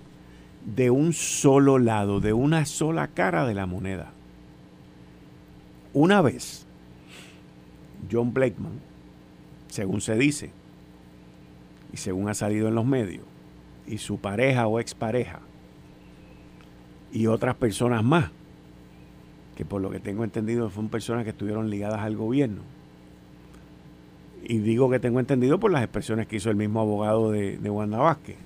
de 0.66 0.90
un 0.90 1.14
solo 1.14 1.78
lado, 1.80 2.20
de 2.20 2.34
una 2.34 2.66
sola 2.66 3.08
cara 3.08 3.46
de 3.46 3.54
la 3.54 3.66
moneda. 3.66 4.12
Una 5.94 6.22
vez, 6.22 6.66
John 8.12 8.34
Blakeman, 8.34 8.80
según 9.70 10.02
se 10.02 10.16
dice, 10.16 10.52
y 11.94 11.98
según 11.98 12.30
ha 12.30 12.34
salido 12.34 12.68
en 12.68 12.76
los 12.76 12.86
medios, 12.86 13.24
y 13.86 13.98
su 13.98 14.18
pareja 14.18 14.68
o 14.68 14.80
expareja, 14.80 15.40
y 17.12 17.28
otras 17.28 17.56
personas 17.56 18.04
más, 18.04 18.32
que 19.56 19.66
por 19.66 19.82
lo 19.82 19.90
que 19.90 20.00
tengo 20.00 20.24
entendido 20.24 20.70
fueron 20.70 20.90
personas 20.90 21.24
que 21.24 21.32
estuvieron 21.32 21.70
ligadas 21.70 22.02
al 22.02 22.16
gobierno. 22.16 22.62
Y 24.44 24.60
digo 24.60 24.90
que 24.90 25.00
tengo 25.00 25.20
entendido 25.20 25.60
por 25.60 25.72
las 25.72 25.84
expresiones 25.84 26.28
que 26.28 26.36
hizo 26.36 26.52
el 26.52 26.56
mismo 26.56 26.80
abogado 26.80 27.32
de, 27.32 27.58
de 27.58 27.70
Wanda 27.70 27.98
Vázquez. 27.98 28.38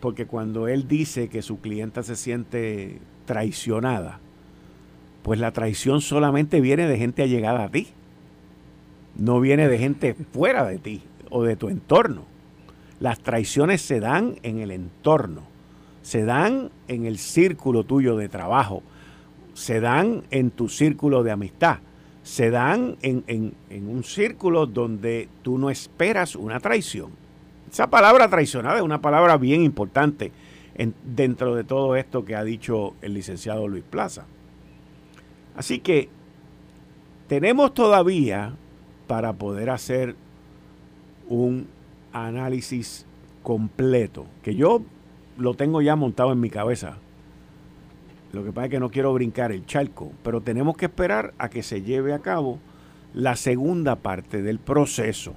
Porque 0.00 0.26
cuando 0.26 0.68
él 0.68 0.88
dice 0.88 1.28
que 1.28 1.42
su 1.42 1.60
clienta 1.60 2.02
se 2.02 2.16
siente 2.16 2.98
traicionada, 3.26 4.20
pues 5.22 5.38
la 5.38 5.52
traición 5.52 6.00
solamente 6.00 6.62
viene 6.62 6.86
de 6.86 6.96
gente 6.96 7.22
allegada 7.22 7.64
a 7.64 7.68
ti. 7.68 7.88
No 9.16 9.38
viene 9.40 9.68
de 9.68 9.76
gente 9.76 10.14
fuera 10.32 10.64
de 10.64 10.78
ti 10.78 11.02
o 11.30 11.42
de 11.44 11.56
tu 11.56 11.68
entorno. 11.68 12.24
Las 13.00 13.20
traiciones 13.20 13.80
se 13.80 14.00
dan 14.00 14.36
en 14.42 14.58
el 14.58 14.70
entorno, 14.70 15.42
se 16.02 16.24
dan 16.24 16.70
en 16.88 17.06
el 17.06 17.18
círculo 17.18 17.84
tuyo 17.84 18.16
de 18.16 18.28
trabajo, 18.28 18.82
se 19.54 19.80
dan 19.80 20.24
en 20.30 20.50
tu 20.50 20.68
círculo 20.68 21.22
de 21.22 21.30
amistad, 21.30 21.78
se 22.22 22.50
dan 22.50 22.96
en, 23.02 23.54
un 23.70 24.04
círculo 24.04 24.66
donde 24.66 25.28
tú 25.42 25.58
no 25.58 25.70
esperas 25.70 26.36
una 26.36 26.60
traición. 26.60 27.10
Esa 27.70 27.88
palabra 27.88 28.28
traicionada 28.28 28.76
es 28.76 28.82
una 28.82 29.00
palabra 29.00 29.36
bien 29.38 29.62
importante 29.62 30.32
dentro 31.04 31.54
de 31.54 31.64
todo 31.64 31.96
esto 31.96 32.24
que 32.24 32.36
ha 32.36 32.44
dicho 32.44 32.94
el 33.00 33.14
licenciado 33.14 33.68
Luis 33.68 33.84
Plaza. 33.88 34.26
Así 35.56 35.78
que 35.78 36.08
tenemos 37.28 37.74
todavía 37.74 38.54
para 39.06 39.32
poder 39.34 39.70
hacer 39.70 40.16
un 41.30 41.68
análisis 42.12 43.06
completo, 43.42 44.26
que 44.42 44.54
yo 44.54 44.82
lo 45.38 45.54
tengo 45.54 45.80
ya 45.80 45.96
montado 45.96 46.32
en 46.32 46.40
mi 46.40 46.50
cabeza. 46.50 46.98
Lo 48.32 48.44
que 48.44 48.52
pasa 48.52 48.66
es 48.66 48.70
que 48.72 48.80
no 48.80 48.90
quiero 48.90 49.14
brincar 49.14 49.50
el 49.50 49.64
charco, 49.64 50.12
pero 50.22 50.42
tenemos 50.42 50.76
que 50.76 50.84
esperar 50.86 51.32
a 51.38 51.48
que 51.48 51.62
se 51.62 51.82
lleve 51.82 52.12
a 52.12 52.18
cabo 52.18 52.58
la 53.14 53.36
segunda 53.36 53.96
parte 53.96 54.42
del 54.42 54.58
proceso, 54.58 55.34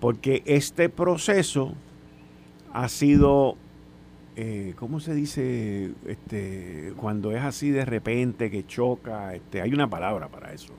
porque 0.00 0.42
este 0.46 0.88
proceso 0.88 1.74
ha 2.72 2.88
sido, 2.88 3.56
eh, 4.36 4.74
¿cómo 4.76 5.00
se 5.00 5.14
dice? 5.14 5.92
Este, 6.06 6.94
cuando 6.96 7.32
es 7.32 7.42
así 7.42 7.70
de 7.70 7.84
repente 7.84 8.50
que 8.50 8.66
choca, 8.66 9.34
este, 9.34 9.60
hay 9.60 9.72
una 9.74 9.88
palabra 9.88 10.28
para 10.28 10.52
eso. 10.52 10.72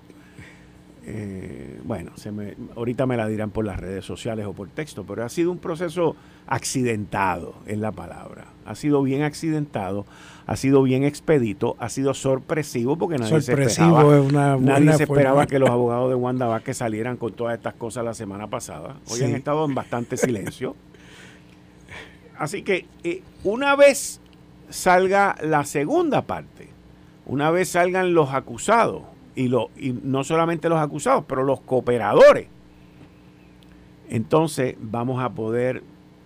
Eh, 1.06 1.82
bueno, 1.84 2.12
se 2.16 2.32
me, 2.32 2.56
ahorita 2.78 3.06
me 3.06 3.18
la 3.18 3.28
dirán 3.28 3.50
por 3.52 3.66
las 3.66 3.78
redes 3.78 4.06
sociales 4.06 4.46
o 4.46 4.54
por 4.54 4.70
texto, 4.70 5.04
pero 5.04 5.26
ha 5.26 5.30
sido 5.30 5.52
un 5.52 5.58
proceso 5.58 6.16
accidentado, 6.48 7.56
es 7.66 7.78
la 7.78 7.92
palabra. 7.92 8.46
Ha 8.66 8.76
sido 8.76 9.04
bien 9.04 9.24
accidentado, 9.24 10.06
ha 10.48 10.56
sido 10.56 10.82
bien 10.84 11.04
expedito, 11.04 11.76
ha 11.80 11.90
sido 11.90 12.14
sorpresivo 12.14 12.96
porque 12.98 13.18
nadie 13.18 13.42
se 13.42 13.52
esperaba, 13.52 14.58
nadie 14.60 14.94
se 14.94 15.04
esperaba 15.04 15.46
que 15.46 15.60
los 15.60 15.70
abogados 15.70 16.10
de 16.10 16.16
Wanda 16.16 16.48
Vázquez 16.48 16.78
salieran 16.78 17.18
con 17.18 17.34
todas 17.34 17.58
estas 17.58 17.74
cosas 17.74 18.06
la 18.06 18.14
semana 18.14 18.48
pasada. 18.48 18.96
Hoy 19.10 19.24
han 19.24 19.36
estado 19.36 19.66
en 19.66 19.76
bastante 19.76 20.16
silencio. 20.16 20.76
Así 22.38 22.64
que 22.64 22.86
eh, 23.04 23.22
una 23.44 23.76
vez 23.76 24.22
salga 24.70 25.36
la 25.42 25.66
segunda 25.66 26.24
parte, 26.24 26.70
una 27.26 27.52
vez 27.52 27.70
salgan 27.70 28.14
los 28.14 28.34
acusados, 28.34 29.04
y, 29.36 29.48
lo, 29.48 29.70
y 29.78 29.92
no 29.92 30.24
solamente 30.24 30.70
los 30.70 30.80
acusados, 30.80 31.26
pero 31.28 31.44
los 31.44 31.62
cooperadores. 31.62 32.48
Entonces 34.10 34.76
vamos 34.80 35.24
a 35.24 35.30
poder 35.30 35.84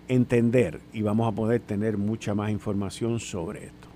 entender 0.08 0.80
y 0.92 1.02
vamos 1.02 1.28
a 1.28 1.32
poder 1.34 1.60
tener 1.60 1.96
mucha 1.96 2.34
más 2.34 2.50
información 2.50 3.20
sobre 3.20 3.66
esto. 3.66 3.88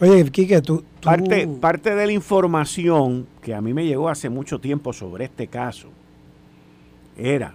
Oye, 0.00 0.24
Quique, 0.30 0.62
tú, 0.62 0.82
Parte, 1.02 1.46
parte 1.46 1.94
de 1.94 2.06
la 2.06 2.12
información 2.12 3.26
que 3.42 3.54
a 3.54 3.60
mí 3.60 3.74
me 3.74 3.84
llegó 3.84 4.08
hace 4.08 4.30
mucho 4.30 4.58
tiempo 4.58 4.92
sobre 4.92 5.26
este 5.26 5.46
caso 5.46 5.88
era 7.16 7.54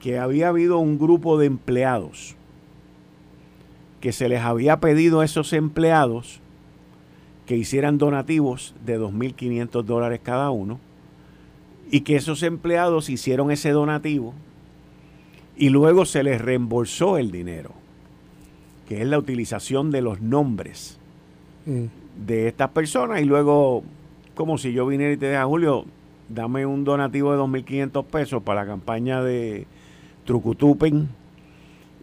que 0.00 0.18
había 0.18 0.48
habido 0.48 0.78
un 0.78 0.98
grupo 0.98 1.38
de 1.38 1.46
empleados 1.46 2.36
que 4.00 4.12
se 4.12 4.28
les 4.28 4.40
había 4.40 4.80
pedido 4.80 5.20
a 5.20 5.24
esos 5.24 5.52
empleados 5.52 6.40
que 7.46 7.56
hicieran 7.56 7.96
donativos 7.98 8.74
de 8.84 8.98
2.500 8.98 9.84
dólares 9.84 10.20
cada 10.22 10.50
uno 10.50 10.80
y 11.90 12.00
que 12.00 12.16
esos 12.16 12.42
empleados 12.42 13.08
hicieron 13.08 13.50
ese 13.50 13.70
donativo 13.70 14.34
y 15.56 15.70
luego 15.70 16.04
se 16.04 16.22
les 16.22 16.40
reembolsó 16.40 17.16
el 17.18 17.30
dinero, 17.30 17.70
que 18.88 19.00
es 19.00 19.08
la 19.08 19.18
utilización 19.18 19.90
de 19.90 20.02
los 20.02 20.20
nombres 20.20 20.98
mm. 21.64 22.26
de 22.26 22.48
estas 22.48 22.70
personas 22.70 23.22
y 23.22 23.24
luego, 23.24 23.84
como 24.34 24.58
si 24.58 24.72
yo 24.72 24.86
viniera 24.86 25.12
y 25.12 25.16
te 25.16 25.26
dijera, 25.26 25.46
Julio, 25.46 25.84
dame 26.28 26.66
un 26.66 26.84
donativo 26.84 27.32
de 27.32 27.38
2.500 27.38 28.04
pesos 28.04 28.42
para 28.42 28.62
la 28.62 28.66
campaña 28.66 29.22
de 29.22 29.66
Trucutupen 30.24 31.08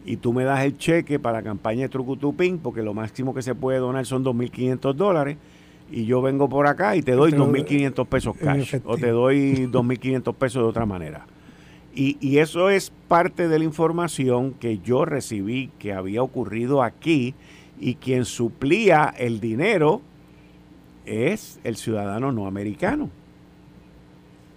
y 0.04 0.18
tú 0.18 0.32
me 0.32 0.44
das 0.44 0.64
el 0.64 0.76
cheque 0.76 1.18
para 1.18 1.38
la 1.38 1.42
campaña 1.42 1.82
de 1.82 1.88
Trucutupín, 1.88 2.58
porque 2.58 2.82
lo 2.82 2.92
máximo 2.92 3.34
que 3.34 3.42
se 3.42 3.54
puede 3.54 3.78
donar 3.78 4.04
son 4.04 4.24
2.500 4.24 4.94
dólares, 4.94 5.38
y 5.90 6.04
yo 6.04 6.20
vengo 6.22 6.48
por 6.48 6.66
acá 6.66 6.96
y 6.96 7.02
te 7.02 7.12
doy 7.12 7.32
2.500 7.32 8.06
pesos 8.06 8.36
cash, 8.36 8.76
o 8.84 8.96
te 8.96 9.10
doy 9.10 9.66
2.500 9.66 10.34
pesos 10.34 10.62
de 10.62 10.68
otra 10.68 10.86
manera. 10.86 11.26
Y, 11.94 12.16
y, 12.20 12.38
eso 12.38 12.70
es 12.70 12.92
parte 13.06 13.46
de 13.46 13.58
la 13.58 13.64
información 13.64 14.52
que 14.52 14.78
yo 14.78 15.04
recibí 15.04 15.70
que 15.78 15.92
había 15.92 16.22
ocurrido 16.22 16.82
aquí, 16.82 17.34
y 17.78 17.94
quien 17.94 18.24
suplía 18.24 19.14
el 19.16 19.40
dinero 19.40 20.00
es 21.06 21.60
el 21.64 21.76
ciudadano 21.76 22.32
no 22.32 22.46
americano, 22.46 23.10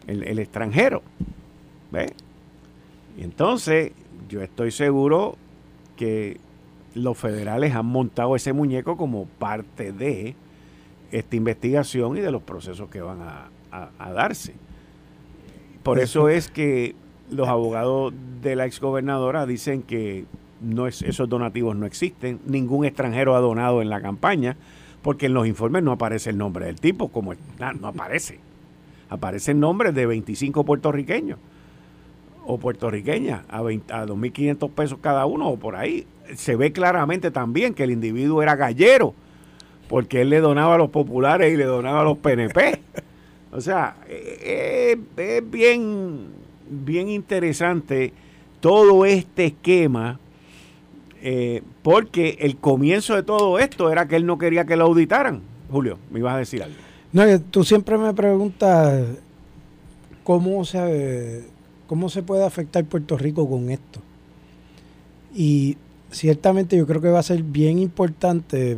el, 0.07 0.23
el 0.23 0.39
extranjero. 0.39 1.03
¿Ve? 1.91 2.13
Y 3.17 3.23
entonces 3.23 3.91
yo 4.27 4.41
estoy 4.41 4.71
seguro 4.71 5.37
que 5.95 6.39
los 6.93 7.17
federales 7.17 7.75
han 7.75 7.85
montado 7.85 8.35
ese 8.35 8.53
muñeco 8.53 8.97
como 8.97 9.25
parte 9.25 9.91
de 9.91 10.35
esta 11.11 11.35
investigación 11.35 12.17
y 12.17 12.21
de 12.21 12.31
los 12.31 12.41
procesos 12.41 12.89
que 12.89 13.01
van 13.01 13.19
a, 13.21 13.49
darse. 14.13 14.53
Por 15.83 15.99
eso 15.99 16.29
es 16.29 16.49
que 16.49 16.95
los 17.29 17.47
abogados 17.47 18.13
de 18.41 18.55
la 18.55 18.65
exgobernadora 18.65 19.45
dicen 19.45 19.83
que 19.83 20.25
no 20.61 20.87
es, 20.87 21.01
esos 21.03 21.29
donativos 21.29 21.75
no 21.75 21.85
existen, 21.85 22.39
ningún 22.45 22.85
extranjero 22.85 23.35
ha 23.35 23.39
donado 23.39 23.81
en 23.81 23.89
la 23.89 24.01
campaña, 24.01 24.57
porque 25.03 25.27
en 25.27 25.33
los 25.33 25.45
informes 25.45 25.83
no 25.83 25.91
aparece 25.91 26.31
el 26.31 26.37
nombre 26.37 26.65
del 26.65 26.79
tipo, 26.79 27.09
como 27.09 27.33
no 27.79 27.87
aparece. 27.87 28.39
Aparecen 29.09 29.59
nombres 29.59 29.93
de 29.93 30.05
25 30.05 30.63
puertorriqueños 30.65 31.37
o 32.47 32.57
puertorriqueña 32.57 33.43
a, 33.49 33.59
a 33.59 33.61
2.500 33.61 34.71
pesos 34.71 34.99
cada 35.01 35.25
uno 35.25 35.49
o 35.49 35.57
por 35.57 35.75
ahí. 35.75 36.07
Se 36.35 36.55
ve 36.55 36.71
claramente 36.71 37.29
también 37.29 37.73
que 37.73 37.83
el 37.83 37.91
individuo 37.91 38.41
era 38.41 38.55
gallero, 38.55 39.13
porque 39.89 40.21
él 40.21 40.29
le 40.29 40.39
donaba 40.39 40.75
a 40.75 40.77
los 40.77 40.89
populares 40.89 41.53
y 41.53 41.57
le 41.57 41.65
donaba 41.65 42.01
a 42.01 42.03
los 42.03 42.17
PNP. 42.17 42.79
O 43.51 43.61
sea, 43.61 43.97
eh, 44.09 44.97
eh, 45.17 45.37
es, 45.37 45.51
bien, 45.51 46.27
bien 46.69 47.09
interesante 47.09 48.13
todo 48.59 49.05
este 49.05 49.45
esquema, 49.45 50.19
eh, 51.21 51.61
porque 51.81 52.37
el 52.41 52.57
comienzo 52.57 53.15
de 53.15 53.23
todo 53.23 53.59
esto 53.59 53.91
era 53.91 54.07
que 54.07 54.15
él 54.15 54.25
no 54.25 54.37
quería 54.37 54.65
que 54.65 54.75
lo 54.75 54.85
auditaran. 54.85 55.41
Julio, 55.69 55.97
me 56.11 56.19
ibas 56.19 56.35
a 56.35 56.39
decir 56.39 56.63
algo. 56.63 56.75
No, 57.11 57.23
tú 57.41 57.63
siempre 57.63 57.97
me 57.97 58.13
preguntas 58.13 59.05
cómo 60.23 60.63
se 60.65 61.56
¿Cómo 61.87 62.09
se 62.09 62.21
puede 62.21 62.45
afectar 62.45 62.83
Puerto 62.85 63.17
Rico 63.17 63.49
con 63.49 63.69
esto? 63.69 64.01
Y 65.33 65.77
ciertamente 66.11 66.77
yo 66.77 66.85
creo 66.85 67.01
que 67.01 67.09
va 67.09 67.19
a 67.19 67.23
ser 67.23 67.43
bien 67.43 67.79
importante 67.79 68.77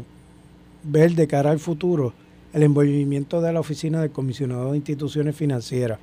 ver 0.83 1.13
de 1.15 1.27
cara 1.27 1.51
al 1.51 1.59
futuro 1.59 2.13
el 2.53 2.63
envolvimiento 2.63 3.41
de 3.41 3.53
la 3.53 3.59
oficina 3.59 4.01
del 4.01 4.11
comisionado 4.11 4.71
de 4.71 4.77
instituciones 4.77 5.35
financieras. 5.35 5.99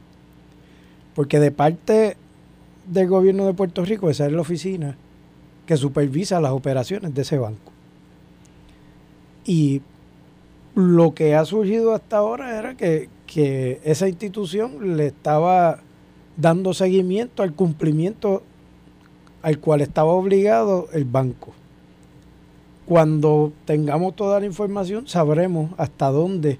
Porque 1.15 1.41
de 1.41 1.51
parte 1.51 2.17
del 2.87 3.09
gobierno 3.09 3.47
de 3.47 3.55
Puerto 3.55 3.85
Rico, 3.85 4.11
esa 4.11 4.27
es 4.27 4.33
la 4.33 4.41
oficina 4.41 4.97
que 5.67 5.77
supervisa 5.77 6.41
las 6.41 6.53
operaciones 6.53 7.15
de 7.15 7.23
ese 7.23 7.39
banco. 7.39 7.73
Y 9.45 9.83
lo 10.75 11.15
que 11.15 11.35
ha 11.35 11.45
surgido 11.45 11.95
hasta 11.95 12.19
ahora 12.19 12.59
era 12.59 12.77
que, 12.77 13.09
que 13.27 13.81
esa 13.85 14.09
institución 14.09 14.97
le 14.97 15.07
estaba 15.07 15.81
dando 16.37 16.75
seguimiento 16.75 17.43
al 17.43 17.55
cumplimiento 17.55 18.43
al 19.43 19.59
cual 19.59 19.81
estaba 19.81 20.13
obligado 20.13 20.89
el 20.93 21.05
banco. 21.05 21.53
Cuando 22.85 23.53
tengamos 23.65 24.15
toda 24.17 24.41
la 24.41 24.47
información, 24.47 25.09
sabremos 25.09 25.71
hasta 25.77 26.11
dónde 26.11 26.59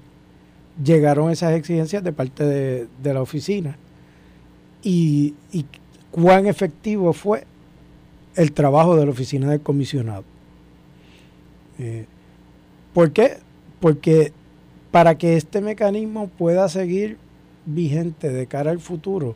llegaron 0.83 1.31
esas 1.31 1.53
exigencias 1.53 2.03
de 2.03 2.11
parte 2.13 2.43
de, 2.45 3.13
la 3.13 3.21
oficina 3.21 3.77
y, 4.83 5.33
cuán 6.11 6.47
efectivo 6.47 7.13
fue 7.13 7.45
el 8.35 8.51
trabajo 8.51 8.95
de 8.95 9.05
la 9.05 9.11
oficina 9.11 9.49
del 9.49 9.61
comisionado. 9.61 10.23
Eh, 11.79 12.05
¿Por 12.93 13.11
qué? 13.11 13.37
Porque 13.79 14.31
para 14.91 15.17
que 15.17 15.37
este 15.37 15.61
mecanismo 15.61 16.27
pueda 16.27 16.69
seguir 16.69 17.17
vigente 17.65 18.29
de 18.29 18.47
cara 18.47 18.71
al 18.71 18.79
futuro, 18.79 19.35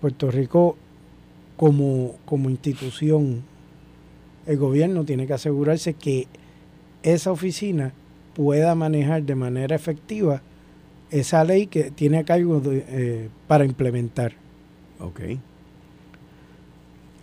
Puerto 0.00 0.30
Rico 0.30 0.76
como, 1.56 2.16
como 2.24 2.48
institución, 2.50 3.42
el 4.46 4.56
gobierno 4.56 5.04
tiene 5.04 5.26
que 5.26 5.34
asegurarse 5.34 5.94
que 5.94 6.26
esa 7.02 7.30
oficina 7.30 7.92
pueda 8.34 8.74
manejar 8.74 9.22
de 9.22 9.34
manera 9.34 9.76
efectiva 9.76 10.42
esa 11.10 11.44
ley 11.44 11.66
que 11.66 11.90
tiene 11.90 12.18
a 12.18 12.24
cargo 12.24 12.62
eh, 12.66 13.28
para 13.46 13.64
implementar. 13.64 14.32
Ok. 15.00 15.20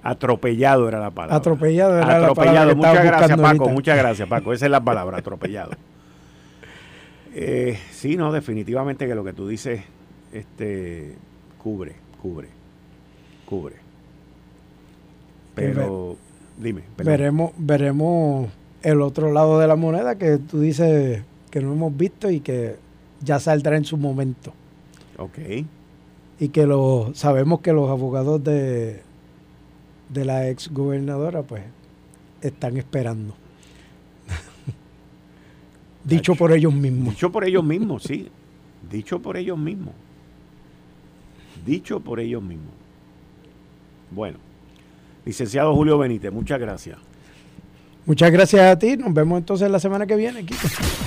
Atropellado 0.04 0.88
era 0.88 1.00
la 1.00 1.12
palabra. 1.12 1.36
Atropellado 1.36 1.98
era 1.98 2.20
la 2.20 2.34
palabra. 2.34 2.76
Muchas 2.76 3.06
gracias, 3.06 3.40
Paco. 3.40 3.70
Muchas 3.70 3.98
gracias, 3.98 4.28
Paco. 4.28 4.54
Esa 4.54 4.66
es 4.66 4.72
la 4.72 4.82
palabra, 4.82 5.18
atropellado. 5.20 5.72
Eh, 7.34 7.78
sí, 7.92 8.18
no, 8.18 8.32
definitivamente 8.32 9.08
que 9.08 9.16
lo 9.16 9.24
que 9.24 9.34
tú 9.34 9.48
dices 9.48 9.82
este, 10.32 11.16
cubre, 11.58 11.96
cubre, 12.22 12.48
cubre. 13.48 13.76
Pero, 15.56 16.18
dime. 16.58 16.84
Veremos, 16.98 17.52
veremos 17.58 18.50
el 18.84 19.02
otro 19.02 19.32
lado 19.32 19.60
de 19.60 19.68
la 19.68 19.76
moneda 19.76 20.18
que 20.18 20.38
tú 20.38 20.60
dices 20.60 21.24
que 21.50 21.62
no 21.62 21.74
hemos 21.74 21.98
visto 21.98 22.30
y 22.30 22.42
que 22.42 22.76
ya 23.22 23.40
saldrá 23.40 23.76
en 23.78 23.86
su 23.86 23.98
momento. 23.98 24.54
Ok. 25.18 25.40
Y 26.40 26.50
que 26.50 26.68
lo, 26.68 27.12
sabemos 27.16 27.62
que 27.62 27.74
los 27.74 27.90
abogados 27.90 28.44
de, 28.44 29.02
de 30.10 30.26
la 30.26 30.48
ex 30.50 30.72
gobernadora 30.72 31.42
pues 31.42 31.64
están 32.42 32.78
esperando. 32.78 33.34
Dicho 36.04 36.36
por 36.36 36.52
ellos 36.52 36.74
mismos. 36.74 37.16
Dicho 37.16 37.32
por 37.32 37.46
ellos 37.46 37.64
mismos, 37.64 38.04
sí. 38.04 38.30
Dicho 38.92 39.20
por 39.20 39.38
ellos 39.38 39.58
mismos. 39.58 39.96
Dicho 41.66 42.00
por 42.00 42.20
ellos 42.20 42.44
mismos. 42.44 42.77
Bueno, 44.12 44.38
licenciado 45.26 45.74
Julio 45.74 45.98
Benítez, 45.98 46.32
muchas 46.32 46.60
gracias. 46.60 46.98
Muchas 48.08 48.32
gracias 48.32 48.62
a 48.62 48.80
ti. 48.80 48.96
Nos 48.96 49.14
vemos 49.14 49.38
entonces 49.38 49.70
la 49.70 49.82
semana 49.82 50.08
que 50.08 50.16
viene, 50.16 50.46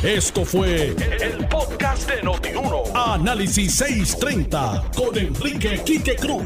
Esto 0.02 0.44
fue 0.44 0.88
el, 0.88 1.48
podcast 1.48 2.10
de 2.10 2.22
Notiuno. 2.22 2.82
Análisis 2.94 3.74
630 3.74 4.90
con 4.94 5.16
Enrique 5.16 5.80
Quique 5.82 6.14
Cruz. 6.16 6.44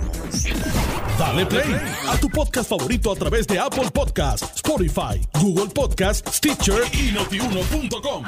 Dale 1.19 1.45
play 1.47 1.75
a 2.09 2.17
tu 2.19 2.31
podcast 2.31 2.71
favorito 2.71 3.11
a 3.11 3.17
través 3.17 3.49
de 3.49 3.59
Apple 3.59 3.91
Podcasts, 3.93 4.49
Spotify, 4.55 5.21
Google 5.41 5.73
Podcasts, 5.75 6.37
Stitcher 6.37 6.83
y 6.93 7.11
notiuno.com. 7.11 8.25